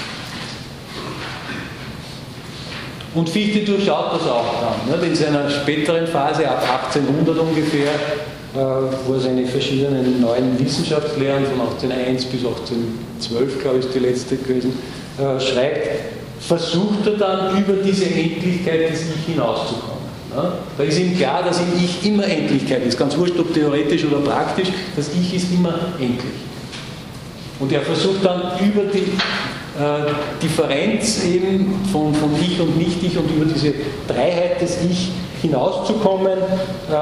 Und 3.15 3.29
Fichte 3.29 3.61
durchschaut 3.61 4.15
das 4.15 4.29
auch 4.29 4.55
dann. 4.61 5.01
Ne, 5.01 5.07
in 5.07 5.15
seiner 5.15 5.51
späteren 5.51 6.07
Phase, 6.07 6.49
ab 6.49 6.63
1800 6.63 7.39
ungefähr, 7.39 7.91
äh, 7.91 8.38
wo 8.55 9.15
er 9.15 9.21
seine 9.21 9.47
verschiedenen 9.47 10.21
neuen 10.21 10.59
Wissenschaftslehren 10.59 11.45
von 11.45 11.61
1801 11.61 12.25
bis 12.27 12.45
1812, 12.45 13.61
glaube 13.61 13.79
ich, 13.79 13.87
die 13.93 13.99
letzte 13.99 14.37
gewesen, 14.37 14.73
äh, 15.19 15.41
schreibt, 15.41 15.89
versucht 16.41 17.07
er 17.07 17.13
dann 17.13 17.63
über 17.63 17.75
diese 17.75 18.07
Endlichkeit 18.07 18.91
des 18.91 19.03
Ich 19.03 19.35
hinauszukommen. 19.35 19.99
Da 20.77 20.85
ist 20.85 20.99
ihm 20.99 21.17
klar, 21.17 21.43
dass 21.43 21.59
im 21.59 21.73
Ich 21.83 22.07
immer 22.07 22.25
Endlichkeit 22.25 22.85
ist, 22.85 22.99
ganz 22.99 23.17
wurscht, 23.17 23.39
ob 23.39 23.53
theoretisch 23.53 24.05
oder 24.05 24.19
praktisch, 24.19 24.69
das 24.95 25.11
Ich 25.21 25.35
ist 25.35 25.53
immer 25.53 25.75
endlich. 25.99 26.33
Und 27.59 27.73
er 27.73 27.81
versucht 27.81 28.25
dann 28.25 28.53
über 28.61 28.83
die 28.85 28.99
äh, 28.99 30.13
Differenz 30.41 31.25
eben 31.25 31.75
von, 31.91 32.15
von 32.15 32.31
Ich 32.41 32.61
und 32.61 32.77
Nicht-Ich 32.77 33.19
und 33.19 33.31
über 33.31 33.47
diese 33.47 33.75
Dreiheit 34.07 34.61
des 34.61 34.79
Ich 34.89 35.11
hinauszukommen, 35.43 36.39
äh, 36.39 36.95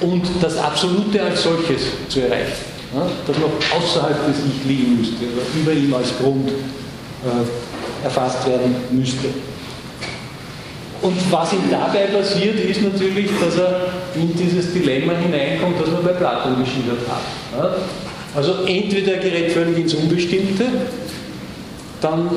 und 0.00 0.22
das 0.40 0.56
Absolute 0.56 1.22
als 1.22 1.42
solches 1.42 1.82
zu 2.08 2.20
erreichen, 2.20 2.64
ja, 2.94 3.06
das 3.26 3.36
noch 3.38 3.50
außerhalb 3.76 4.26
des 4.26 4.36
Ich 4.46 4.68
liegen 4.68 4.96
müsste 4.98 5.24
oder 5.24 5.44
über 5.60 5.72
ihm 5.72 5.92
als 5.94 6.16
Grund 6.18 6.48
äh, 6.48 8.04
erfasst 8.04 8.46
werden 8.46 8.76
müsste. 8.90 9.28
Und 11.00 11.16
was 11.30 11.52
ihm 11.52 11.70
dabei 11.70 12.06
passiert, 12.06 12.58
ist 12.58 12.82
natürlich, 12.82 13.30
dass 13.40 13.56
er 13.56 13.86
in 14.16 14.34
dieses 14.34 14.72
Dilemma 14.72 15.12
hineinkommt, 15.12 15.80
das 15.80 15.90
wir 15.90 15.98
bei 15.98 16.12
Platon 16.12 16.58
geschildert 16.58 17.06
haben. 17.08 17.56
Ja. 17.56 17.76
Also 18.34 18.64
entweder 18.66 19.14
er 19.14 19.18
gerät 19.18 19.52
völlig 19.52 19.78
ins 19.78 19.94
Unbestimmte, 19.94 20.64
dann 22.00 22.30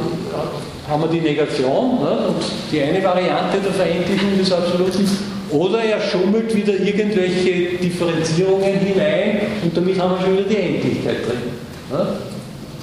haben 0.88 1.04
wir 1.04 1.10
die 1.10 1.22
Negation 1.22 2.00
ne, 2.02 2.28
und 2.28 2.44
die 2.72 2.82
eine 2.82 3.04
Variante 3.04 3.58
der 3.64 3.72
Verendlichung 3.72 4.38
des 4.38 4.52
Absoluten 4.52 5.08
oder 5.52 5.84
er 5.84 6.02
schummelt 6.02 6.56
wieder 6.56 6.74
irgendwelche 6.74 7.78
Differenzierungen 7.78 8.80
hinein 8.80 9.42
und 9.64 9.76
damit 9.76 10.00
haben 10.00 10.16
wir 10.18 10.26
schon 10.26 10.34
wieder 10.38 10.50
die 10.50 10.56
Endlichkeit 10.56 11.18
drin. 11.26 11.98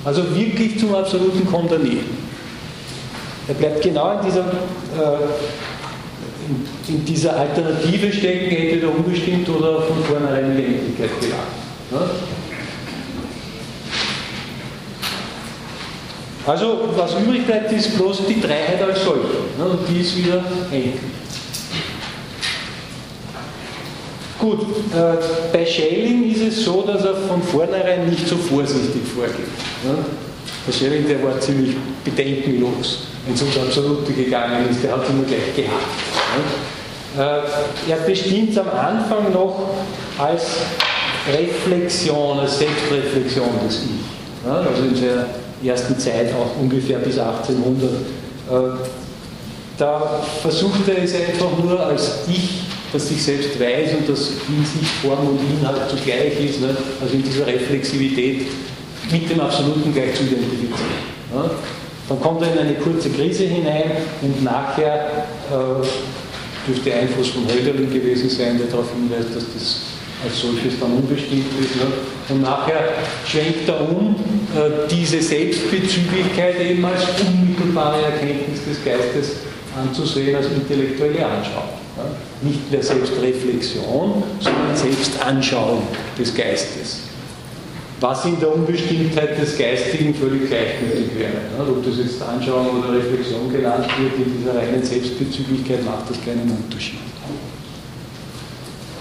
Also 0.04 0.22
wirklich 0.34 0.78
zum 0.78 0.94
Absoluten 0.94 1.46
kommt 1.46 1.72
er 1.72 1.78
nie. 1.78 2.00
Er 3.48 3.54
bleibt 3.54 3.82
genau 3.82 4.18
in 4.18 4.26
dieser, 4.26 4.40
äh, 4.44 5.18
in, 6.88 7.04
dieser 7.04 7.36
Alternative 7.36 8.12
stecken, 8.12 8.54
entweder 8.54 8.88
unbestimmt 8.94 9.48
oder 9.48 9.82
von 9.82 10.04
vornherein 10.04 10.50
in 10.50 10.56
die 10.56 10.64
Endlichkeit 10.64 11.10
gelangt. 11.20 12.10
Also 16.46 16.88
was 16.96 17.12
übrig 17.14 17.46
bleibt, 17.46 17.72
ist 17.72 17.96
bloß 17.96 18.22
die 18.26 18.40
Dreiheit 18.40 18.82
als 18.82 19.04
solche. 19.04 19.20
Und 19.58 19.80
die 19.88 20.00
ist 20.00 20.16
wieder 20.16 20.42
endlich. 20.70 21.17
Gut, 24.38 24.60
äh, 24.62 25.16
bei 25.52 25.66
Schelling 25.66 26.30
ist 26.30 26.42
es 26.42 26.64
so, 26.64 26.82
dass 26.82 27.04
er 27.04 27.14
von 27.14 27.42
vornherein 27.42 28.08
nicht 28.08 28.28
so 28.28 28.36
vorsichtig 28.36 29.02
vorgeht. 29.12 29.48
Ne? 29.82 29.98
Der 30.66 30.72
Schelling, 30.72 31.08
der 31.08 31.22
war 31.24 31.40
ziemlich 31.40 31.74
bedenkenlos, 32.04 33.08
wenn 33.26 33.34
es 33.34 33.42
ums 33.42 33.58
Absolute 33.58 34.12
gegangen 34.12 34.68
ist, 34.70 34.84
der 34.84 34.92
hat 34.92 35.08
immer 35.08 35.24
gleich 35.24 35.56
gehabt. 35.56 35.86
Ne? 37.16 37.22
Äh, 37.22 37.90
er 37.90 37.96
bestimmt 38.06 38.50
es 38.50 38.58
am 38.58 38.68
Anfang 38.68 39.32
noch 39.32 39.70
als 40.18 40.44
Reflexion, 41.32 42.38
als 42.38 42.58
Selbstreflexion 42.60 43.48
des 43.66 43.82
Ich. 43.82 44.46
Ne? 44.46 44.52
Also 44.52 44.82
in 44.84 44.94
seiner 44.94 45.26
ersten 45.64 45.98
Zeit, 45.98 46.32
auch 46.32 46.60
ungefähr 46.60 46.98
bis 46.98 47.18
1800. 47.18 47.90
Äh, 47.90 48.78
da 49.76 50.20
versucht 50.42 50.88
er 50.88 51.02
es 51.02 51.14
einfach 51.14 51.58
nur 51.60 51.80
als 51.80 52.20
Ich 52.28 52.62
das 52.92 53.08
sich 53.08 53.22
selbst 53.22 53.60
weiß 53.60 53.94
und 53.98 54.08
das 54.08 54.30
in 54.48 54.64
sich 54.64 54.88
Form 55.02 55.26
und 55.28 55.40
Inhalt 55.58 55.90
zugleich 55.90 56.40
ist, 56.40 56.60
ne? 56.60 56.74
also 57.00 57.14
in 57.14 57.22
dieser 57.22 57.46
Reflexivität 57.46 58.46
mit 59.10 59.30
dem 59.30 59.40
Absoluten 59.40 59.92
gleich 59.92 60.14
zu 60.14 60.22
identifizieren. 60.24 60.72
Ne? 61.34 61.50
Dann 62.08 62.20
kommt 62.20 62.42
er 62.42 62.52
in 62.52 62.58
eine 62.58 62.74
kurze 62.74 63.10
Krise 63.10 63.44
hinein 63.44 63.92
und 64.22 64.42
nachher 64.42 65.26
äh, 65.50 66.66
dürfte 66.66 66.94
Einfluss 66.94 67.28
von 67.28 67.46
Hölderlin 67.46 67.92
gewesen 67.92 68.30
sein, 68.30 68.58
der 68.58 68.68
darauf 68.68 68.86
hinweist, 68.92 69.36
dass 69.36 69.44
das 69.54 69.80
als 70.24 70.40
solches 70.40 70.80
dann 70.80 70.92
unbestimmt 70.94 71.46
ist. 71.60 71.76
Ne? 71.76 71.82
Und 72.30 72.42
nachher 72.42 72.94
schwenkt 73.26 73.68
er 73.68 73.80
um 73.88 74.16
äh, 74.56 74.88
diese 74.90 75.20
Selbstbezüglichkeit 75.20 76.60
eben 76.60 76.84
als 76.84 77.04
unmittelbare 77.20 78.02
Erkenntnis 78.02 78.60
des 78.68 78.82
Geistes 78.84 79.36
anzusehen 79.78 80.34
als 80.34 80.46
intellektuelle 80.46 81.24
Anschauung. 81.26 81.78
Ja? 81.96 82.04
Nicht 82.42 82.70
mehr 82.70 82.82
Selbstreflexion, 82.82 84.22
sondern 84.38 84.76
Selbstanschauung 84.76 85.82
des 86.18 86.34
Geistes. 86.34 87.00
Was 88.00 88.24
in 88.26 88.38
der 88.38 88.54
Unbestimmtheit 88.54 89.40
des 89.40 89.58
Geistigen 89.58 90.14
völlig 90.14 90.48
gleichgültig 90.48 91.18
wäre. 91.18 91.68
Ob 91.68 91.84
das 91.84 91.98
jetzt 91.98 92.22
Anschauung 92.22 92.78
oder 92.78 92.96
Reflexion 92.96 93.52
genannt 93.52 93.86
wird, 93.98 94.14
in 94.24 94.38
dieser 94.38 94.56
reinen 94.56 94.84
Selbstbezüglichkeit 94.84 95.84
macht 95.84 96.08
das 96.08 96.24
keinen 96.24 96.48
Unterschied. 96.48 97.00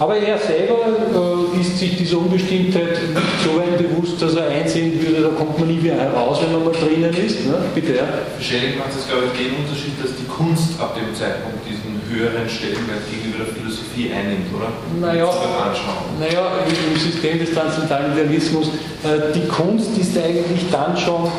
Aber 0.00 0.16
er 0.16 0.38
selber 0.38 0.78
äh, 0.86 1.60
ist 1.60 1.76
sich 1.76 1.96
dieser 1.96 2.18
Unbestimmtheit 2.18 2.98
so 3.42 3.58
weit 3.58 3.78
bewusst, 3.78 4.22
dass 4.22 4.36
er 4.36 4.46
einsehen 4.48 4.94
würde, 5.02 5.22
da 5.22 5.28
kommt 5.30 5.58
man 5.58 5.66
nie 5.66 5.82
wieder 5.82 5.96
heraus, 5.96 6.38
wenn 6.40 6.52
man 6.52 6.64
mal 6.64 6.72
drinnen 6.72 7.10
ist. 7.10 7.44
Ne? 7.44 7.58
Bitte, 7.74 7.96
ja. 7.96 8.06
Schelling 8.40 8.78
macht 8.78 8.94
es, 8.96 9.08
glaube 9.08 9.24
ich, 9.26 9.34
den 9.34 9.58
Unterschied, 9.58 9.98
dass 10.00 10.14
die 10.14 10.26
Kunst 10.26 10.78
ab 10.78 10.94
dem 10.94 11.10
Zeitpunkt 11.18 11.66
diesen 11.66 11.87
höheren 12.08 12.48
Stellenwert 12.48 13.02
gegenüber 13.10 13.44
der 13.44 13.54
Philosophie 13.54 14.12
einnimmt, 14.12 14.46
oder? 14.54 14.72
Naja, 15.00 15.30
naja 16.18 16.52
im 16.66 16.98
System 16.98 17.38
des 17.38 17.52
transzendentalen 17.52 18.12
Idealismus, 18.12 18.68
äh, 19.04 19.32
die 19.34 19.46
Kunst 19.48 19.96
ist 19.98 20.16
eigentlich 20.18 20.70
dann 20.70 20.96
schon 20.96 21.30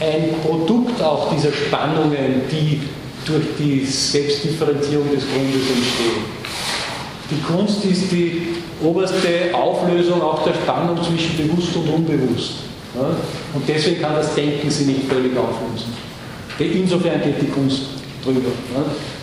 ein 0.00 0.34
Produkt 0.42 1.02
auch 1.02 1.32
dieser 1.34 1.52
Spannungen, 1.52 2.42
die 2.50 2.82
durch 3.24 3.44
die 3.58 3.84
Selbstdifferenzierung 3.84 5.10
des 5.10 5.24
Grundes 5.30 5.62
entstehen. 5.70 6.44
Die 7.30 7.40
Kunst 7.40 7.84
ist 7.84 8.12
die 8.12 8.48
oberste 8.82 9.54
Auflösung 9.54 10.20
auch 10.20 10.44
der 10.44 10.54
Spannung 10.54 11.02
zwischen 11.02 11.36
bewusst 11.36 11.74
und 11.76 11.88
unbewusst. 11.88 12.52
Ja? 12.94 13.08
Und 13.54 13.66
deswegen 13.66 14.00
kann 14.00 14.14
das 14.14 14.34
Denken 14.34 14.70
sie 14.70 14.84
nicht 14.84 15.08
völlig 15.08 15.32
auflösen. 15.36 15.92
Insofern 16.58 17.22
geht 17.22 17.40
die 17.40 17.46
Kunst 17.46 17.82
drüber. 18.22 18.50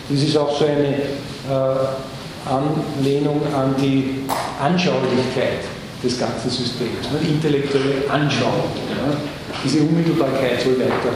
Das 0.08 0.22
ist 0.22 0.36
auch 0.36 0.58
so 0.58 0.64
eine 0.64 0.88
äh, 0.88 2.48
Anlehnung 2.48 3.40
an 3.54 3.74
die 3.80 4.24
Anschaulichkeit 4.60 5.64
des 6.02 6.18
ganzen 6.18 6.50
Systems, 6.50 7.10
ne? 7.12 7.28
intellektuelle 7.28 8.10
Anschauung. 8.10 8.70
Ja? 8.90 9.16
Diese 9.64 9.80
Unmittelbarkeit 9.80 10.60
soll 10.60 10.78
weiter 10.80 11.14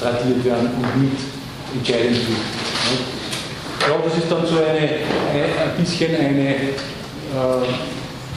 tradiert 0.00 0.44
werden 0.44 0.70
und 0.76 1.02
mit 1.02 1.18
entscheidend 1.74 2.16
wird. 2.16 3.88
Ja, 3.88 3.96
das 4.04 4.18
ist 4.18 4.30
dann 4.30 4.46
so 4.46 4.56
eine, 4.56 4.78
ein 4.78 5.76
bisschen 5.78 6.14
eine, 6.14 6.54
äh, 6.54 6.78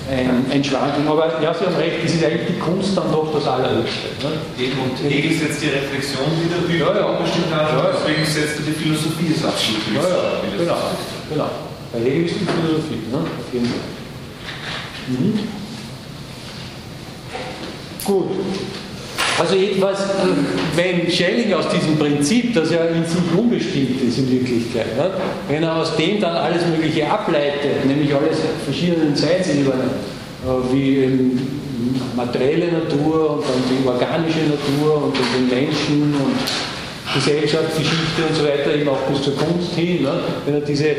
ein, 0.09 0.45
ein 0.49 0.63
Schwanken. 0.63 1.07
Aber 1.07 1.41
ja, 1.41 1.53
Sie 1.53 1.65
haben 1.65 1.75
recht, 1.75 1.97
es 2.05 2.15
ist 2.15 2.23
eigentlich 2.23 2.47
die 2.47 2.59
Kunst 2.59 2.95
dann 2.97 3.11
doch 3.11 3.31
das 3.33 3.47
Allerhöchste. 3.47 4.07
Ne? 4.21 4.71
Und 4.81 5.11
Hegel 5.11 5.37
setzt 5.37 5.61
die 5.61 5.69
Reflexion 5.69 6.25
wieder 6.43 6.57
über 6.65 6.99
ja, 6.99 7.11
ja. 7.11 7.19
bestimmt 7.19 7.51
an, 7.53 7.67
ja, 7.77 7.91
deswegen 7.93 8.25
setzt 8.25 8.59
er 8.59 8.65
die 8.65 8.71
Philosophie 8.71 9.33
das 9.33 9.45
absolut 9.45 9.81
ja, 9.93 10.01
ja, 10.01 10.41
genau, 10.57 10.77
genau. 11.29 11.49
Bei 11.91 11.99
Hegel 11.99 12.25
ist 12.25 12.35
die 12.39 12.45
Philosophie, 12.45 13.01
ne? 13.11 13.17
auf 13.17 13.53
jeden 13.53 13.67
Fall. 13.67 14.01
Mhm. 15.07 15.39
Gut. 18.03 18.29
Also 19.39 19.55
etwas, 19.55 19.97
wenn 20.75 21.09
Schelling 21.09 21.53
aus 21.53 21.65
diesem 21.69 21.97
Prinzip, 21.97 22.53
das 22.53 22.71
ja 22.71 22.85
in 22.85 23.05
sich 23.05 23.17
unbestimmt 23.35 24.01
ist 24.01 24.17
in 24.17 24.31
Wirklichkeit, 24.31 24.87
ja, 24.97 25.09
wenn 25.47 25.63
er 25.63 25.77
aus 25.77 25.95
dem 25.95 26.19
dann 26.19 26.35
alles 26.35 26.65
Mögliche 26.67 27.09
ableitet, 27.09 27.85
nämlich 27.85 28.13
alles 28.13 28.37
verschiedenen 28.63 29.15
Zeitsebenen, 29.15 29.89
äh, 30.43 30.73
wie 30.73 31.39
materielle 32.15 32.71
Natur 32.71 33.37
und 33.37 33.43
dann 33.43 33.63
die 33.69 33.87
organische 33.87 34.39
Natur 34.39 35.05
und 35.05 35.15
den 35.15 35.47
Menschen 35.47 36.13
und 36.13 36.35
Gesellschaft, 37.13 37.77
Geschichte 37.77 38.23
und 38.29 38.35
so 38.35 38.43
weiter, 38.43 38.75
eben 38.75 38.89
auch 38.89 39.01
bis 39.11 39.21
zur 39.23 39.35
Kunst 39.35 39.73
hin, 39.75 40.03
ne, 40.03 40.19
wenn 40.45 40.55
er 40.55 40.61
diese 40.61 40.87
äh, 40.87 40.95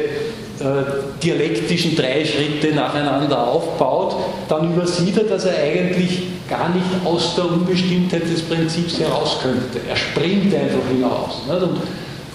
dialektischen 1.23 1.97
drei 1.97 2.25
Schritte 2.25 2.75
nacheinander 2.75 3.49
aufbaut, 3.49 4.17
dann 4.49 4.73
übersieht 4.73 5.17
er, 5.17 5.25
dass 5.25 5.45
er 5.45 5.63
eigentlich 5.63 6.23
gar 6.49 6.69
nicht 6.69 6.85
aus 7.05 7.35
der 7.37 7.51
Unbestimmtheit 7.51 8.23
des 8.23 8.43
Prinzips 8.43 9.01
heraus 9.01 9.39
könnte. 9.43 9.81
Er 9.89 9.97
springt 9.97 10.55
einfach 10.55 10.87
hinaus 10.91 11.43
nicht? 11.49 11.63
und 11.63 11.81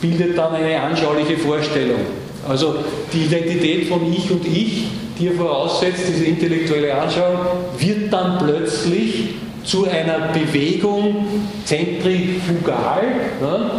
bildet 0.01 0.37
dann 0.37 0.55
eine 0.55 0.79
anschauliche 0.81 1.37
Vorstellung. 1.37 1.99
Also 2.47 2.75
die 3.13 3.25
Identität 3.25 3.87
von 3.87 4.11
Ich 4.11 4.31
und 4.31 4.45
Ich, 4.45 4.85
die 5.19 5.27
er 5.27 5.33
voraussetzt, 5.33 6.03
diese 6.07 6.25
intellektuelle 6.25 6.93
Anschauung, 6.93 7.39
wird 7.77 8.11
dann 8.11 8.37
plötzlich 8.37 9.29
zu 9.63 9.85
einer 9.85 10.29
Bewegung 10.33 11.25
zentrifugal, 11.65 13.03
ne? 13.41 13.71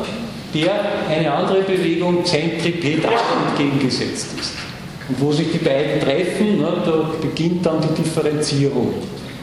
Der 0.55 0.73
eine 1.09 1.33
andere 1.33 1.63
Bewegung 1.63 2.25
zentripetal 2.25 3.13
entgegengesetzt 3.49 4.29
ist. 4.39 4.53
Und 5.09 5.21
wo 5.21 5.33
sich 5.33 5.51
die 5.53 5.59
beiden 5.59 6.01
treffen, 6.01 6.59
ne, 6.59 6.73
da 6.85 7.11
beginnt 7.21 7.65
dann 7.65 7.81
die 7.81 8.03
Differenzierung. 8.03 8.95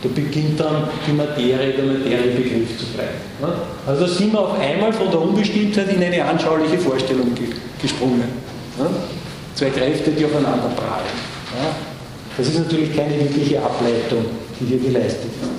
Da 0.03 0.09
beginnt 0.13 0.59
dann 0.59 0.87
die 1.07 1.13
Materie, 1.13 1.73
der 1.73 1.85
Materiebegriff 1.85 2.77
zu 2.77 2.85
bleiben. 2.93 3.17
Ne? 3.41 3.47
Also 3.87 4.01
da 4.01 4.07
sind 4.07 4.33
wir 4.33 4.39
auf 4.39 4.59
einmal 4.59 4.93
von 4.93 5.09
der 5.09 5.19
Unbestimmtheit 5.19 5.89
in 5.89 6.03
eine 6.03 6.23
anschauliche 6.23 6.77
Vorstellung 6.77 7.33
ge 7.33 7.47
gesprungen. 7.81 8.19
Ne? 8.77 8.85
Zwei 9.55 9.69
Kräfte, 9.69 10.11
die 10.11 10.25
aufeinander 10.25 10.69
prallen. 10.75 11.15
Ja? 11.57 11.75
Das 12.37 12.47
ist 12.47 12.59
natürlich 12.59 12.95
keine 12.95 13.19
wirkliche 13.19 13.59
Ableitung, 13.59 14.25
die 14.59 14.65
hier 14.65 14.79
geleistet 14.79 15.31
wird. 15.41 15.54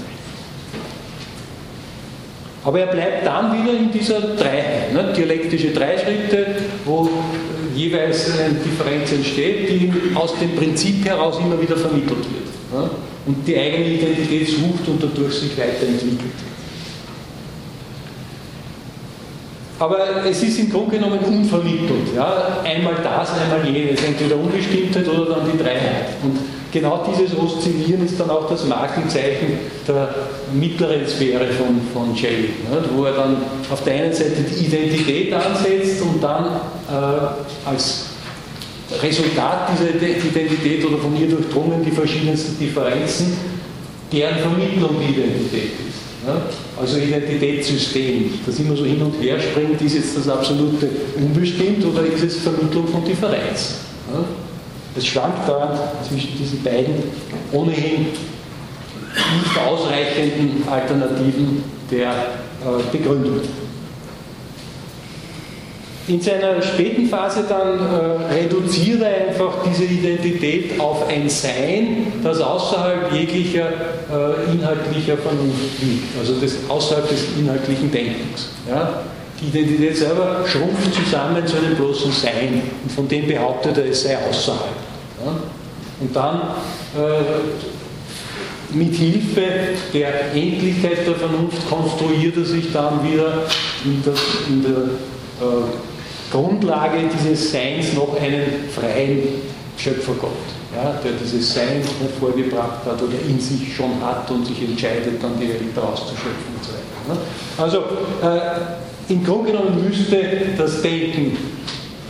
Aber 2.66 2.80
er 2.80 2.88
bleibt 2.88 3.24
dann 3.24 3.52
wieder 3.62 3.78
in 3.78 3.92
dieser 3.92 4.20
Dreiheit, 4.20 4.92
ne? 4.92 5.12
dialektische 5.16 5.68
Dreischritte, 5.68 6.46
wo 6.84 7.08
jeweils 7.72 8.28
eine 8.40 8.54
Differenz 8.54 9.12
entsteht, 9.12 9.70
die 9.70 9.92
aus 10.16 10.36
dem 10.40 10.56
Prinzip 10.56 11.04
heraus 11.04 11.38
immer 11.38 11.60
wieder 11.62 11.76
vermittelt 11.76 12.24
wird. 12.24 12.82
Ne? 12.82 12.90
Und 13.26 13.46
die 13.46 13.56
eigene 13.56 13.84
Identität 13.84 14.48
sucht 14.48 14.88
und 14.88 15.00
dadurch 15.00 15.34
sich 15.34 15.56
weiterentwickelt. 15.56 16.32
Aber 19.78 20.26
es 20.28 20.42
ist 20.42 20.58
im 20.58 20.68
Grunde 20.68 20.96
genommen 20.96 21.20
unvermittelt. 21.20 22.16
Ja? 22.16 22.62
Einmal 22.64 22.96
das, 23.00 23.30
einmal 23.38 23.64
jenes, 23.72 24.02
entweder 24.02 24.34
Unbestimmtheit 24.36 25.06
oder 25.06 25.36
dann 25.36 25.52
die 25.52 25.56
Dreiheit. 25.56 26.16
Und 26.20 26.36
genau 26.76 27.02
dieses 27.10 27.36
Oszillieren 27.36 28.04
ist 28.04 28.20
dann 28.20 28.28
auch 28.28 28.48
das 28.48 28.66
Markenzeichen 28.66 29.58
der 29.88 30.14
mittleren 30.52 31.06
Sphäre 31.06 31.46
von, 31.46 31.80
von 31.92 32.14
Shelley, 32.14 32.50
ne, 32.70 32.84
wo 32.94 33.04
er 33.04 33.12
dann 33.12 33.36
auf 33.70 33.82
der 33.82 33.94
einen 33.94 34.12
Seite 34.12 34.42
die 34.42 34.66
Identität 34.66 35.32
ansetzt 35.32 36.02
und 36.02 36.22
dann 36.22 36.44
äh, 36.44 37.68
als 37.68 38.06
Resultat 39.02 39.70
dieser 39.72 39.90
Identität 39.90 40.84
oder 40.84 40.98
von 40.98 41.16
ihr 41.16 41.28
durchdrungen 41.28 41.82
die 41.82 41.90
verschiedensten 41.90 42.58
Differenzen, 42.58 43.36
deren 44.12 44.38
Vermittlung 44.38 44.96
die 45.00 45.18
Identität 45.18 45.72
ist. 45.88 46.26
Ne? 46.26 46.42
Also 46.78 46.98
Identitätssystem, 46.98 48.34
das 48.44 48.58
immer 48.58 48.76
so 48.76 48.84
hin 48.84 49.00
und 49.00 49.14
her 49.20 49.40
springt, 49.40 49.80
ist 49.80 49.94
jetzt 49.94 50.16
das 50.16 50.28
absolute 50.28 50.88
unbestimmt 51.16 51.84
oder 51.86 52.04
ist 52.04 52.22
es 52.22 52.36
Vermittlung 52.36 52.86
von 52.86 53.02
Differenz? 53.02 53.76
Ne? 54.12 54.24
Es 54.96 55.06
schwankt 55.06 55.48
da 55.48 55.92
zwischen 56.08 56.36
diesen 56.38 56.62
beiden 56.62 57.02
ohnehin 57.52 58.06
nicht 58.06 59.58
ausreichenden 59.66 60.62
Alternativen 60.68 61.64
der 61.90 62.10
äh, 62.10 62.82
Begründung. 62.92 63.40
In 66.08 66.20
seiner 66.20 66.62
späten 66.62 67.08
Phase 67.08 67.44
dann 67.48 67.80
äh, 67.80 68.40
er 69.02 69.28
einfach 69.28 69.54
diese 69.68 69.84
Identität 69.84 70.78
auf 70.78 71.08
ein 71.08 71.28
Sein, 71.28 72.12
das 72.22 72.40
außerhalb 72.40 73.12
jeglicher 73.12 73.66
äh, 73.68 74.52
inhaltlicher 74.52 75.16
Vernunft 75.16 75.82
liegt, 75.82 76.16
also 76.16 76.34
das, 76.40 76.58
außerhalb 76.68 77.08
des 77.08 77.24
inhaltlichen 77.36 77.90
Denkens. 77.90 78.50
Ja? 78.68 79.02
Die 79.40 79.46
Identität 79.48 79.96
selber 79.96 80.44
schrumpft 80.46 80.94
zusammen 80.94 81.44
zu 81.44 81.56
einem 81.56 81.74
bloßen 81.74 82.12
Sein 82.12 82.62
und 82.84 82.92
von 82.92 83.08
dem 83.08 83.26
behauptet 83.26 83.76
er, 83.76 83.86
es 83.86 84.02
sei 84.02 84.16
außerhalb. 84.16 84.85
Und 86.00 86.14
dann 86.14 86.40
äh, 86.96 87.44
mit 88.74 88.94
Hilfe 88.94 89.42
der 89.92 90.32
Endlichkeit 90.34 91.06
der 91.06 91.14
Vernunft 91.14 91.68
konstruiert 91.68 92.36
er 92.36 92.44
sich 92.44 92.72
dann 92.72 93.02
wieder 93.04 93.44
in 93.84 94.02
der, 94.02 94.12
in 94.48 94.62
der 94.62 94.82
äh, 95.40 95.64
Grundlage 96.30 96.98
dieses 97.12 97.52
Seins 97.52 97.94
noch 97.94 98.20
einen 98.20 98.68
freien 98.74 99.22
Schöpfergott, 99.78 100.30
ja, 100.74 100.98
der 101.04 101.12
dieses 101.12 101.54
Sein 101.54 101.82
hervorgebracht 102.00 102.84
hat 102.84 103.00
oder 103.00 103.18
in 103.28 103.40
sich 103.40 103.74
schon 103.74 104.00
hat 104.02 104.30
und 104.30 104.46
sich 104.46 104.60
entscheidet, 104.62 105.22
dann 105.22 105.38
die 105.40 105.48
Welt 105.48 105.78
auszuschöpfen 105.78 106.54
und 106.56 106.64
so 106.64 106.72
weiter. 106.72 106.86
Ne? 107.08 107.18
Also 107.56 107.78
äh, 108.22 109.12
im 109.12 109.24
Grunde 109.24 109.52
genommen 109.52 109.84
müsste 109.88 110.18
das 110.58 110.82
Denken 110.82 111.36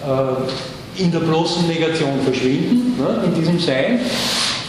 äh, 0.03 0.76
in 0.99 1.13
der 1.13 1.21
bloßen 1.21 1.67
Negation 1.67 2.21
verschwinden, 2.25 2.97
ne, 2.99 3.25
in 3.25 3.35
diesem 3.35 3.59
Sein. 3.59 4.01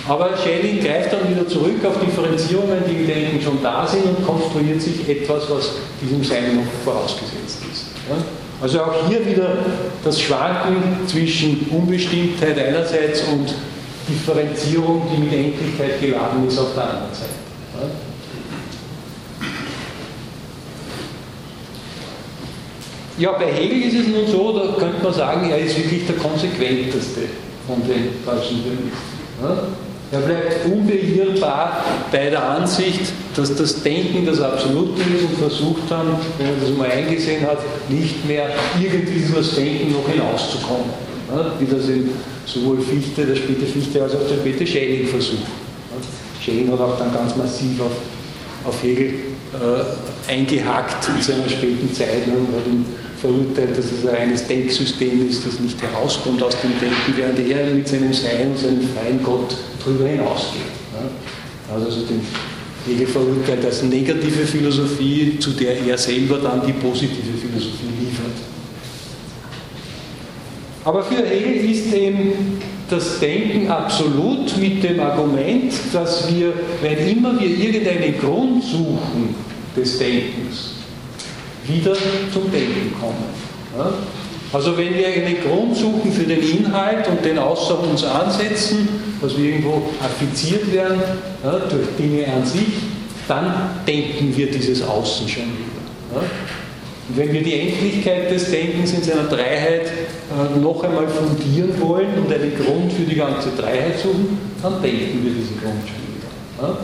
Aber 0.08 0.30
Schelling 0.38 0.80
greift 0.80 1.12
dann 1.12 1.30
wieder 1.30 1.48
zurück 1.48 1.84
auf 1.86 2.00
Differenzierungen, 2.00 2.80
die 2.88 2.96
im 2.96 3.08
Denken 3.08 3.42
schon 3.42 3.62
da 3.62 3.86
sind 3.86 4.06
und 4.06 4.26
konstruiert 4.26 4.82
sich 4.82 5.08
etwas, 5.08 5.50
was 5.50 5.72
diesem 6.02 6.24
Sein 6.24 6.56
noch 6.56 6.64
vorausgesetzt 6.86 7.60
ist. 7.72 7.88
Ne. 8.10 8.24
Also 8.62 8.82
auch 8.82 9.08
hier 9.08 9.26
wieder 9.26 9.58
das 10.04 10.20
Schwanken 10.20 10.82
zwischen 11.08 11.68
Unbestimmtheit 11.70 12.58
einerseits 12.58 13.24
und 13.24 13.54
Differenzierung, 14.10 15.04
die 15.14 15.22
mit 15.22 15.34
Endlichkeit 15.34 16.02
geladen 16.02 16.48
ist, 16.48 16.58
auf 16.58 16.74
der 16.74 16.84
anderen 16.84 17.14
Seite. 17.14 17.47
Ja, 23.18 23.32
bei 23.32 23.52
Hegel 23.52 23.82
ist 23.82 23.96
es 23.96 24.08
nun 24.08 24.28
so, 24.28 24.54
da 24.54 24.80
könnte 24.80 25.04
man 25.04 25.14
sagen, 25.14 25.50
er 25.50 25.58
ist 25.60 25.76
wirklich 25.76 26.06
der 26.06 26.18
konsequenteste 26.18 27.22
von 27.66 27.82
den 27.88 28.10
deutschen 28.24 28.62
Feministen. 28.62 29.88
Er 30.10 30.20
bleibt 30.20 30.66
unbeirrbar 30.66 31.84
bei 32.12 32.30
der 32.30 32.48
Ansicht, 32.48 33.12
dass 33.36 33.56
das 33.56 33.82
Denken 33.84 34.26
das 34.26 34.40
Absolute 34.40 35.02
ist 35.02 35.24
und 35.30 35.38
versucht 35.38 35.82
dann, 35.90 36.16
wenn 36.38 36.48
er 36.48 36.54
das 36.62 36.78
mal 36.78 36.90
eingesehen 36.90 37.46
hat, 37.46 37.58
nicht 37.90 38.26
mehr 38.26 38.50
irgendwie 38.80 39.20
über 39.28 39.40
das 39.40 39.56
Denken 39.56 39.92
noch 39.92 40.08
hinauszukommen. 40.08 40.86
Wie 41.60 41.66
das 41.66 41.90
in 41.90 42.12
sowohl 42.46 42.80
Fichte, 42.80 43.26
der 43.26 43.36
späte 43.36 43.66
Fichte, 43.66 44.02
als 44.02 44.16
auch 44.16 44.28
der 44.30 44.36
späte 44.36 44.66
Schelling 44.66 45.08
versucht. 45.08 45.42
Schelling 46.42 46.72
hat 46.72 46.80
auch 46.80 46.98
dann 46.98 47.14
ganz 47.14 47.36
massiv 47.36 47.82
auf, 47.82 47.92
auf 48.64 48.82
Hegel 48.82 49.14
äh, 49.54 50.32
eingehackt 50.32 51.10
in 51.10 51.22
seiner 51.22 51.50
späten 51.50 51.94
Zeit 51.94 52.28
und 52.28 52.56
hat 52.56 52.66
ihn 52.66 52.86
verurteilt, 53.20 53.78
dass 53.78 53.86
es 53.86 54.08
ein 54.08 54.16
reines 54.16 54.48
Denksystem 54.48 55.28
ist, 55.28 55.46
das 55.46 55.60
nicht 55.60 55.82
herauskommt 55.82 56.42
aus 56.44 56.56
dem 56.62 56.72
Denken, 56.80 57.14
während 57.16 57.40
er 57.40 57.74
mit 57.74 57.88
seinem 57.88 58.14
Sein 58.14 58.52
und 58.52 58.58
seinem 58.58 58.82
freien 58.82 59.24
Gott 59.24 59.56
darüber 59.84 60.08
hinausgeht. 60.08 60.62
Also, 61.72 61.86
also 61.86 62.02
den 62.06 62.22
Hegel 62.86 63.08
verurteilt 63.08 63.66
als 63.66 63.84
negative 63.84 64.46
Philosophie, 64.46 65.38
zu 65.40 65.52
der 65.52 65.82
er 65.86 65.98
selber 65.98 66.38
dann 66.38 66.66
die 66.66 66.74
positive 66.74 67.38
Philosophie 67.38 67.90
liefert. 68.00 68.38
Aber 70.86 71.04
für 71.04 71.26
Hegel 71.26 71.70
ist 71.70 71.94
eben 71.94 72.62
das 72.90 73.20
Denken 73.20 73.70
absolut 73.70 74.56
mit 74.58 74.82
dem 74.82 75.00
Argument, 75.02 75.74
dass 75.92 76.34
wir, 76.34 76.54
wenn 76.82 76.98
immer 77.10 77.38
wir 77.38 77.50
irgendeinen 77.50 78.18
Grund 78.18 78.64
suchen 78.64 79.36
des 79.76 79.98
Denkens, 79.98 80.77
wieder 81.68 81.94
zum 82.34 82.52
Denken 82.52 82.94
kommen. 83.00 83.26
Ja? 83.78 83.94
Also 84.54 84.78
wenn 84.78 84.96
wir 84.96 85.08
einen 85.08 85.38
Grund 85.42 85.76
suchen 85.76 86.12
für 86.12 86.24
den 86.24 86.42
Inhalt 86.42 87.08
und 87.10 87.24
den 87.24 87.38
außer 87.38 87.80
uns 87.80 88.04
ansetzen, 88.04 88.88
dass 89.22 89.38
wir 89.38 89.50
irgendwo 89.50 89.90
affiziert 90.02 90.72
werden 90.72 91.02
ja, 91.44 91.60
durch 91.70 91.88
Dinge 91.98 92.26
an 92.28 92.46
sich, 92.46 92.68
dann 93.28 93.52
denken 93.86 94.36
wir 94.36 94.50
dieses 94.50 94.82
Außen 94.84 95.28
schon 95.28 95.44
wieder. 95.44 96.16
Ja? 96.16 96.22
Und 97.10 97.18
wenn 97.18 97.34
wir 97.34 97.42
die 97.42 97.60
Endlichkeit 97.60 98.32
des 98.32 98.52
Denkens 98.52 98.94
in 98.94 99.04
seiner 99.04 99.24
Dreiheit 99.24 99.88
äh, 99.88 100.60
noch 100.60 100.84
einmal 100.84 101.08
fundieren 101.08 101.80
wollen 101.82 102.10
und 102.18 102.34
einen 102.34 102.54
Grund 102.56 102.92
für 102.94 103.04
die 103.04 103.16
ganze 103.16 103.50
Dreiheit 103.58 104.00
suchen, 104.00 104.38
dann 104.62 104.82
denken 104.82 105.24
wir 105.24 105.32
diesen 105.32 105.58
Grund 105.60 105.84
schon 105.88 106.04
wieder. 106.16 106.68
Ja? 106.68 106.78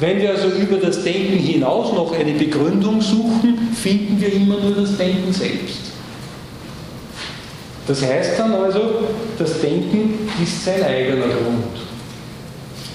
Wenn 0.00 0.18
wir 0.18 0.30
also 0.30 0.48
über 0.48 0.78
das 0.78 1.04
Denken 1.04 1.36
hinaus 1.36 1.92
noch 1.92 2.18
eine 2.18 2.32
Begründung 2.32 3.02
suchen, 3.02 3.74
finden 3.74 4.18
wir 4.18 4.32
immer 4.32 4.58
nur 4.58 4.72
das 4.72 4.96
Denken 4.96 5.30
selbst. 5.30 5.92
Das 7.86 8.02
heißt 8.02 8.38
dann 8.38 8.54
also, 8.54 8.80
das 9.38 9.60
Denken 9.60 10.30
ist 10.42 10.64
sein 10.64 10.82
eigener 10.82 11.26
Grund. 11.26 11.76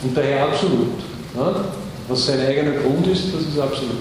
Und 0.01 0.18
daher 0.18 0.45
absolut. 0.45 0.93
Ja? 1.36 1.66
Was 2.08 2.26
sein 2.26 2.39
eigener 2.39 2.72
Grund 2.72 3.06
ist, 3.06 3.34
das 3.34 3.41
ist 3.41 3.60
absolut. 3.60 3.97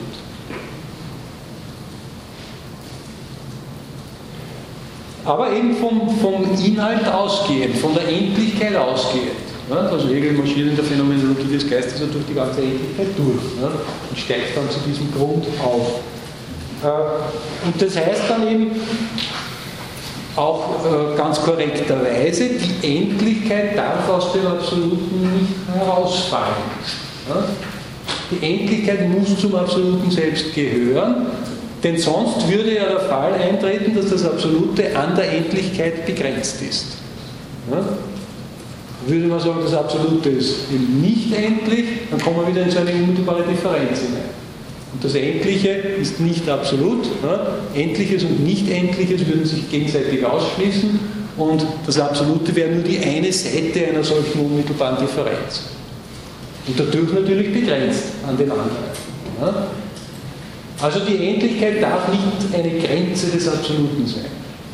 Aber 5.26 5.52
eben 5.52 5.76
vom, 5.76 6.08
vom 6.20 6.44
Inhalt 6.64 7.06
ausgehend, 7.06 7.76
von 7.76 7.94
der 7.94 8.08
Endlichkeit 8.08 8.76
ausgehend. 8.76 9.43
Also 9.70 10.08
Hegel 10.08 10.32
marschiert 10.32 10.68
in 10.68 10.76
der 10.76 10.84
Phänomenologie 10.84 11.54
des 11.54 11.68
Geistes 11.68 12.00
ja 12.00 12.06
durch 12.06 12.24
die 12.28 12.34
ganze 12.34 12.60
Endlichkeit 12.60 13.06
durch 13.16 13.62
ja, 13.62 13.68
und 14.10 14.18
steigt 14.18 14.56
dann 14.56 14.68
zu 14.70 14.78
diesem 14.86 15.10
Grund 15.12 15.46
auf. 15.62 16.00
Äh, 16.82 17.66
und 17.66 17.80
das 17.80 17.96
heißt 17.96 18.22
dann 18.28 18.46
eben 18.46 18.72
auch 20.36 20.84
äh, 20.84 21.16
ganz 21.16 21.40
korrekterweise, 21.40 22.50
die 22.50 22.98
Endlichkeit 22.98 23.76
darf 23.76 24.08
aus 24.08 24.32
dem 24.34 24.46
Absoluten 24.46 25.38
nicht 25.38 25.54
herausfallen. 25.74 26.54
Die 28.30 28.46
Endlichkeit 28.46 29.08
muss 29.08 29.38
zum 29.38 29.54
Absoluten 29.54 30.10
selbst 30.10 30.54
gehören, 30.54 31.26
denn 31.82 31.96
sonst 31.96 32.48
würde 32.50 32.74
ja 32.74 32.86
der 32.86 33.00
Fall 33.00 33.32
eintreten, 33.34 33.94
dass 33.94 34.10
das 34.10 34.24
Absolute 34.26 34.96
an 34.96 35.14
der 35.16 35.32
Endlichkeit 35.32 36.04
begrenzt 36.04 36.60
ist. 36.60 36.98
Würde 39.06 39.26
man 39.26 39.40
sagen, 39.40 39.60
das 39.62 39.74
Absolute 39.74 40.28
ist 40.30 40.70
eben 40.72 41.00
nicht 41.00 41.32
endlich, 41.34 41.84
dann 42.10 42.20
kommen 42.20 42.36
wir 42.38 42.48
wieder 42.48 42.64
in 42.64 42.70
so 42.70 42.78
eine 42.78 42.92
unmittelbare 42.92 43.42
Differenz 43.42 44.00
hinein. 44.00 44.30
Und 44.92 45.04
das 45.04 45.14
Endliche 45.14 45.70
ist 45.70 46.20
nicht 46.20 46.48
absolut. 46.48 47.04
Ja? 47.22 47.58
Endliches 47.74 48.22
und 48.22 48.44
Nicht-Endliches 48.44 49.26
würden 49.26 49.44
sich 49.44 49.68
gegenseitig 49.70 50.24
ausschließen 50.24 51.00
und 51.36 51.66
das 51.84 51.98
Absolute 51.98 52.54
wäre 52.54 52.70
nur 52.70 52.84
die 52.84 52.98
eine 52.98 53.32
Seite 53.32 53.88
einer 53.88 54.04
solchen 54.04 54.40
unmittelbaren 54.40 54.98
Differenz. 54.98 55.62
Und 56.66 56.78
dadurch 56.78 57.12
natürlich 57.12 57.52
begrenzt 57.52 58.04
an 58.26 58.36
den 58.36 58.50
anderen. 58.50 58.70
Ja? 59.40 59.66
Also 60.80 61.00
die 61.00 61.28
Endlichkeit 61.28 61.82
darf 61.82 62.08
nicht 62.08 62.54
eine 62.54 62.78
Grenze 62.78 63.26
des 63.28 63.48
Absoluten 63.48 64.06
sein. 64.06 64.26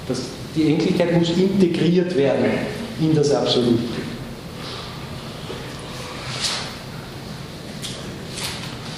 Das, 0.07 0.20
die 0.55 0.70
Endlichkeit 0.70 1.18
muss 1.18 1.31
integriert 1.31 2.14
werden 2.16 2.45
in 3.01 3.14
das 3.14 3.31
Absolute. 3.33 3.78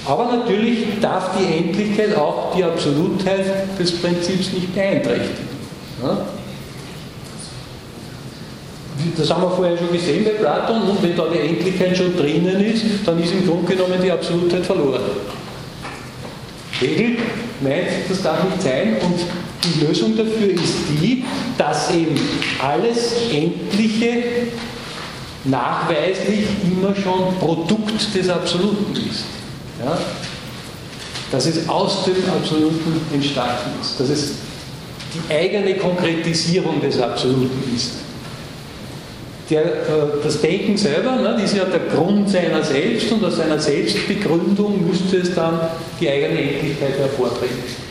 Aber 0.05 0.35
natürlich 0.35 0.99
darf 1.01 1.31
die 1.37 1.57
Endlichkeit 1.57 2.15
auch 2.17 2.53
die 2.55 2.63
Absolutheit 2.63 3.45
des 3.79 3.99
Prinzips 3.99 4.51
nicht 4.51 4.73
beeinträchtigen. 4.75 5.47
Das 9.17 9.29
haben 9.29 9.43
wir 9.43 9.51
vorher 9.51 9.77
schon 9.77 9.91
gesehen 9.91 10.25
bei 10.25 10.31
Platon, 10.31 10.81
und 10.81 11.03
wenn 11.03 11.15
da 11.15 11.25
die 11.33 11.39
Endlichkeit 11.39 11.95
schon 11.95 12.15
drinnen 12.17 12.63
ist, 12.63 12.83
dann 13.05 13.21
ist 13.21 13.31
im 13.31 13.45
Grunde 13.47 13.75
genommen 13.75 13.99
die 14.01 14.11
Absolutheit 14.11 14.65
verloren. 14.65 15.01
Hegel 16.79 17.17
meint, 17.61 17.87
das 18.09 18.21
darf 18.21 18.43
nicht 18.43 18.61
sein 18.61 18.97
und 19.01 19.19
die 19.63 19.85
Lösung 19.85 20.17
dafür 20.17 20.53
ist 20.53 20.75
die, 20.89 21.23
dass 21.57 21.91
eben 21.91 22.19
alles 22.61 23.13
Endliche 23.31 24.23
nachweislich 25.45 26.45
immer 26.63 26.93
schon 26.95 27.35
Produkt 27.39 28.13
des 28.13 28.29
Absoluten 28.29 28.95
ist. 29.09 29.25
Ja? 29.83 29.97
Dass 31.31 31.45
es 31.45 31.67
aus 31.67 32.05
dem 32.05 32.15
Absoluten 32.29 33.01
entstanden 33.13 33.71
ist, 33.81 33.99
dass 33.99 34.09
es 34.09 34.33
die 35.13 35.33
eigene 35.33 35.75
Konkretisierung 35.75 36.81
des 36.81 36.99
Absoluten 36.99 37.63
ist. 37.75 37.91
Der, 39.49 39.63
äh, 39.63 39.67
das 40.23 40.41
Denken 40.41 40.77
selber 40.77 41.17
ne, 41.17 41.41
ist 41.43 41.55
ja 41.55 41.65
der 41.65 41.81
Grund 41.95 42.29
seiner 42.29 42.63
selbst 42.63 43.11
und 43.11 43.23
aus 43.25 43.37
seiner 43.37 43.59
Selbstbegründung 43.59 44.87
müsste 44.87 45.17
es 45.17 45.35
dann 45.35 45.59
die 45.99 46.09
eigene 46.09 46.39
Endlichkeit 46.39 46.97
hervortreten. 46.97 47.83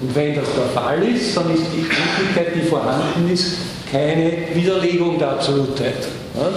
Und 0.00 0.14
wenn 0.14 0.34
das 0.34 0.44
der 0.54 0.82
Fall 0.82 1.02
ist, 1.02 1.36
dann 1.36 1.54
ist 1.54 1.64
die 1.74 1.80
Endlichkeit, 1.80 2.54
die 2.54 2.68
vorhanden 2.68 3.32
ist, 3.32 3.56
keine 3.90 4.32
Widerlegung 4.54 5.18
der 5.18 5.30
Absolutheit, 5.30 6.08
ja? 6.36 6.48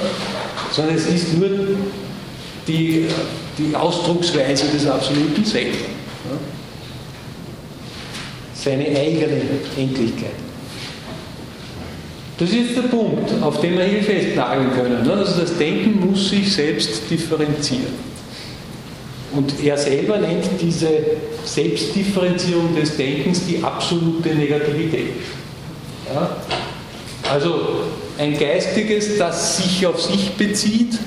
sondern 0.72 0.96
es 0.96 1.08
ist 1.08 1.38
nur 1.38 1.50
die 2.68 3.08
die 3.58 3.76
Ausdrucksweise 3.76 4.68
des 4.68 4.88
Absoluten 4.88 5.44
selbst. 5.44 5.80
Seine 8.54 8.86
eigene 8.88 9.42
Endlichkeit. 9.78 10.32
Das 12.38 12.52
ist 12.52 12.76
der 12.76 12.84
Punkt, 12.84 13.32
auf 13.42 13.62
den 13.62 13.78
wir 13.78 13.86
hier 13.86 14.04
festnageln 14.04 14.72
können. 14.74 15.10
Also 15.10 15.42
das 15.42 15.58
Denken 15.58 16.08
muss 16.08 16.30
sich 16.30 16.54
selbst 16.54 17.10
differenzieren. 17.10 18.08
Und 19.34 19.54
er 19.64 19.78
selber 19.78 20.18
nennt 20.18 20.46
diese 20.62 20.90
Selbstdifferenzierung 21.46 22.76
des 22.76 22.96
Denkens 22.96 23.46
die 23.46 23.64
absolute 23.64 24.36
Negativität. 24.36 25.14
Ja? 26.14 26.38
Also 27.32 27.60
ein 28.18 28.38
Geistiges, 28.38 29.18
das 29.18 29.58
sich 29.58 29.86
auf 29.86 30.02
sich 30.02 30.32
bezieht 30.32 30.98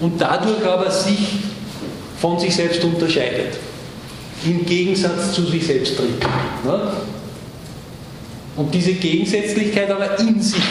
und 0.00 0.20
dadurch 0.20 0.64
aber 0.64 0.90
sich 0.90 1.38
von 2.26 2.40
sich 2.40 2.56
selbst 2.56 2.82
unterscheidet. 2.82 3.54
Im 4.44 4.66
Gegensatz 4.66 5.32
zu 5.32 5.42
sich 5.42 5.64
selbst 5.64 5.96
tritt. 5.96 6.20
Ne? 6.64 6.92
Und 8.56 8.74
diese 8.74 8.94
Gegensätzlichkeit 8.94 9.90
aber 9.90 10.18
in 10.18 10.40
sich 10.40 10.62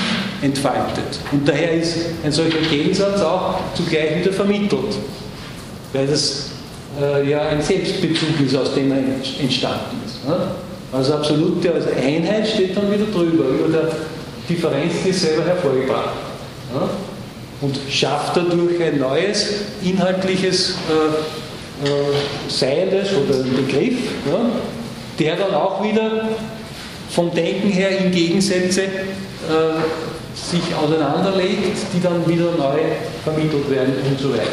entfaltet. 0.41 1.19
Und 1.31 1.47
daher 1.47 1.73
ist 1.73 1.97
ein 2.23 2.31
solcher 2.31 2.59
Gegensatz 2.69 3.21
auch 3.21 3.59
zugleich 3.73 4.19
wieder 4.19 4.33
vermittelt. 4.33 4.97
Weil 5.93 6.07
das 6.07 6.49
äh, 6.99 7.29
ja 7.29 7.47
ein 7.47 7.61
Selbstbezug 7.61 8.41
ist, 8.45 8.55
aus 8.55 8.73
dem 8.73 8.91
er 8.91 8.97
entstanden 9.41 10.01
ist. 10.05 10.27
Ne? 10.27 10.35
Also 10.91 11.13
Absolute 11.13 11.73
als 11.73 11.87
Einheit 11.87 12.47
steht 12.47 12.75
dann 12.75 12.91
wieder 12.91 13.05
drüber, 13.05 13.45
über 13.45 13.69
der 13.69 13.91
Differenz, 14.49 14.93
die 15.05 15.09
es 15.09 15.21
selber 15.21 15.45
hervorgebracht 15.45 16.15
ja? 16.73 16.89
Und 17.61 17.77
schafft 17.89 18.35
dadurch 18.35 18.81
ein 18.81 18.99
neues 18.99 19.53
inhaltliches 19.81 20.71
äh, 20.71 21.44
äh, 21.83 22.49
Seiendes 22.49 23.09
oder 23.13 23.43
einen 23.43 23.55
Begriff, 23.55 23.97
ja? 24.29 24.49
der 25.19 25.35
dann 25.35 25.53
auch 25.53 25.83
wieder 25.83 26.29
vom 27.09 27.33
Denken 27.33 27.69
her 27.69 27.97
in 27.97 28.11
Gegensätze 28.11 28.83
äh, 28.83 28.87
sich 30.33 30.75
auseinanderlegt, 30.75 31.77
die 31.93 32.01
dann 32.01 32.27
wieder 32.27 32.51
neu 32.57 32.79
vermittelt 33.23 33.69
werden 33.69 33.93
und 34.09 34.19
so 34.19 34.31
weiter. 34.33 34.43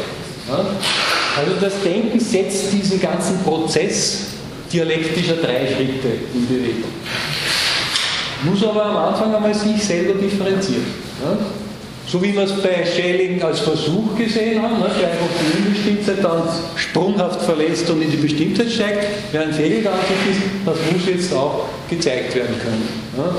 Ja? 0.49 0.65
Also 1.37 1.51
das 1.59 1.81
Denken 1.81 2.19
setzt 2.19 2.71
diesen 2.71 3.01
ganzen 3.01 3.39
Prozess 3.43 4.27
dialektischer 4.71 5.35
drei 5.35 5.67
Schritte 5.67 6.09
in 6.33 6.47
Bewegung. 6.47 6.91
Muss 8.43 8.63
aber 8.63 8.85
am 8.85 8.97
Anfang 8.97 9.33
einmal 9.33 9.53
sich 9.53 9.81
selber 9.83 10.19
differenzieren. 10.19 10.85
Ja? 11.23 11.37
So 12.13 12.21
wie 12.21 12.31
wir 12.31 12.43
es 12.43 12.51
bei 12.61 12.85
Schelling 12.85 13.41
als 13.41 13.61
Versuch 13.61 14.15
gesehen 14.15 14.61
haben, 14.61 14.77
ne, 14.77 14.85
der 15.01 15.13
einfach 15.13 15.25
die 15.33 15.57
Unbestimmtheit 15.57 16.23
dann 16.23 16.43
sprunghaft 16.75 17.41
verlässt 17.41 17.89
und 17.89 18.03
in 18.03 18.11
die 18.11 18.17
Bestimmtheit 18.17 18.69
steigt, 18.69 19.07
während 19.31 19.57
Hegel 19.57 19.81
der 19.81 19.93
Ansicht 19.93 20.11
ist, 20.29 20.41
das 20.63 20.77
muss 20.91 21.07
jetzt 21.07 21.33
auch 21.33 21.65
gezeigt 21.89 22.35
werden 22.35 22.55
können. 22.59 22.87
Ja? 23.17 23.35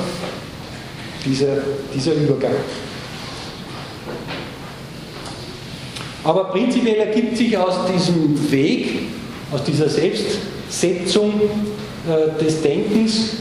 Dieser, 1.24 1.58
dieser 1.94 2.14
Übergang. 2.14 2.50
Aber 6.24 6.46
prinzipiell 6.46 6.96
ergibt 6.96 7.36
sich 7.36 7.56
aus 7.56 7.76
diesem 7.94 8.50
Weg, 8.50 9.02
aus 9.52 9.62
dieser 9.62 9.88
Selbstsetzung 9.88 11.42
äh, 12.08 12.42
des 12.44 12.60
Denkens, 12.60 13.36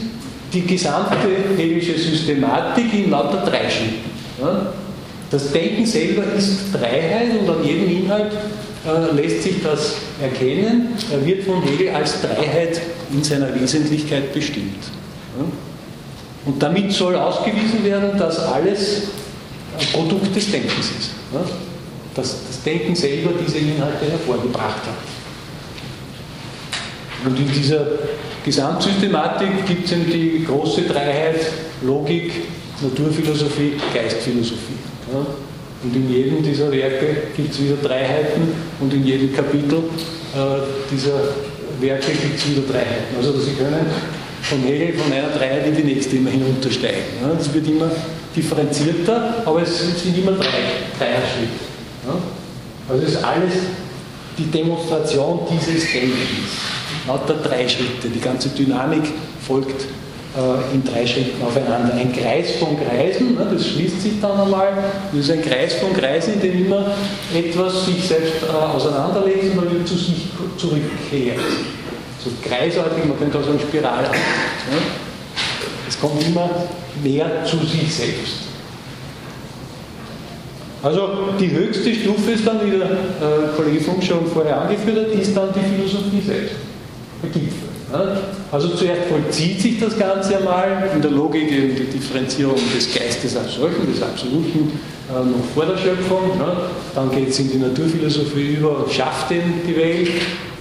die 0.52 0.60
gesamte 0.60 1.16
hegelische 1.56 1.98
Systematik 1.98 2.94
in 2.94 3.10
lauter 3.10 3.44
drei 3.44 3.68
Schritten. 3.68 4.83
Das 5.34 5.50
Denken 5.50 5.84
selber 5.84 6.22
ist 6.38 6.72
Dreiheit 6.72 7.36
und 7.40 7.50
an 7.50 7.64
jedem 7.64 8.04
Inhalt 8.04 8.30
äh, 8.86 9.20
lässt 9.20 9.42
sich 9.42 9.60
das 9.64 9.96
erkennen. 10.22 10.90
Er 11.10 11.26
wird 11.26 11.42
von 11.42 11.60
Hegel 11.60 11.88
als 11.92 12.20
Dreiheit 12.20 12.80
in 13.12 13.24
seiner 13.24 13.52
Wesentlichkeit 13.52 14.32
bestimmt. 14.32 14.84
Und 16.46 16.62
damit 16.62 16.92
soll 16.92 17.16
ausgewiesen 17.16 17.82
werden, 17.82 18.16
dass 18.16 18.38
alles 18.38 19.08
ein 19.76 19.86
Produkt 19.92 20.36
des 20.36 20.52
Denkens 20.52 20.92
ist. 21.00 21.10
Dass 22.14 22.36
das 22.46 22.62
Denken 22.62 22.94
selber 22.94 23.30
diese 23.44 23.58
Inhalte 23.58 24.08
hervorgebracht 24.08 24.82
hat. 24.86 25.02
Und 27.26 27.36
in 27.36 27.50
dieser 27.52 27.84
Gesamtsystematik 28.44 29.66
gibt 29.66 29.86
es 29.86 29.92
eben 29.94 30.06
die 30.06 30.44
große 30.46 30.82
Dreiheit 30.82 31.40
Logik, 31.82 32.30
Naturphilosophie, 32.80 33.72
Geistphilosophie. 33.92 34.93
Ja? 35.14 35.26
Und 35.84 35.94
in 35.94 36.10
jedem 36.10 36.42
dieser 36.42 36.72
Werke 36.72 37.06
gibt 37.36 37.52
es 37.52 37.62
wieder 37.62 37.76
Dreiheiten 37.82 38.48
und 38.80 38.92
in 38.92 39.04
jedem 39.04 39.34
Kapitel 39.34 39.78
äh, 40.34 40.38
dieser 40.90 41.20
Werke 41.80 42.10
gibt 42.10 42.36
es 42.36 42.50
wieder 42.50 42.62
Dreiheiten. 42.62 43.16
Also 43.16 43.38
Sie 43.38 43.52
können 43.52 43.86
von 44.42 44.60
Hegel 44.60 44.94
von 44.98 45.12
einer 45.12 45.28
Dreiheit 45.28 45.66
in 45.66 45.76
die 45.76 45.94
nächste 45.94 46.16
immer 46.16 46.30
hinuntersteigen. 46.30 47.02
Ja? 47.22 47.34
Das 47.36 47.52
wird 47.52 47.66
immer 47.68 47.90
differenzierter, 48.34 49.42
aber 49.44 49.62
es 49.62 49.78
sind 49.78 50.18
immer 50.18 50.32
drei 50.32 50.48
Dreierschritte. 50.98 51.64
Ja? 52.06 52.14
Also 52.88 53.02
es 53.02 53.12
ist 53.12 53.24
alles 53.24 53.52
die 54.38 54.46
Demonstration 54.46 55.40
dieses 55.50 55.92
Denkens. 55.92 56.50
Lauter 57.06 57.34
drei 57.34 57.68
Schritte. 57.68 58.08
Die 58.08 58.20
ganze 58.20 58.48
Dynamik 58.48 59.02
folgt 59.46 59.86
äh, 60.36 60.74
in 60.74 60.84
drei 60.84 61.06
Schritten 61.06 61.42
aufeinander. 61.42 61.94
Ein 61.94 62.12
Kreis 62.12 62.52
von 62.58 62.76
Kreisen, 62.76 63.34
ne, 63.34 63.46
das 63.52 63.68
schließt 63.68 64.00
sich 64.00 64.20
dann 64.20 64.40
einmal, 64.40 64.72
das 65.12 65.20
ist 65.20 65.30
ein 65.30 65.42
Kreis 65.42 65.74
von 65.74 65.92
Kreisen, 65.92 66.34
in 66.34 66.40
dem 66.40 66.66
immer 66.66 66.86
etwas 67.32 67.86
sich 67.86 68.06
selbst 68.06 68.42
äh, 68.42 68.52
auseinanderlegt 68.52 69.52
und 69.52 69.64
dann 69.64 69.74
wieder 69.74 69.84
zu 69.84 69.94
sich 69.94 70.26
zurückkehrt. 70.56 71.38
So 72.22 72.30
kreisartig, 72.42 73.04
man 73.04 73.18
könnte 73.18 73.38
auch 73.38 73.44
sagen 73.44 73.60
spiralartig. 73.60 74.12
Ne? 74.12 74.78
Es 75.88 76.00
kommt 76.00 76.26
immer 76.26 76.50
mehr 77.02 77.44
zu 77.44 77.58
sich 77.58 77.94
selbst. 77.94 78.44
Also 80.82 81.08
die 81.40 81.50
höchste 81.50 81.94
Stufe 81.94 82.32
ist 82.32 82.46
dann, 82.46 82.60
wie 82.66 82.76
der 82.76 82.90
äh, 82.90 83.56
Kollege 83.56 83.80
Funk 83.80 84.02
schon 84.02 84.26
vorher 84.26 84.62
angeführt 84.62 84.98
hat, 84.98 85.18
ist 85.18 85.34
dann 85.34 85.48
die 85.54 85.76
Philosophie 85.76 86.20
selbst. 86.20 86.56
Der 87.22 87.30
Gipfel. 87.30 87.73
Also 88.50 88.68
zuerst 88.68 89.02
vollzieht 89.08 89.60
sich 89.60 89.80
das 89.80 89.98
Ganze 89.98 90.38
einmal 90.38 90.90
in 90.94 91.02
der 91.02 91.10
Logik 91.10 91.50
eben 91.50 91.74
die 91.74 91.84
Differenzierung 91.84 92.56
des 92.74 92.94
Geistes 92.94 93.36
als 93.36 93.54
solchen, 93.54 93.92
des 93.92 94.02
Absoluten, 94.02 94.72
äh, 95.08 95.12
noch 95.12 95.44
vor 95.54 95.66
der 95.66 95.76
Schöpfung. 95.76 96.32
Dann 96.94 97.10
geht 97.10 97.28
es 97.28 97.38
in 97.40 97.50
die 97.50 97.58
Naturphilosophie 97.58 98.54
über 98.54 98.78
und 98.78 98.92
schafft 98.92 99.30
den 99.30 99.60
die 99.66 99.76
Welt. 99.76 100.10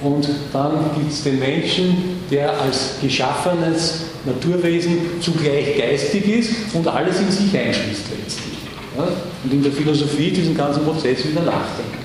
Und 0.01 0.27
dann 0.51 0.71
gibt 0.95 1.11
es 1.11 1.23
den 1.23 1.39
Menschen, 1.39 2.19
der 2.29 2.59
als 2.61 2.95
geschaffenes 3.01 4.01
Naturwesen 4.25 4.97
zugleich 5.21 5.77
geistig 5.77 6.27
ist 6.27 6.51
und 6.73 6.87
alles 6.87 7.19
in 7.19 7.31
sich 7.31 7.57
einschließt 7.57 8.05
letztlich. 8.19 8.57
Und 9.43 9.53
in 9.53 9.63
der 9.63 9.71
Philosophie 9.71 10.31
diesen 10.31 10.55
ganzen 10.55 10.83
Prozess 10.83 11.25
wieder 11.25 11.41
nachdenken. 11.41 12.02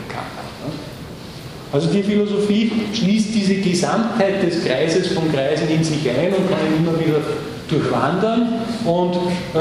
Also 1.73 1.89
die 1.89 2.03
Philosophie 2.03 2.73
schließt 2.95 3.35
diese 3.35 3.57
Gesamtheit 3.57 4.43
des 4.43 4.65
Kreises 4.65 5.09
von 5.09 5.31
Kreisen 5.33 5.69
in 5.69 5.85
sich 5.85 6.09
ein 6.09 6.33
und 6.33 6.49
kann 6.49 6.61
ihn 6.67 6.87
immer 6.87 6.99
wieder 6.99 7.21
durchwandern 7.69 8.63
und 8.87 9.15
äh, 9.55 9.59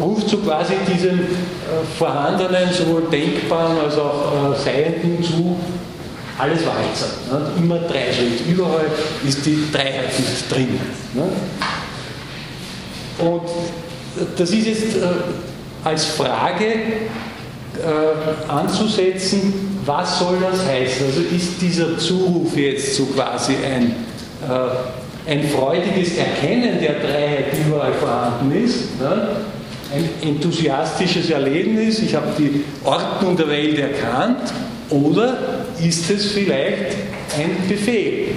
ruft 0.00 0.28
so 0.28 0.38
quasi 0.38 0.74
diesem 0.92 1.20
äh, 1.20 1.24
vorhandenen, 1.96 2.72
sowohl 2.72 3.04
denkbaren 3.10 3.78
als 3.78 3.96
auch 3.96 4.52
äh, 4.52 4.58
Seienden 4.58 5.22
zu, 5.22 5.56
alles 6.38 6.60
Walzer. 6.66 7.06
Ne? 7.30 7.50
Immer 7.58 7.78
drei 7.78 8.12
Schritt. 8.12 8.46
Überall 8.50 8.86
ist 9.26 9.46
die 9.46 9.70
Dreiheit 9.72 10.10
mit 10.18 10.50
drin. 10.50 10.80
Ne? 11.14 11.22
Und 13.18 13.48
das 14.36 14.50
ist 14.50 14.66
jetzt 14.66 14.96
äh, 14.96 15.06
als 15.84 16.04
Frage 16.04 16.64
äh, 17.78 18.50
anzusetzen, 18.50 19.80
was 19.84 20.18
soll 20.18 20.38
das 20.40 20.66
heißen? 20.66 21.06
Also 21.06 21.20
ist 21.34 21.60
dieser 21.60 21.96
Zuruf 21.98 22.56
jetzt 22.56 22.94
so 22.96 23.06
quasi 23.06 23.54
ein, 23.64 23.94
äh, 24.48 25.30
ein 25.30 25.44
freudiges 25.48 26.16
Erkennen 26.16 26.80
der 26.80 26.94
Dreiheit, 27.00 27.46
die 27.52 27.68
überall 27.68 27.92
vorhanden 27.92 28.64
ist, 28.64 29.00
ne? 29.00 29.28
ein 29.94 30.08
enthusiastisches 30.22 31.30
Erlebnis, 31.30 32.00
ich 32.00 32.14
habe 32.14 32.26
die 32.36 32.64
Ordnung 32.84 33.36
der 33.36 33.48
Welt 33.48 33.78
erkannt, 33.78 34.52
oder 34.90 35.38
ist 35.80 36.10
es 36.10 36.32
vielleicht 36.32 36.96
ein 37.36 37.68
Befehl? 37.68 38.36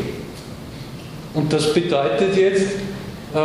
Und 1.34 1.52
das 1.54 1.74
bedeutet 1.74 2.36
jetzt, 2.36 2.68
äh, 3.34 3.38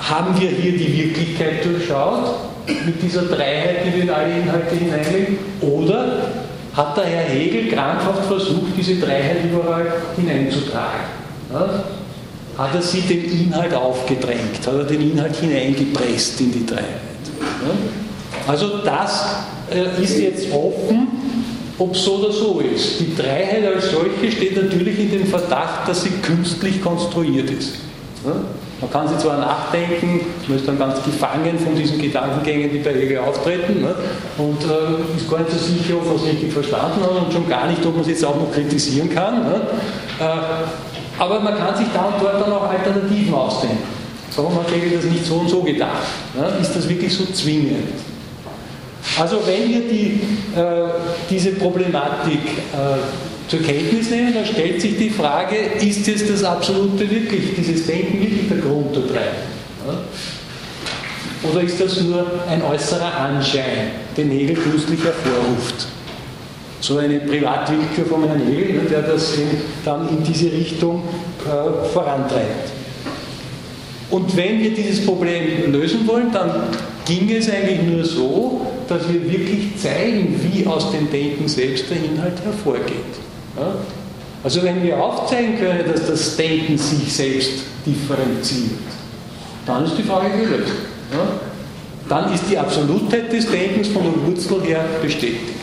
haben 0.00 0.40
wir 0.40 0.48
hier 0.50 0.72
die 0.72 0.96
Wirklichkeit 0.96 1.64
durchschaut? 1.64 2.47
Mit 2.84 3.02
dieser 3.02 3.22
Dreiheit, 3.22 3.86
die 3.86 3.96
wir 3.96 4.02
in 4.04 4.10
alle 4.10 4.40
Inhalte 4.40 4.74
hineinlegen? 4.74 5.38
Oder 5.60 6.22
hat 6.74 6.96
der 6.96 7.04
Herr 7.04 7.24
Hegel 7.24 7.68
krankhaft 7.68 8.26
versucht, 8.26 8.76
diese 8.76 8.96
Dreiheit 8.96 9.38
überall 9.50 9.86
hineinzutragen? 10.16 11.00
Ja? 11.52 11.84
Hat 12.56 12.74
er 12.74 12.82
sie 12.82 13.00
den 13.02 13.24
Inhalt 13.46 13.74
aufgedrängt? 13.74 14.66
Hat 14.66 14.74
er 14.74 14.84
den 14.84 15.12
Inhalt 15.12 15.36
hineingepresst 15.36 16.40
in 16.40 16.52
die 16.52 16.66
Dreiheit? 16.66 16.86
Ja? 17.40 18.50
Also 18.52 18.78
das 18.78 19.24
äh, 19.70 20.02
ist 20.02 20.18
jetzt 20.18 20.52
offen, 20.52 21.08
ob 21.78 21.96
so 21.96 22.16
oder 22.16 22.32
so 22.32 22.60
ist. 22.60 23.00
Die 23.00 23.14
Dreiheit 23.14 23.64
als 23.66 23.90
solche 23.90 24.32
steht 24.32 24.56
natürlich 24.56 24.98
in 24.98 25.10
dem 25.10 25.26
Verdacht, 25.26 25.88
dass 25.88 26.02
sie 26.02 26.10
künstlich 26.22 26.82
konstruiert 26.82 27.50
ist. 27.50 27.74
Ja? 28.24 28.36
Man 28.80 28.90
kann 28.90 29.08
sich 29.08 29.18
zwar 29.18 29.38
nachdenken, 29.38 30.20
man 30.46 30.56
ist 30.56 30.68
dann 30.68 30.78
ganz 30.78 31.02
gefangen 31.02 31.58
von 31.58 31.74
diesen 31.74 32.00
Gedankengängen, 32.00 32.70
die 32.70 32.78
bei 32.78 32.92
Hegel 32.92 33.18
auftreten 33.18 33.82
ne? 33.82 33.94
und 34.38 34.62
äh, 34.62 35.16
ist 35.16 35.28
gar 35.28 35.40
nicht 35.40 35.50
so 35.50 35.58
sicher, 35.58 35.96
ob 35.96 36.06
man 36.06 36.14
es 36.14 36.24
richtig 36.24 36.52
verstanden 36.52 37.02
hat 37.02 37.10
und 37.10 37.32
schon 37.32 37.48
gar 37.48 37.66
nicht, 37.66 37.84
ob 37.84 37.94
man 37.94 38.02
es 38.02 38.08
jetzt 38.08 38.24
auch 38.24 38.36
noch 38.36 38.52
kritisieren 38.52 39.12
kann. 39.12 39.42
Ne? 39.42 39.60
Äh, 40.20 41.20
aber 41.20 41.40
man 41.40 41.58
kann 41.58 41.76
sich 41.76 41.88
da 41.92 42.04
und 42.04 42.22
dort 42.22 42.40
dann 42.40 42.52
auch 42.52 42.70
Alternativen 42.70 43.34
ausdenken. 43.34 43.82
Warum 44.36 44.54
hat 44.54 44.70
Hegel 44.72 44.96
das 44.96 45.04
nicht 45.04 45.26
so 45.26 45.34
und 45.36 45.48
so 45.48 45.62
gedacht? 45.62 46.06
Ne? 46.36 46.60
Ist 46.60 46.76
das 46.76 46.88
wirklich 46.88 47.12
so 47.12 47.24
zwingend? 47.26 47.88
Also 49.18 49.40
wenn 49.44 49.68
wir 49.68 49.80
die, 49.88 50.20
äh, 50.54 50.88
diese 51.28 51.50
Problematik 51.52 52.40
äh, 52.72 52.98
zur 53.48 53.60
Kenntnis 53.62 54.10
nehmen, 54.10 54.34
dann 54.34 54.46
stellt 54.46 54.80
sich 54.80 54.96
die 54.98 55.10
Frage, 55.10 55.56
ist 55.80 56.06
jetzt 56.06 56.28
das 56.30 56.44
Absolute 56.44 57.10
wirklich, 57.10 57.54
dieses 57.56 57.86
Denken 57.86 58.20
wirklich 58.20 58.48
der 58.48 58.58
Grund 58.58 58.94
der 58.94 59.02
drei? 59.02 59.28
Oder 61.50 61.62
ist 61.62 61.80
das 61.80 62.00
nur 62.02 62.26
ein 62.48 62.62
äußerer 62.62 63.14
Anschein, 63.14 63.92
den 64.16 64.30
Hegel 64.30 64.56
künstlich 64.56 65.00
hervorruft? 65.02 65.86
so 66.80 66.98
eine 66.98 67.20
Privatwillkür 67.20 68.06
von 68.06 68.24
Herrn 68.24 68.46
Hegel, 68.46 68.82
der 68.88 69.02
das 69.02 69.34
dann 69.84 70.08
in 70.08 70.22
diese 70.22 70.52
Richtung 70.52 71.02
äh, 71.44 71.88
vorantreibt. 71.88 72.70
Und 74.10 74.36
wenn 74.36 74.60
wir 74.60 74.72
dieses 74.72 75.04
Problem 75.04 75.70
lösen 75.72 76.06
wollen, 76.06 76.32
dann 76.32 76.50
ging 77.04 77.30
es 77.30 77.50
eigentlich 77.50 77.82
nur 77.82 78.04
so, 78.04 78.66
dass 78.88 79.02
wir 79.12 79.30
wirklich 79.30 79.76
zeigen, 79.76 80.40
wie 80.42 80.66
aus 80.66 80.90
dem 80.92 81.10
Denken 81.10 81.46
selbst 81.46 81.90
der 81.90 81.98
Inhalt 81.98 82.40
hervorgeht. 82.42 83.27
Ja? 83.58 83.74
Also 84.42 84.62
wenn 84.62 84.82
wir 84.82 85.02
aufzeigen 85.02 85.58
können, 85.58 85.84
dass 85.90 86.06
das 86.06 86.36
Denken 86.36 86.78
sich 86.78 87.12
selbst 87.12 87.64
differenziert, 87.84 88.78
dann 89.66 89.84
ist 89.84 89.98
die 89.98 90.02
Frage 90.02 90.30
gelöst. 90.30 90.72
Ja? 91.12 91.26
Dann 92.08 92.32
ist 92.32 92.44
die 92.48 92.56
Absolutheit 92.56 93.32
des 93.32 93.50
Denkens 93.50 93.88
von 93.88 94.02
der 94.04 94.26
Wurzel 94.26 94.62
her 94.62 94.84
bestätigt. 95.02 95.54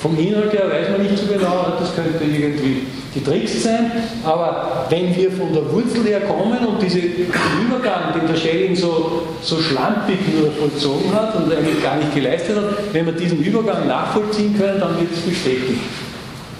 Vom 0.00 0.16
Inhalt 0.16 0.52
her 0.52 0.70
weiß 0.70 0.90
man 0.90 1.02
nicht 1.02 1.18
so 1.18 1.26
genau, 1.26 1.72
das 1.80 1.92
könnte 1.96 2.22
irgendwie 2.22 2.82
getrickst 3.12 3.64
sein, 3.64 3.90
aber 4.24 4.86
wenn 4.90 5.16
wir 5.16 5.32
von 5.32 5.52
der 5.52 5.72
Wurzel 5.72 6.04
her 6.04 6.20
kommen 6.20 6.64
und 6.64 6.80
diesen 6.80 7.02
Übergang, 7.02 8.12
den 8.14 8.28
der 8.28 8.36
Schelling 8.36 8.76
so, 8.76 9.22
so 9.42 9.58
schlampig 9.58 10.18
nur 10.38 10.52
vollzogen 10.52 11.12
hat 11.12 11.34
und 11.34 11.52
eigentlich 11.52 11.82
gar 11.82 11.96
nicht 11.96 12.14
geleistet 12.14 12.56
hat, 12.56 12.92
wenn 12.92 13.06
wir 13.06 13.12
diesen 13.12 13.42
Übergang 13.42 13.88
nachvollziehen 13.88 14.56
können, 14.56 14.78
dann 14.78 15.00
wird 15.00 15.12
es 15.12 15.20
bestätigt. 15.20 15.80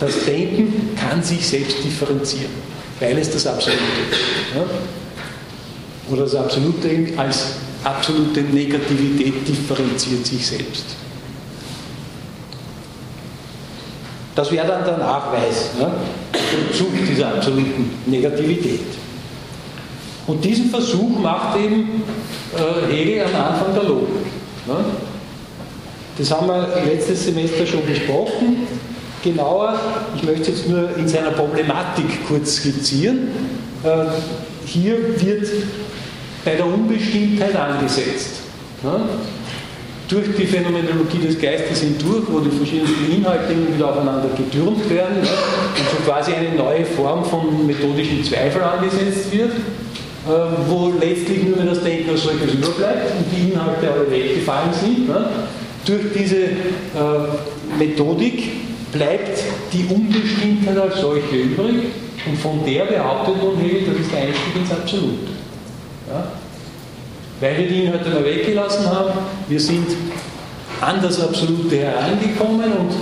Das 0.01 0.25
Denken 0.25 0.97
kann 0.97 1.23
sich 1.23 1.47
selbst 1.47 1.83
differenzieren, 1.83 2.53
weil 3.01 3.19
es 3.19 3.31
das 3.31 3.47
Absolute 3.47 3.83
ist. 4.11 4.55
Ja? 4.55 4.65
Oder 6.13 6.23
das 6.23 6.35
Absolute 6.35 7.13
als 7.17 7.55
absolute 7.85 8.41
Negativität 8.43 9.47
differenziert 9.47 10.27
sich 10.27 10.47
selbst. 10.47 10.85
Das 14.35 14.53
wäre 14.53 14.69
dann 14.69 14.85
der 14.85 14.99
Nachweis, 14.99 15.71
ne? 15.79 15.91
der 16.33 16.77
Zug 16.77 16.91
dieser 17.11 17.35
absoluten 17.35 17.91
Negativität. 18.07 18.87
Und 20.29 20.45
diesen 20.45 20.71
Versuch 20.71 21.19
macht 21.19 21.59
eben 21.59 22.03
äh, 22.55 22.93
Hegel 22.93 23.25
am 23.25 23.35
Anfang 23.35 23.75
der 23.75 23.83
Logik. 23.83 24.09
Ne? 24.67 24.77
Das 26.19 26.31
haben 26.31 26.47
wir 26.47 26.69
letztes 26.87 27.25
Semester 27.25 27.67
schon 27.67 27.85
besprochen. 27.85 28.67
Genauer, 29.23 29.79
ich 30.17 30.23
möchte 30.23 30.43
es 30.43 30.49
jetzt 30.49 30.69
nur 30.69 30.97
in 30.97 31.09
seiner 31.09 31.31
Problematik 31.31 32.27
kurz 32.29 32.57
skizzieren. 32.57 33.29
Äh, 33.83 33.89
hier 34.65 34.97
wird 35.21 35.49
bei 36.45 36.55
der 36.55 36.67
Unbestimmtheit 36.67 37.57
angesetzt. 37.57 38.43
Durch 40.09 40.27
die 40.39 40.47
Phänomenologie 40.47 41.19
des 41.27 41.39
Geistes 41.39 41.81
hindurch, 41.81 42.25
wo 42.29 42.39
die 42.41 42.51
verschiedenen 42.51 43.11
Inhalte 43.15 43.53
immer 43.53 43.75
wieder 43.75 43.91
aufeinander 43.91 44.29
getürmt 44.37 44.89
werden 44.89 45.19
und 45.19 45.27
so 45.27 46.11
quasi 46.11 46.33
eine 46.33 46.55
neue 46.55 46.85
Form 46.85 47.25
von 47.25 47.67
methodischen 47.67 48.23
Zweifel 48.25 48.63
angesetzt 48.63 49.33
wird, 49.33 49.51
äh, 49.51 50.31
wo 50.69 50.93
letztlich 51.01 51.43
nur 51.43 51.57
mehr 51.57 51.67
das 51.67 51.83
Denken 51.83 52.11
als 52.11 52.23
solches 52.23 52.55
überbleibt 52.55 53.13
und 53.19 53.27
die 53.37 53.51
Inhalte 53.51 53.93
alle 53.93 54.11
weggefallen 54.11 54.73
sind. 54.73 55.11
Durch 55.85 56.13
diese 56.15 56.37
äh, 56.37 56.49
Methodik 57.79 58.68
bleibt 58.93 59.39
die 59.73 59.87
Unbestimmtheit 59.93 60.79
als 60.79 61.01
solche 61.01 61.37
übrig 61.37 61.75
und 62.27 62.39
von 62.39 62.65
der 62.65 62.85
behauptet 62.85 63.43
nun 63.43 63.59
Hegel, 63.59 63.93
das 63.93 64.01
ist 64.01 64.13
der 64.13 64.21
Einstieg 64.21 64.57
ins 64.57 64.71
Absolute. 64.71 65.33
Ja 66.09 66.33
weil 67.41 67.59
wir 67.59 67.69
die 67.69 67.85
Inhalte 67.85 68.11
mal 68.11 68.25
weggelassen 68.25 68.87
haben. 68.87 69.13
Wir 69.49 69.61
sind 69.61 69.87
an 70.81 71.01
das 71.03 71.21
Absolute 71.21 71.77
herangekommen 71.77 72.73
und 72.73 72.93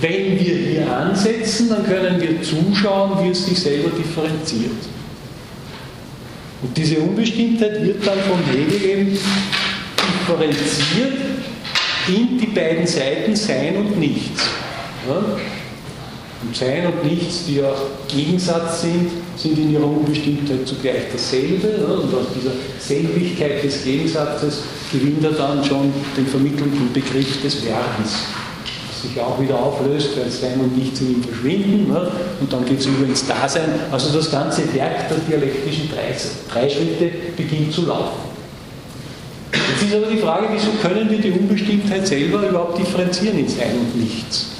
wenn 0.00 0.38
wir 0.38 0.56
hier 0.56 0.96
ansetzen, 0.96 1.68
dann 1.68 1.84
können 1.84 2.20
wir 2.20 2.42
zuschauen, 2.42 3.24
wie 3.24 3.30
es 3.30 3.46
sich 3.46 3.60
selber 3.60 3.90
differenziert. 3.96 4.72
Und 6.62 6.76
diese 6.76 6.98
Unbestimmtheit 6.98 7.82
wird 7.82 8.06
dann 8.06 8.18
von 8.20 8.38
Hegel 8.50 8.82
eben 8.82 9.18
differenziert 10.26 11.18
in 12.08 12.38
die 12.38 12.46
beiden 12.46 12.86
Seiten 12.86 13.36
Sein 13.36 13.76
und 13.76 13.98
Nichts. 13.98 14.42
Und 15.08 16.54
Sein 16.54 16.86
und 16.86 17.04
Nichts, 17.04 17.46
die 17.46 17.56
ja 17.56 17.72
Gegensatz 18.08 18.82
sind, 18.82 19.10
sind 19.36 19.58
in 19.58 19.72
ihrer 19.72 19.86
Unbestimmtheit 19.86 20.66
zugleich 20.66 21.04
dasselbe. 21.12 21.68
Und 21.86 22.14
aus 22.14 22.26
dieser 22.34 22.52
Selbigkeit 22.78 23.62
des 23.62 23.84
Gegensatzes 23.84 24.62
gewinnt 24.92 25.24
er 25.24 25.32
dann 25.32 25.64
schon 25.64 25.92
den 26.16 26.26
vermittelnden 26.26 26.92
Begriff 26.92 27.42
des 27.42 27.64
Werdens, 27.64 28.26
das 28.88 29.02
sich 29.02 29.20
auch 29.20 29.40
wieder 29.40 29.58
auflöst, 29.58 30.10
weil 30.18 30.30
Sein 30.30 30.60
und 30.60 30.76
Nichts 30.76 31.00
in 31.00 31.14
ihm 31.14 31.22
verschwinden. 31.22 31.90
Und 32.40 32.52
dann 32.52 32.64
geht 32.64 32.80
es 32.80 32.86
über 32.86 33.06
ins 33.06 33.26
Dasein. 33.26 33.70
Also 33.90 34.16
das 34.16 34.30
ganze 34.30 34.62
Werk 34.74 35.08
der 35.08 35.18
dialektischen 35.28 35.88
drei 35.90 36.68
Schritte 36.68 37.10
beginnt 37.36 37.72
zu 37.72 37.86
laufen. 37.86 38.34
Jetzt 39.52 39.90
ist 39.90 39.94
aber 39.94 40.06
die 40.06 40.18
Frage, 40.18 40.48
wieso 40.52 40.70
können 40.82 41.10
wir 41.10 41.18
die 41.18 41.30
Unbestimmtheit 41.30 42.06
selber 42.06 42.48
überhaupt 42.48 42.78
differenzieren 42.78 43.38
in 43.38 43.48
Sein 43.48 43.72
und 43.78 44.00
Nichts? 44.00 44.53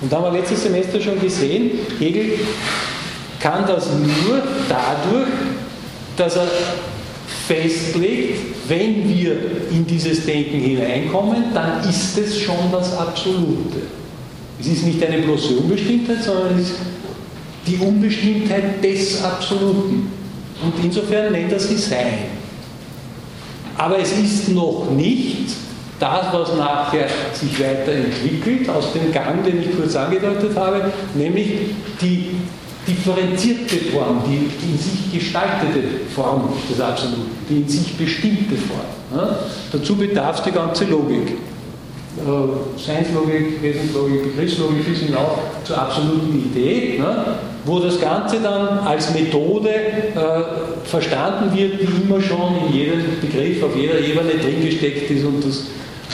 Und 0.00 0.12
da 0.12 0.18
haben 0.18 0.32
wir 0.32 0.40
letztes 0.40 0.62
Semester 0.62 1.00
schon 1.00 1.20
gesehen, 1.20 1.72
Hegel 1.98 2.38
kann 3.40 3.66
das 3.66 3.88
nur 3.90 4.42
dadurch, 4.68 5.28
dass 6.16 6.36
er 6.36 6.48
festlegt, 7.46 8.40
wenn 8.68 9.08
wir 9.08 9.36
in 9.70 9.86
dieses 9.86 10.24
Denken 10.26 10.60
hineinkommen, 10.60 11.44
dann 11.54 11.88
ist 11.88 12.18
es 12.18 12.40
schon 12.40 12.70
das 12.70 12.96
Absolute. 12.96 13.82
Es 14.60 14.66
ist 14.66 14.84
nicht 14.84 15.04
eine 15.04 15.22
bloße 15.22 15.56
Unbestimmtheit, 15.56 16.22
sondern 16.22 16.58
es 16.58 16.70
ist 16.70 16.76
die 17.66 17.76
Unbestimmtheit 17.76 18.82
des 18.82 19.22
Absoluten. 19.22 20.10
Und 20.62 20.74
insofern 20.82 21.32
nennt 21.32 21.52
er 21.52 21.60
sie 21.60 21.76
Sein. 21.76 22.24
Aber 23.76 23.98
es 23.98 24.12
ist 24.12 24.48
noch 24.48 24.90
nicht 24.90 25.50
das, 25.98 26.32
was 26.32 26.54
nachher 26.56 27.06
sich 27.32 27.58
weiterentwickelt 27.60 28.68
aus 28.70 28.92
dem 28.92 29.12
Gang, 29.12 29.44
den 29.44 29.62
ich 29.62 29.76
kurz 29.76 29.96
angedeutet 29.96 30.56
habe, 30.56 30.92
nämlich 31.14 31.50
die 32.00 32.36
differenzierte 32.86 33.76
Form, 33.92 34.22
die 34.26 34.48
in 34.66 34.78
sich 34.78 35.12
gestaltete 35.12 35.82
Form 36.14 36.48
des 36.70 36.80
Absoluten, 36.80 37.30
die 37.48 37.56
in 37.58 37.68
sich 37.68 37.96
bestimmte 37.96 38.56
Form. 38.56 39.20
Ja? 39.20 39.38
Dazu 39.72 39.96
bedarf 39.96 40.38
es 40.38 40.44
die 40.44 40.52
ganze 40.52 40.84
Logik. 40.84 41.32
Äh, 42.16 42.80
Seinslogik, 42.80 43.62
Wesenslogik, 43.62 44.34
Begriffslogik 44.34 44.84
bis 44.88 44.98
hinauf 45.00 45.38
zur 45.64 45.78
absoluten 45.78 46.50
Idee, 46.50 46.98
ne? 46.98 47.38
Wo 47.64 47.80
das 47.80 48.00
Ganze 48.00 48.40
dann 48.40 48.78
als 48.80 49.12
Methode 49.12 49.68
äh, 49.70 50.88
verstanden 50.88 51.56
wird, 51.56 51.80
die 51.80 52.02
immer 52.02 52.20
schon 52.20 52.66
in 52.66 52.72
jedem 52.72 53.20
Begriff 53.20 53.62
auf 53.62 53.76
jeder 53.76 53.98
Ebene 53.98 54.32
drin 54.40 54.64
gesteckt 54.64 55.10
ist 55.10 55.24
und 55.24 55.44
das 55.44 55.64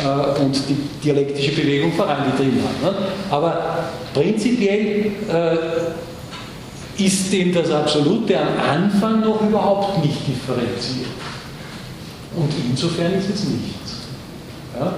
äh, 0.03 0.41
und 0.41 0.57
die 0.69 0.77
dialektische 1.05 1.53
Bewegung 1.53 1.93
vorangetrieben 1.93 2.61
hat. 2.63 2.83
Ne? 2.83 2.99
Aber 3.31 3.91
prinzipiell 4.13 5.13
äh, 5.29 7.03
ist 7.05 7.33
dem 7.33 7.53
das 7.53 7.71
Absolute 7.71 8.39
am 8.39 8.59
Anfang 8.59 9.21
noch 9.21 9.41
überhaupt 9.43 10.05
nicht 10.05 10.27
differenziert. 10.27 11.07
Und 12.37 12.51
insofern 12.71 13.13
ist 13.15 13.31
es 13.31 13.45
nichts. 13.45 14.01
Ja? 14.79 14.95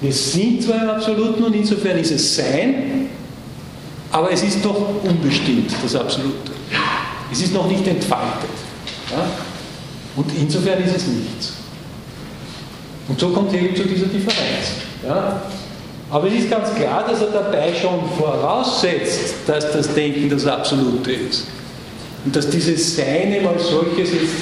Wir 0.00 0.12
sind 0.12 0.62
zwar 0.62 0.82
im 0.82 0.90
Absoluten 0.90 1.44
und 1.44 1.54
insofern 1.54 1.98
ist 1.98 2.10
es 2.10 2.36
Sein, 2.36 3.08
aber 4.12 4.30
es 4.30 4.42
ist 4.42 4.64
doch 4.64 4.76
unbestimmt, 5.02 5.72
das 5.82 5.96
Absolute. 5.96 6.52
Es 7.32 7.40
ist 7.40 7.54
noch 7.54 7.66
nicht 7.66 7.86
entfaltet. 7.86 8.50
Ja? 9.10 9.24
Und 10.14 10.26
insofern 10.38 10.82
ist 10.84 10.96
es 10.96 11.06
nichts. 11.06 11.52
Und 13.08 13.18
so 13.18 13.30
kommt 13.30 13.52
eben 13.54 13.74
zu 13.74 13.84
dieser 13.84 14.06
Differenz. 14.06 14.72
Ja? 15.06 15.42
Aber 16.10 16.28
es 16.28 16.34
ist 16.34 16.50
ganz 16.50 16.74
klar, 16.74 17.06
dass 17.08 17.22
er 17.22 17.28
dabei 17.28 17.72
schon 17.74 18.00
voraussetzt, 18.18 19.34
dass 19.46 19.72
das 19.72 19.94
Denken 19.94 20.28
das 20.28 20.46
Absolute 20.46 21.10
ist. 21.10 21.46
Und 22.24 22.36
dass 22.36 22.50
dieses 22.50 22.94
Sein 22.94 23.34
als 23.46 23.68
solches 23.68 24.12
jetzt 24.12 24.34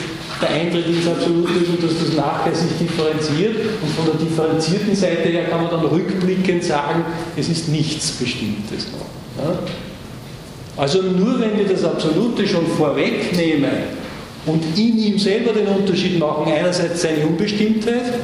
der 0.42 0.51
Eintritt 0.51 0.86
ins 0.86 1.06
Absolute 1.06 1.52
ist 1.52 1.68
und 1.68 1.82
dass 1.82 1.98
das 1.98 2.16
nachher 2.16 2.55
sich 2.55 2.76
differenziert. 2.78 3.56
Und 3.82 3.90
von 3.94 4.06
der 4.06 4.14
differenzierten 4.14 4.97
Seite 4.97 5.28
her 5.28 5.44
kann 5.44 5.62
man 5.62 5.70
dann 5.70 5.84
rückblickend 5.84 6.64
sagen, 6.64 7.05
es 7.36 7.48
ist 7.48 7.68
nichts 7.68 8.10
Bestimmtes 8.12 8.86
noch. 8.92 9.06
Also 10.77 11.03
nur 11.03 11.41
wenn 11.41 11.59
wir 11.59 11.67
das 11.67 11.85
Absolute 11.85 12.47
schon 12.47 12.67
vorwegnehmen 12.67 13.71
und 14.47 14.65
in 14.79 14.99
ihm 14.99 15.19
selber 15.19 15.53
den 15.53 15.67
Unterschied 15.67 16.19
machen, 16.19 16.51
einerseits 16.53 17.03
seine 17.03 17.27
Unbestimmtheit 17.27 18.15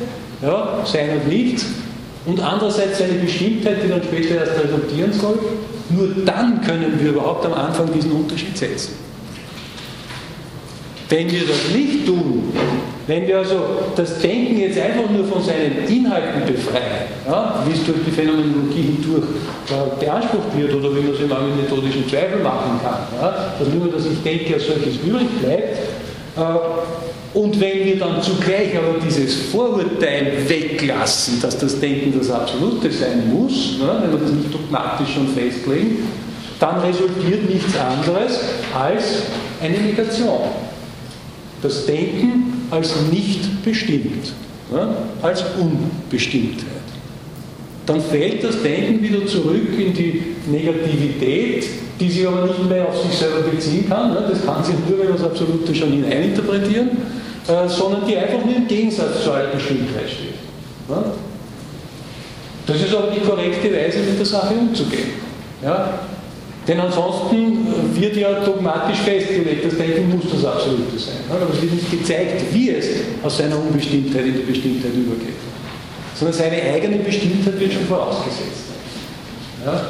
ja, 0.43 0.83
Sein 0.85 1.11
und 1.21 1.29
Nichts, 1.29 1.67
und 2.27 2.41
andererseits 2.41 2.99
seine 2.99 3.15
Bestimmtheit, 3.15 3.85
die 3.85 3.89
dann 3.89 4.03
später 4.03 4.35
erst 4.35 4.61
resultieren 4.63 5.13
soll. 5.13 5.39
Nur 5.91 6.09
dann 6.25 6.61
können 6.61 6.99
wir 7.01 7.11
überhaupt 7.11 7.47
am 7.47 7.55
Anfang 7.55 7.93
diesen 7.93 8.11
Unterschied 8.11 8.59
setzen. 8.59 9.06
Wenn 11.09 11.31
wir 11.31 11.41
das 11.47 11.75
nicht 11.75 12.07
tun, 12.07 12.53
wenn 13.07 13.27
wir 13.29 13.39
also 13.39 13.61
das 13.95 14.19
Denken 14.19 14.59
jetzt 14.59 14.79
einfach 14.79 15.09
nur 15.09 15.25
von 15.25 15.41
seinen 15.43 15.87
Inhalten 15.87 16.45
befreien, 16.45 17.07
ja, 17.25 17.63
wie 17.65 17.73
es 17.73 17.85
durch 17.85 17.99
die 18.05 18.11
Phänomenologie 18.11 18.83
hindurch 18.83 19.25
äh, 19.71 20.05
beansprucht 20.05 20.57
wird 20.57 20.75
oder 20.75 20.91
wie 20.97 21.03
man 21.03 21.15
es 21.15 21.21
im 21.21 21.63
methodischen 21.63 22.09
Zweifel 22.09 22.43
machen 22.43 22.81
kann, 22.83 23.07
ja, 23.21 23.55
dass 23.59 23.69
nur 23.69 23.87
das 23.93 24.07
Ich 24.07 24.23
denke 24.25 24.55
als 24.55 24.67
solches 24.67 24.97
übrig 25.07 25.29
bleibt, 25.41 25.79
äh, 26.37 27.39
und 27.39 27.61
wenn 27.61 27.85
wir 27.85 27.99
dann 27.99 28.23
zugleich 28.23 28.77
aber 28.77 28.99
dieses 28.99 29.51
Vorurteil 29.53 30.33
weglassen, 30.49 31.39
dass 31.41 31.59
das 31.59 31.79
Denken 31.79 32.19
das 32.19 32.31
Absolute 32.31 32.91
sein 32.91 33.31
muss, 33.31 33.79
ne, 33.79 33.99
wenn 34.03 34.13
wir 34.13 34.19
das 34.19 34.33
nicht 34.33 34.53
dogmatisch 34.53 35.15
schon 35.15 35.29
festlegen, 35.29 36.09
dann 36.59 36.81
resultiert 36.81 37.49
nichts 37.49 37.75
anderes 37.77 38.41
als 38.75 39.23
eine 39.61 39.77
Negation. 39.77 40.49
Das 41.67 41.85
Denken 41.85 42.69
als 42.71 42.95
nicht 43.11 43.65
bestimmt, 43.65 44.33
ne, 44.71 44.89
als 45.21 45.43
Unbestimmtheit. 45.59 46.65
Dann 47.87 48.01
fällt 48.01 48.45
das 48.45 48.63
Denken 48.63 49.03
wieder 49.03 49.27
zurück 49.27 49.77
in 49.77 49.93
die 49.93 50.23
Negativität, 50.47 51.67
die 51.99 52.09
sich 52.09 52.25
aber 52.25 52.47
nicht 52.47 52.69
mehr 52.69 52.87
auf 52.87 53.03
sich 53.03 53.19
selber 53.19 53.41
beziehen 53.41 53.89
kann. 53.89 54.15
Ne, 54.15 54.29
das 54.31 54.47
kann 54.47 54.63
sich 54.63 54.77
nur, 54.89 54.97
wenn 54.97 55.09
wir 55.09 55.15
das 55.15 55.25
Absolute 55.25 55.75
schon 55.75 55.91
hineininterpretieren, 55.91 56.91
äh, 57.49 57.69
sondern 57.69 58.07
die 58.07 58.17
einfach 58.17 58.45
nur 58.45 58.55
im 58.55 58.69
Gegensatz 58.69 59.25
zur 59.25 59.35
alten 59.35 59.57
Bestimmtheit 59.57 60.09
steht. 60.09 60.89
Ne. 60.89 61.05
Das 62.65 62.77
ist 62.77 62.95
aber 62.95 63.11
die 63.11 63.27
korrekte 63.27 63.73
Weise, 63.73 63.99
mit 64.09 64.21
der 64.21 64.27
Sache 64.27 64.55
umzugehen. 64.55 65.15
Ja? 65.65 65.99
Denn 66.67 66.81
ansonsten 66.81 67.67
wird 67.95 68.17
ja 68.17 68.41
dogmatisch 68.45 68.99
festgelegt, 68.99 69.65
das 69.65 69.79
Denken 69.79 70.11
muss 70.17 70.25
das 70.33 70.45
Absolute 70.45 70.99
sein. 70.99 71.15
Aber 71.31 71.53
es 71.53 71.63
wird 71.63 71.73
nicht 71.73 71.91
gezeigt, 71.91 72.43
wie 72.53 72.71
es 72.71 72.87
aus 73.23 73.39
seiner 73.39 73.57
Unbestimmtheit 73.57 74.27
in 74.27 74.35
die 74.35 74.53
Bestimmtheit 74.53 74.93
übergeht. 74.95 75.37
Sondern 76.17 76.37
seine 76.37 76.61
eigene 76.63 76.97
Bestimmtheit 76.97 77.61
wird 77.61 77.73
schon 77.73 77.85
vorausgesetzt. 77.85 78.67
Ja? 79.65 79.81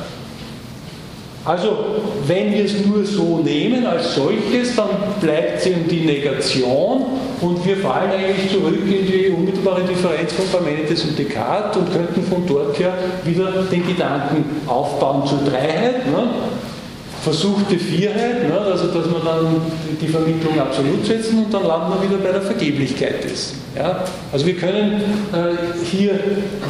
Also, 1.46 1.78
wenn 2.26 2.52
wir 2.52 2.64
es 2.64 2.84
nur 2.84 3.04
so 3.04 3.38
nehmen 3.38 3.86
als 3.86 4.16
solches, 4.16 4.74
dann 4.74 4.88
bleibt 5.20 5.60
es 5.60 5.66
eben 5.66 5.86
die 5.88 6.00
Negation 6.00 7.04
und 7.40 7.64
wir 7.64 7.76
fallen 7.76 8.10
eigentlich 8.10 8.50
zurück 8.50 8.80
in 8.84 9.06
die 9.06 9.28
unmittelbare 9.28 9.82
Differenz 9.84 10.32
von 10.32 10.46
Parmenides 10.48 11.04
und 11.04 11.16
Descartes 11.16 11.76
und 11.76 11.92
könnten 11.92 12.22
von 12.24 12.44
dort 12.46 12.76
her 12.80 12.94
wieder 13.24 13.62
den 13.70 13.86
Gedanken 13.86 14.44
aufbauen 14.66 15.24
zur 15.24 15.38
Dreiheit. 15.48 16.04
Ne? 16.06 16.30
Versuchte 17.26 17.76
Vierheit, 17.76 18.48
ne, 18.48 18.56
also 18.56 18.86
dass 18.86 19.10
wir 19.10 19.18
dann 19.18 19.60
die 20.00 20.06
Vermittlung 20.06 20.60
absolut 20.60 21.04
setzen 21.04 21.44
und 21.44 21.52
dann 21.52 21.66
landen 21.66 21.94
wir 21.94 22.08
wieder 22.08 22.22
bei 22.22 22.30
der 22.30 22.40
Vergeblichkeit 22.40 23.24
dessen. 23.24 23.58
Ja? 23.74 24.04
Also 24.32 24.46
wir 24.46 24.54
können 24.54 25.02
äh, 25.32 25.84
hier 25.84 26.20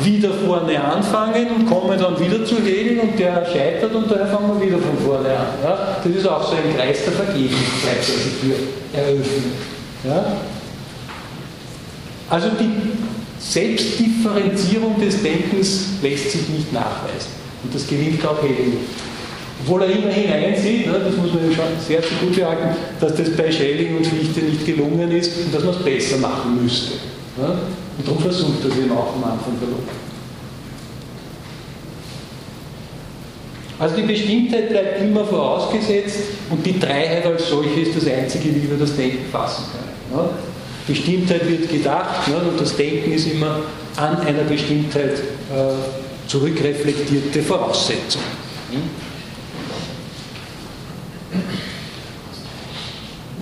wieder 0.03 0.31
vorne 0.31 0.83
anfangen 0.83 1.47
und 1.57 1.67
kommen 1.67 1.99
dann 1.99 2.19
wieder 2.19 2.43
zu 2.43 2.57
Hegel 2.65 3.01
und 3.01 3.19
der 3.19 3.45
scheitert 3.45 3.95
und 3.95 4.11
daher 4.11 4.29
fangen 4.29 4.59
wir 4.59 4.67
wieder 4.67 4.79
von 4.79 4.97
vorne 5.05 5.29
an. 5.29 5.47
Ja? 5.63 5.99
Das 6.03 6.11
ist 6.11 6.27
auch 6.27 6.43
so 6.43 6.57
ein 6.57 6.75
Kreis 6.75 7.05
der 7.05 7.13
Vergeblichkeit, 7.13 7.99
der 7.99 8.03
sich 8.03 8.33
hier 8.41 8.99
eröffnet. 8.99 9.45
Ja? 10.05 10.25
Also 12.31 12.49
die 12.59 12.97
Selbstdifferenzierung 13.39 14.99
des 14.99 15.23
Denkens 15.23 15.89
lässt 16.01 16.31
sich 16.31 16.49
nicht 16.49 16.73
nachweisen. 16.73 17.29
Und 17.63 17.75
das 17.75 17.87
gelingt 17.87 18.25
auch 18.25 18.43
Hegel 18.43 18.69
nicht. 18.69 19.16
Obwohl 19.63 19.83
er 19.83 19.91
immerhin 19.91 20.31
einsieht, 20.31 20.87
ne, 20.87 21.01
das 21.03 21.17
muss 21.17 21.33
man 21.33 21.45
ihm 21.45 21.55
schon 21.55 21.65
sehr 21.87 22.01
gut 22.01 22.37
behalten, 22.37 22.77
dass 23.01 23.15
das 23.15 23.31
bei 23.31 23.51
Schelling 23.51 23.97
und 23.97 24.07
Fichte 24.07 24.41
nicht 24.41 24.67
gelungen 24.67 25.11
ist 25.11 25.33
und 25.39 25.55
dass 25.55 25.65
man 25.65 25.75
es 25.75 25.83
besser 25.83 26.19
machen 26.19 26.63
müsste. 26.63 26.95
Ne? 27.39 27.59
Und 27.99 28.07
darum 28.07 28.21
versucht 28.21 28.65
er 28.65 28.71
es 28.71 28.77
eben 28.77 28.93
auch 28.93 29.15
am 29.15 29.25
Anfang 29.25 29.55
der 29.61 29.69
Logik. 29.69 29.89
Also 33.79 33.97
die 33.97 34.03
Bestimmtheit 34.03 34.71
bleibt 34.71 35.03
immer 35.03 35.25
vorausgesetzt 35.25 36.19
und 36.51 36.65
die 36.65 36.79
Dreiheit 36.79 37.27
als 37.27 37.49
solche 37.49 37.81
ist 37.81 37.97
das 37.97 38.07
Einzige, 38.07 38.55
wie 38.55 38.71
wir 38.71 38.79
das 38.79 38.97
Denken 38.97 39.31
fassen 39.31 39.65
können. 39.73 40.23
Ne? 40.23 40.31
Bestimmtheit 40.87 41.49
wird 41.49 41.69
gedacht 41.69 42.29
ne? 42.29 42.37
und 42.37 42.61
das 42.61 42.77
Denken 42.77 43.13
ist 43.13 43.27
immer 43.31 43.61
an 43.97 44.21
einer 44.21 44.45
Bestimmtheit 44.45 45.19
äh, 45.19 46.29
zurückreflektierte 46.29 47.43
Voraussetzung. 47.43 48.23
Hm? 48.71 49.06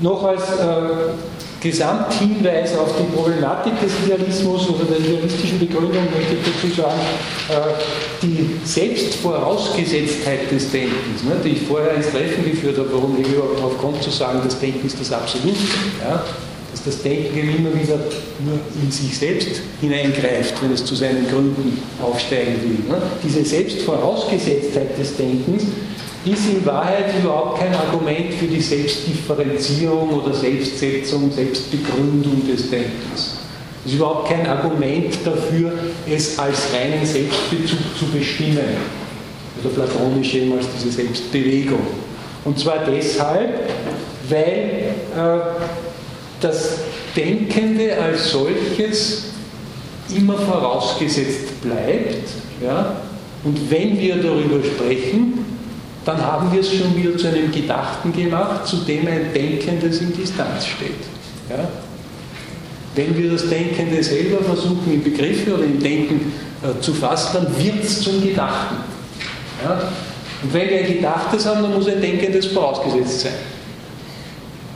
Noch 0.01 0.25
als 0.25 0.43
äh, 0.43 1.13
Gesamthinweis 1.65 2.77
auf 2.77 2.91
die 2.99 3.17
Problematik 3.17 3.73
des 3.81 3.93
Idealismus 4.05 4.69
oder 4.69 4.85
der 4.85 4.99
idealistischen 4.99 5.59
Begründung 5.59 6.05
möchte 6.15 6.35
ich 6.35 6.45
dazu 6.45 6.83
sagen, 6.83 7.01
äh, 7.49 8.23
die 8.23 8.51
Selbstvorausgesetztheit 8.65 10.51
des 10.51 10.71
Denkens, 10.71 11.25
ne, 11.25 11.37
die 11.43 11.51
ich 11.51 11.63
vorher 11.63 11.95
ins 11.95 12.11
Treffen 12.11 12.45
geführt 12.45 12.77
habe, 12.77 12.91
warum 12.93 13.19
ich 13.19 13.27
überhaupt 13.27 13.59
darauf 13.59 13.79
kommt 13.79 14.03
zu 14.03 14.11
sagen, 14.11 14.41
das 14.45 14.61
Denken 14.61 14.87
ist 14.87 15.01
das 15.01 15.11
Absolute, 15.11 15.57
ja, 16.03 16.23
dass 16.71 16.85
das 16.85 17.03
Denken 17.03 17.39
immer 17.39 17.73
wieder 17.73 17.97
nur 18.45 18.59
in 18.83 18.91
sich 18.91 19.17
selbst 19.17 19.63
hineingreift, 19.81 20.63
wenn 20.63 20.73
es 20.73 20.85
zu 20.85 20.95
seinen 20.95 21.27
Gründen 21.29 21.81
aufsteigen 22.03 22.57
will. 22.63 22.93
Ne. 22.95 23.01
Diese 23.23 23.43
Selbstvorausgesetztheit 23.43 24.99
des 24.99 25.17
Denkens 25.17 25.65
ist 26.27 26.49
in 26.49 26.65
Wahrheit 26.65 27.15
überhaupt 27.21 27.59
kein 27.59 27.75
Argument 27.75 28.33
für 28.35 28.47
die 28.47 28.61
Selbstdifferenzierung 28.61 30.11
oder 30.11 30.33
Selbstsetzung, 30.35 31.31
Selbstbegründung 31.31 32.47
des 32.49 32.71
Denkens. 32.71 33.39
Es 33.85 33.93
ist 33.93 33.99
überhaupt 33.99 34.29
kein 34.29 34.47
Argument 34.47 35.15
dafür, 35.25 35.73
es 36.09 36.39
als 36.39 36.73
reinen 36.73 37.05
Selbstbezug 37.05 37.79
zu 37.99 38.07
bestimmen. 38.07 38.77
Oder 39.63 39.75
platonisch 39.75 40.35
eben 40.35 40.53
als 40.53 40.67
diese 40.77 40.91
Selbstbewegung. 40.91 41.87
Und 42.45 42.59
zwar 42.59 42.79
deshalb, 42.87 43.71
weil 44.29 44.95
äh, 45.17 45.39
das 46.41 46.79
Denkende 47.15 47.97
als 47.97 48.31
solches 48.31 49.25
immer 50.15 50.39
vorausgesetzt 50.39 51.61
bleibt. 51.63 52.29
Ja? 52.63 52.97
Und 53.45 53.71
wenn 53.71 53.99
wir 53.99 54.17
darüber 54.17 54.65
sprechen, 54.65 55.44
dann 56.05 56.21
haben 56.21 56.53
wir 56.53 56.61
es 56.61 56.73
schon 56.73 56.95
wieder 56.97 57.17
zu 57.17 57.29
einem 57.29 57.51
Gedachten 57.51 58.13
gemacht, 58.13 58.67
zu 58.67 58.77
dem 58.79 59.07
ein 59.07 59.33
Denkendes 59.35 60.01
in 60.01 60.15
Distanz 60.15 60.67
steht. 60.67 60.91
Ja? 61.49 61.69
Wenn 62.95 63.17
wir 63.17 63.33
das 63.33 63.49
Denkende 63.49 64.03
selber 64.03 64.45
versuchen 64.45 64.93
in 64.93 65.03
Begriffe 65.03 65.55
oder 65.55 65.65
im 65.65 65.83
Denken 65.83 66.33
äh, 66.63 66.81
zu 66.81 66.93
fassen, 66.93 67.31
dann 67.35 67.59
wird 67.59 67.83
es 67.83 68.03
zum 68.03 68.23
Gedachten. 68.23 68.77
Ja? 69.65 69.91
Und 70.43 70.53
wenn 70.53 70.69
wir 70.69 70.79
ein 70.81 70.87
Gedachtes 70.87 71.47
haben, 71.47 71.63
dann 71.63 71.75
muss 71.75 71.89
ein 71.89 72.01
Denkendes 72.01 72.47
vorausgesetzt 72.47 73.21
sein. 73.21 73.33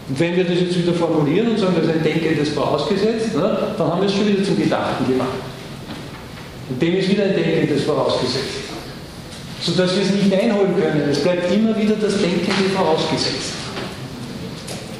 Und 0.08 0.18
wenn 0.18 0.34
wir 0.36 0.44
das 0.44 0.60
jetzt 0.60 0.78
wieder 0.78 0.94
formulieren 0.94 1.48
und 1.48 1.58
sagen, 1.58 1.74
das 1.76 1.84
ist 1.84 1.92
ein 1.92 2.02
Denkendes 2.02 2.48
vorausgesetzt, 2.50 3.36
ne, 3.36 3.58
dann 3.76 3.86
haben 3.86 4.00
wir 4.00 4.08
es 4.08 4.14
schon 4.14 4.26
wieder 4.26 4.42
zum 4.42 4.56
Gedachten 4.56 5.06
gemacht. 5.06 5.28
Und 6.70 6.80
dem 6.80 6.96
ist 6.96 7.10
wieder 7.10 7.24
ein 7.24 7.34
Denkendes 7.34 7.84
vorausgesetzt 7.84 8.67
sodass 9.60 9.94
wir 9.96 10.02
es 10.02 10.10
nicht 10.10 10.32
einholen 10.32 10.74
können. 10.80 11.08
Es 11.10 11.18
bleibt 11.20 11.52
immer 11.52 11.76
wieder 11.76 11.94
das 11.96 12.14
Denkende 12.18 12.70
vorausgesetzt. 12.76 13.54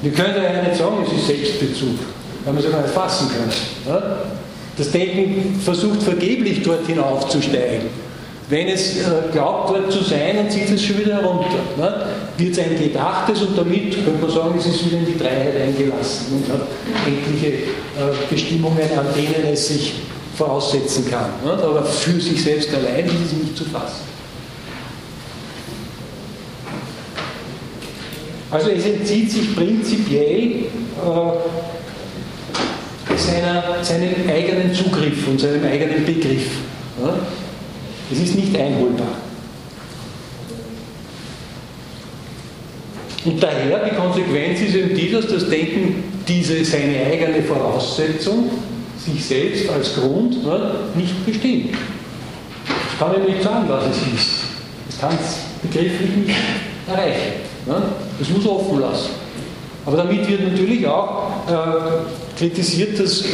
Wir 0.03 0.13
können 0.13 0.43
ja 0.43 0.63
nicht 0.63 0.77
sagen, 0.77 1.05
es 1.05 1.13
ist 1.13 1.27
Selbstbezug, 1.27 1.99
weil 2.45 2.55
wir 2.55 2.65
es 2.65 2.71
gar 2.71 2.83
nicht 2.83 2.95
fassen 2.95 3.29
können. 3.29 4.03
Das 4.77 4.91
Denken 4.93 5.61
versucht 5.61 6.03
vergeblich 6.03 6.63
dort 6.63 6.87
hinaufzusteigen. 6.87 8.09
Wenn 8.49 8.69
es 8.69 8.97
äh, 8.97 9.31
glaubt, 9.33 9.71
dort 9.71 9.93
zu 9.93 10.03
sein, 10.03 10.37
dann 10.37 10.51
zieht 10.51 10.71
es 10.71 10.83
schon 10.83 10.99
wieder 10.99 11.17
herunter. 11.17 11.59
Wird 12.39 12.53
es 12.53 12.59
ein 12.59 12.79
Gedachtes 12.79 13.43
und 13.43 13.59
damit 13.59 13.93
könnte 13.93 14.23
man 14.23 14.31
sagen, 14.31 14.55
es 14.59 14.67
ist 14.67 14.87
wieder 14.87 14.99
in 14.99 15.07
die 15.07 15.19
Dreiheit 15.19 15.55
eingelassen 15.55 16.27
und 16.33 16.53
hat 16.53 16.67
endliche 17.07 17.49
äh, 17.49 17.61
Bestimmungen, 18.31 18.89
an 18.97 19.07
denen 19.15 19.53
es 19.53 19.69
sich 19.69 19.95
voraussetzen 20.37 21.11
kann. 21.11 21.31
Aber 21.45 21.85
für 21.85 22.19
sich 22.19 22.43
selbst 22.43 22.71
allein 22.73 23.05
ist 23.05 23.27
es 23.27 23.33
nicht 23.33 23.57
zu 23.57 23.65
fassen. 23.65 24.08
Also 28.51 28.71
es 28.71 28.87
entzieht 28.87 29.31
sich 29.31 29.55
prinzipiell 29.55 30.51
äh, 30.51 30.67
seiner, 33.17 33.85
seinem 33.85 34.29
eigenen 34.29 34.73
Zugriff 34.73 35.29
und 35.29 35.39
seinem 35.41 35.65
eigenen 35.65 36.05
Begriff. 36.05 36.47
Ja? 37.03 37.19
Es 38.11 38.19
ist 38.21 38.37
nicht 38.37 38.57
einholbar. 38.57 39.09
Und 43.25 43.43
daher 43.43 43.85
die 43.85 43.95
Konsequenz 43.95 44.61
ist 44.61 44.75
eben 44.75 44.95
die, 44.95 45.11
dass 45.11 45.27
das 45.27 45.51
Denken 45.51 46.05
diese 46.27 46.65
seine 46.65 47.05
eigene 47.05 47.43
Voraussetzung, 47.43 48.51
sich 48.97 49.25
selbst 49.25 49.69
als 49.69 49.95
Grund, 49.95 50.45
ne, 50.45 50.71
nicht 50.95 51.27
bestimmt. 51.27 51.75
Ich 52.93 52.99
kann 52.99 53.15
ihm 53.15 53.25
nicht 53.31 53.43
sagen, 53.43 53.69
was 53.69 53.85
es 53.85 53.99
ist. 54.15 54.31
Ich 54.89 55.01
kann 55.01 55.17
es 55.21 55.39
begrifflich 55.63 56.11
nicht 56.17 56.37
erreichen. 56.89 57.33
Ne? 57.67 57.83
Das 58.19 58.29
muss 58.31 58.47
offen 58.47 58.81
lassen. 58.81 59.11
Aber 59.87 59.97
damit 59.97 60.29
wird 60.29 60.53
natürlich 60.53 60.87
auch 60.87 61.31
äh, 61.49 62.39
kritisiert, 62.39 62.99
dass 62.99 63.25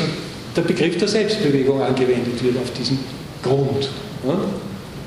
der 0.55 0.63
Begriff 0.63 0.97
der 0.99 1.09
Selbstbewegung 1.09 1.83
angewendet 1.83 2.43
wird 2.43 2.57
auf 2.59 2.71
diesen 2.79 2.99
Grund. 3.43 3.89
Ja? 4.27 4.37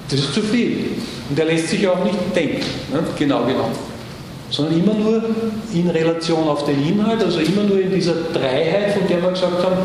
Das 0.09 0.19
ist 0.19 0.33
zu 0.33 0.41
viel. 0.41 0.91
Und 1.29 1.39
er 1.39 1.45
lässt 1.45 1.69
sich 1.69 1.87
auch 1.87 2.03
nicht 2.03 2.17
denken, 2.35 2.65
ja? 2.93 2.99
genau 3.17 3.45
genommen. 3.45 3.75
Sondern 4.49 4.79
immer 4.79 4.93
nur 4.93 5.23
in 5.73 5.89
Relation 5.89 6.47
auf 6.47 6.65
den 6.65 6.85
Inhalt, 6.85 7.23
also 7.23 7.39
immer 7.39 7.63
nur 7.63 7.79
in 7.81 7.93
dieser 7.93 8.15
Dreiheit, 8.33 8.93
von 8.93 9.07
der 9.07 9.21
wir 9.21 9.31
gesagt 9.31 9.63
haben, 9.63 9.75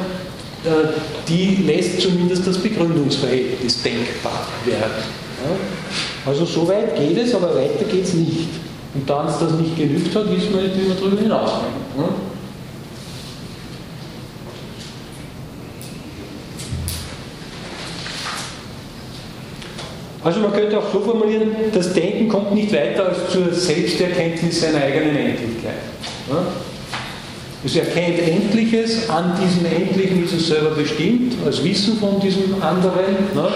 äh, 0.65 0.89
die 1.29 1.65
lässt 1.67 2.01
zumindest 2.01 2.47
das 2.47 2.59
Begründungsverhältnis 2.59 3.83
denkbar 3.83 4.47
werden. 4.65 5.03
Ja? 5.45 6.31
Also 6.31 6.45
so 6.45 6.69
weit 6.69 6.97
geht 6.97 7.19
es, 7.19 7.35
aber 7.35 7.55
weiter 7.55 7.85
geht 7.91 8.05
es 8.05 8.15
nicht. 8.15 8.49
Und 8.95 9.09
da 9.09 9.23
uns 9.23 9.39
das 9.39 9.53
nicht 9.53 9.77
genügt 9.77 10.15
hat, 10.15 10.31
wissen 10.31 10.55
wir 10.55 10.63
nicht, 10.63 10.77
wie 10.77 10.89
wir 10.89 10.95
darüber 10.95 11.21
hinauskommen. 11.21 11.73
Ja? 11.97 12.05
Also 20.25 20.39
man 20.41 20.53
könnte 20.53 20.79
auch 20.79 20.93
so 20.93 21.01
formulieren, 21.01 21.49
das 21.73 21.93
Denken 21.95 22.29
kommt 22.29 22.55
nicht 22.55 22.73
weiter 22.73 23.07
als 23.07 23.31
zur 23.31 23.53
Selbsterkenntnis 23.53 24.61
seiner 24.61 24.83
eigenen 24.83 25.17
Endlichkeit. 25.17 25.81
Ja? 26.31 26.45
Es 27.65 27.77
erkennt 27.77 28.19
Endliches, 28.19 29.09
an 29.09 29.35
diesem 29.41 29.65
Endlichen 29.67 30.25
ist 30.25 30.35
es 30.35 30.49
selber 30.49 30.71
bestimmt, 30.71 31.35
als 31.45 31.65
Wissen 31.65 31.97
von 31.97 32.21
diesem 32.21 32.61
anderen. 32.61 33.17
Ne? 33.35 33.49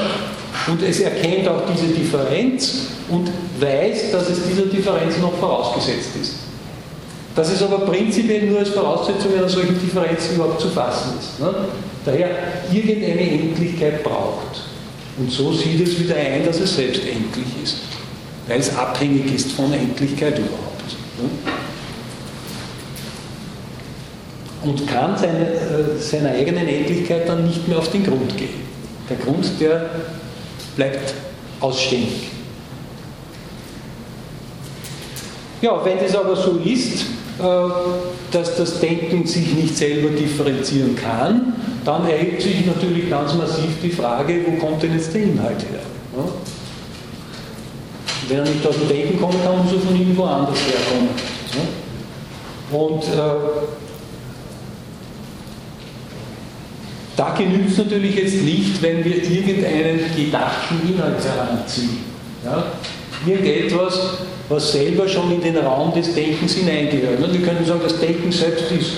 Und 0.69 0.83
es 0.83 1.01
erkennt 1.01 1.49
auch 1.49 1.63
diese 1.73 1.93
Differenz 1.93 2.96
und 3.09 3.31
weiß, 3.61 4.11
dass 4.13 4.29
es 4.29 4.47
dieser 4.49 4.67
Differenz 4.67 5.19
noch 5.19 5.35
vorausgesetzt 5.35 6.11
ist. 6.21 6.35
Dass 7.35 7.53
es 7.53 7.63
aber 7.63 7.81
prinzipiell 7.81 8.47
nur 8.47 8.61
als 8.61 8.71
Voraussetzung 8.71 9.37
einer 9.37 9.49
solchen 9.49 9.79
Differenz 9.79 10.31
überhaupt 10.35 10.61
zu 10.61 10.69
fassen 10.69 11.13
ist. 11.19 11.39
Ne? 11.39 11.55
Daher 12.05 12.31
irgendeine 12.73 13.31
Endlichkeit 13.31 14.03
braucht. 14.03 14.63
Und 15.19 15.31
so 15.31 15.53
sieht 15.53 15.87
es 15.87 15.99
wieder 15.99 16.17
ein, 16.17 16.45
dass 16.45 16.61
es 16.61 16.77
selbst 16.77 17.03
endlich 17.03 17.47
ist, 17.63 17.79
weil 18.49 18.61
es 18.61 18.75
abhängig 18.75 19.35
ist 19.35 19.53
von 19.53 19.73
Endlichkeit 19.73 20.39
überhaupt. 20.39 20.63
Und 24.63 24.87
kann 24.87 25.17
seine, 25.17 25.53
äh, 25.53 25.99
seiner 25.99 26.31
eigenen 26.31 26.67
Endlichkeit 26.67 27.29
dann 27.29 27.47
nicht 27.47 27.69
mehr 27.69 27.79
auf 27.79 27.91
den 27.91 28.05
Grund 28.05 28.37
gehen. 28.37 28.67
Der 29.09 29.17
Grund, 29.17 29.47
der 29.61 29.89
bleibt 30.75 31.15
ausständig. 31.61 32.36
Ja, 35.63 35.83
wenn 35.85 35.99
das 35.99 36.15
aber 36.15 36.37
so 36.37 36.61
ist, 36.65 37.07
äh, 37.39 37.45
dass 38.31 38.57
das 38.57 38.81
Denken 38.81 39.27
sich 39.27 39.55
nicht 39.55 39.77
selber 39.77 40.11
differenzieren 40.11 40.97
kann, 40.97 41.55
dann 41.85 42.09
erhebt 42.09 42.43
sich 42.43 42.67
natürlich 42.67 43.09
ganz 43.09 43.35
massiv 43.35 43.81
die 43.83 43.91
Frage, 43.91 44.45
wo 44.47 44.57
kommt 44.57 44.83
denn 44.83 44.95
jetzt 44.95 45.15
der 45.15 45.23
Inhalt 45.23 45.61
her? 45.61 45.81
Wenn 48.29 48.39
er 48.39 48.45
nicht 48.45 48.67
aus 48.67 48.77
dem 48.77 48.89
Denken 48.89 49.21
kommen 49.21 49.39
kann, 49.45 49.59
muss 49.59 49.73
er 49.73 49.81
von 49.81 49.95
irgendwo 49.95 50.25
anders 50.25 50.59
herkommen. 50.67 51.11
Und 52.73 53.05
äh, 53.05 53.67
da 57.17 57.35
genügt 57.37 57.71
es 57.71 57.79
natürlich 57.79 58.17
jetzt 58.17 58.43
nicht, 58.43 58.83
wenn 58.83 59.05
wir 59.05 59.23
irgendeinen 59.23 60.01
gedachten 60.17 60.93
Inhalt 60.93 61.25
heranziehen. 61.25 61.99
Ja? 62.45 62.65
Irgendetwas, 63.25 64.19
was 64.49 64.73
selber 64.73 65.09
schon 65.09 65.33
in 65.33 65.41
den 65.41 65.57
Raum 65.57 65.93
des 65.93 66.15
Denkens 66.15 66.55
hineingehört. 66.55 67.21
Wir 67.33 67.41
können 67.41 67.65
sagen, 67.65 67.81
das 67.83 67.99
Denken 67.99 68.31
selbst 68.31 68.71
ist 68.71 68.93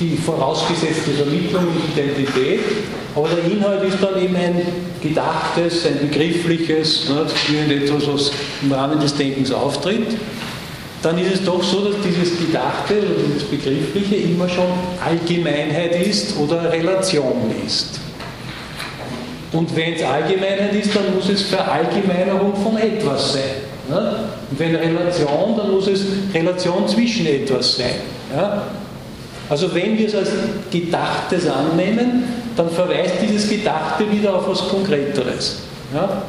die 0.00 0.16
vorausgesetzte 0.16 1.10
Vermittlung 1.10 1.64
und 1.64 1.98
Identität, 1.98 2.60
aber 3.14 3.28
der 3.28 3.52
Inhalt 3.52 3.82
ist 3.82 3.98
dann 4.00 4.22
eben 4.22 4.36
ein 4.36 4.62
gedachtes, 5.02 5.86
ein 5.86 6.08
begriffliches, 6.08 7.10
irgendetwas, 7.52 8.06
was 8.06 8.30
im 8.62 8.72
Rahmen 8.72 9.00
des 9.00 9.14
Denkens 9.14 9.50
auftritt. 9.52 10.16
Dann 11.02 11.18
ist 11.18 11.34
es 11.34 11.44
doch 11.44 11.62
so, 11.62 11.84
dass 11.84 11.96
dieses 12.04 12.38
Gedachte 12.38 12.94
oder 12.94 13.22
dieses 13.28 13.44
Begriffliche 13.44 14.16
immer 14.16 14.48
schon 14.48 14.66
Allgemeinheit 15.04 15.94
ist 16.04 16.36
oder 16.38 16.72
Relation 16.72 17.52
ist. 17.64 18.00
Und 19.52 19.74
wenn 19.76 19.94
es 19.94 20.02
Allgemeinheit 20.02 20.74
ist, 20.74 20.94
dann 20.94 21.14
muss 21.14 21.28
es 21.28 21.42
Verallgemeinerung 21.42 22.54
von 22.56 22.76
etwas 22.76 23.34
sein. 23.34 23.67
Ja? 23.88 24.14
Und 24.50 24.58
wenn 24.58 24.74
Relation, 24.74 25.56
dann 25.56 25.70
muss 25.70 25.86
es 25.86 26.04
Relation 26.32 26.88
zwischen 26.88 27.26
etwas 27.26 27.76
sein. 27.76 27.94
Ja? 28.34 28.62
Also 29.48 29.74
wenn 29.74 29.96
wir 29.96 30.06
es 30.06 30.14
als 30.14 30.30
Gedachtes 30.70 31.46
annehmen, 31.48 32.24
dann 32.56 32.68
verweist 32.70 33.14
dieses 33.22 33.48
Gedachte 33.48 34.10
wieder 34.10 34.34
auf 34.34 34.44
etwas 34.44 34.68
Konkreteres. 34.68 35.60
Ja? 35.94 36.22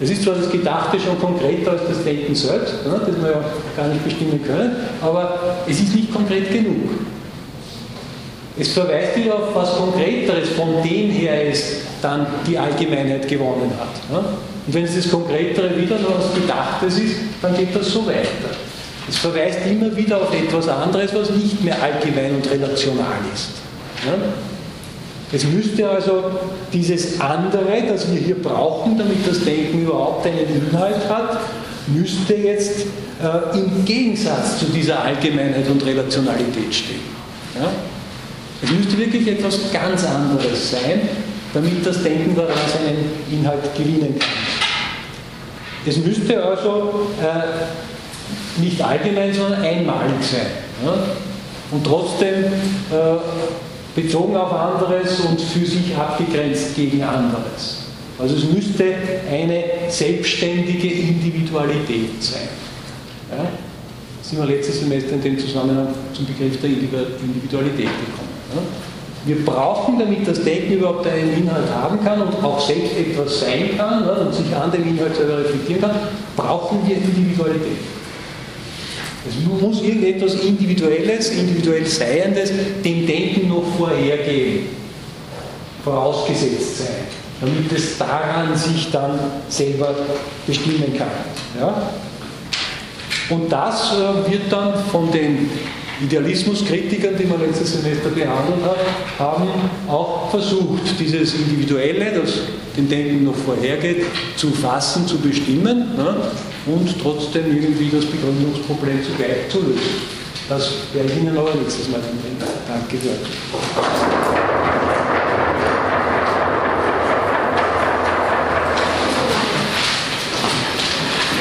Es 0.00 0.10
ist 0.10 0.24
zwar 0.24 0.34
das 0.34 0.50
Gedachte 0.50 0.98
schon 1.00 1.18
konkreter 1.18 1.70
als 1.70 1.82
das 1.88 2.04
Denken 2.04 2.34
selbst, 2.34 2.74
ja, 2.84 2.98
das 2.98 3.16
wir 3.16 3.30
ja 3.30 3.40
gar 3.76 3.88
nicht 3.88 4.04
bestimmen 4.04 4.42
können, 4.44 4.76
aber 5.00 5.56
es 5.66 5.80
ist 5.80 5.94
nicht 5.94 6.12
konkret 6.12 6.52
genug. 6.52 6.90
Es 8.58 8.72
verweist 8.72 9.16
wieder 9.16 9.36
auf 9.36 9.50
etwas 9.50 9.76
Konkreteres, 9.76 10.50
von 10.50 10.82
dem 10.82 11.10
her 11.10 11.48
es 11.48 11.76
dann 12.02 12.26
die 12.46 12.58
Allgemeinheit 12.58 13.26
gewonnen 13.26 13.72
hat. 13.78 13.88
Ja? 14.12 14.24
Und 14.66 14.74
wenn 14.74 14.84
es 14.84 14.96
das 14.96 15.10
Konkretere 15.10 15.76
wieder 15.76 15.98
noch 15.98 16.18
was 16.18 16.34
Gedachtes 16.34 16.98
ist, 16.98 17.16
dann 17.40 17.56
geht 17.56 17.74
das 17.74 17.88
so 17.88 18.06
weiter. 18.06 18.50
Es 19.08 19.18
verweist 19.18 19.60
immer 19.70 19.94
wieder 19.96 20.20
auf 20.20 20.34
etwas 20.34 20.68
anderes, 20.68 21.14
was 21.14 21.30
nicht 21.30 21.62
mehr 21.62 21.80
allgemein 21.80 22.34
und 22.34 22.50
relational 22.50 23.20
ist. 23.32 23.50
Ja? 24.04 24.14
Es 25.32 25.44
müsste 25.44 25.88
also 25.88 26.24
dieses 26.72 27.20
andere, 27.20 27.82
das 27.88 28.10
wir 28.12 28.20
hier 28.20 28.42
brauchen, 28.42 28.98
damit 28.98 29.26
das 29.26 29.44
Denken 29.44 29.82
überhaupt 29.82 30.26
einen 30.26 30.70
Inhalt 30.70 31.08
hat, 31.08 31.38
müsste 31.88 32.34
jetzt 32.34 32.86
äh, 33.22 33.58
im 33.58 33.84
Gegensatz 33.84 34.58
zu 34.58 34.66
dieser 34.66 35.02
Allgemeinheit 35.02 35.68
und 35.68 35.84
Relationalität 35.84 36.74
stehen. 36.74 37.00
Ja? 37.60 37.70
Es 38.62 38.70
müsste 38.70 38.98
wirklich 38.98 39.28
etwas 39.28 39.70
ganz 39.72 40.04
anderes 40.04 40.70
sein, 40.70 41.08
damit 41.52 41.86
das 41.86 42.02
Denken 42.02 42.34
daran 42.34 42.56
seinen 42.72 43.10
Inhalt 43.30 43.74
gewinnen 43.76 44.18
kann. 44.18 44.28
Es 45.86 45.98
müsste 45.98 46.42
also 46.42 47.08
äh, 47.22 48.60
nicht 48.60 48.82
allgemein, 48.82 49.32
sondern 49.32 49.62
einmalig 49.62 50.20
sein. 50.20 50.46
Ja? 50.84 50.94
Und 51.70 51.84
trotzdem 51.84 52.44
äh, 52.44 54.00
bezogen 54.00 54.36
auf 54.36 54.52
anderes 54.52 55.20
und 55.20 55.40
für 55.40 55.64
sich 55.64 55.96
abgegrenzt 55.96 56.74
gegen 56.74 57.02
anderes. 57.02 57.84
Also 58.18 58.36
es 58.36 58.44
müsste 58.44 58.84
eine 59.30 59.64
selbstständige 59.88 60.88
Individualität 60.88 62.22
sein. 62.22 62.48
Ja? 63.30 63.44
sind 64.22 64.38
wir 64.40 64.46
letztes 64.46 64.80
Semester 64.80 65.12
in 65.12 65.22
dem 65.22 65.38
Zusammenhang 65.38 65.88
zum 66.12 66.26
Begriff 66.26 66.60
der 66.60 66.70
Individualität 66.70 67.86
gekommen. 67.86 68.28
Ja? 68.54 68.62
Wir 69.26 69.44
brauchen, 69.44 69.98
damit 69.98 70.26
das 70.26 70.44
Denken 70.44 70.74
überhaupt 70.74 71.04
einen 71.08 71.36
Inhalt 71.36 71.68
haben 71.74 72.02
kann 72.04 72.22
und 72.22 72.44
auch 72.44 72.64
selbst 72.64 72.96
etwas 72.96 73.40
sein 73.40 73.76
kann 73.76 74.06
ne, 74.06 74.12
und 74.12 74.32
sich 74.32 74.54
an 74.54 74.70
dem 74.70 74.88
Inhalt 74.88 75.16
selber 75.16 75.38
reflektieren 75.38 75.80
kann, 75.80 75.96
brauchen 76.36 76.78
wir 76.86 76.96
Individualität. 76.96 77.78
Es 79.28 79.60
muss 79.60 79.82
irgendetwas 79.82 80.34
Individuelles, 80.34 81.30
individuell 81.30 81.84
Seiendes 81.84 82.52
dem 82.84 83.04
Denken 83.04 83.48
noch 83.48 83.64
vorhergehen, 83.76 84.66
vorausgesetzt 85.82 86.78
sein, 86.78 87.08
damit 87.40 87.72
es 87.72 87.98
daran 87.98 88.56
sich 88.56 88.92
dann 88.92 89.18
selber 89.48 89.92
bestimmen 90.46 90.96
kann. 90.96 91.08
Ja? 91.58 91.90
Und 93.28 93.50
das 93.50 93.92
äh, 93.92 94.30
wird 94.30 94.52
dann 94.52 94.74
von 94.92 95.10
den 95.10 95.50
Idealismuskritikern, 96.02 97.16
die 97.16 97.28
wir 97.28 97.38
letztes 97.38 97.72
Semester 97.72 98.10
behandelt 98.10 98.64
haben, 99.18 99.48
auch 99.88 100.30
versucht, 100.30 100.98
dieses 100.98 101.34
Individuelle, 101.34 102.20
das 102.20 102.32
dem 102.76 102.88
Denken 102.88 103.24
noch 103.24 103.34
vorhergeht, 103.34 104.04
zu 104.36 104.50
fassen, 104.50 105.06
zu 105.06 105.18
bestimmen 105.18 105.96
ne, 105.96 106.16
und 106.66 107.00
trotzdem 107.00 107.46
irgendwie 107.46 107.90
das 107.90 108.04
Begründungsproblem 108.04 109.02
zugleich 109.02 109.48
zu 109.48 109.60
lösen. 109.60 110.16
Das 110.48 110.70
werde 110.92 111.10
ich 111.10 111.16
Ihnen 111.16 111.36
aber 111.36 111.54
nächstes 111.54 111.88
Mal 111.88 112.00
Danke 112.68 112.96
sehr. 112.98 114.55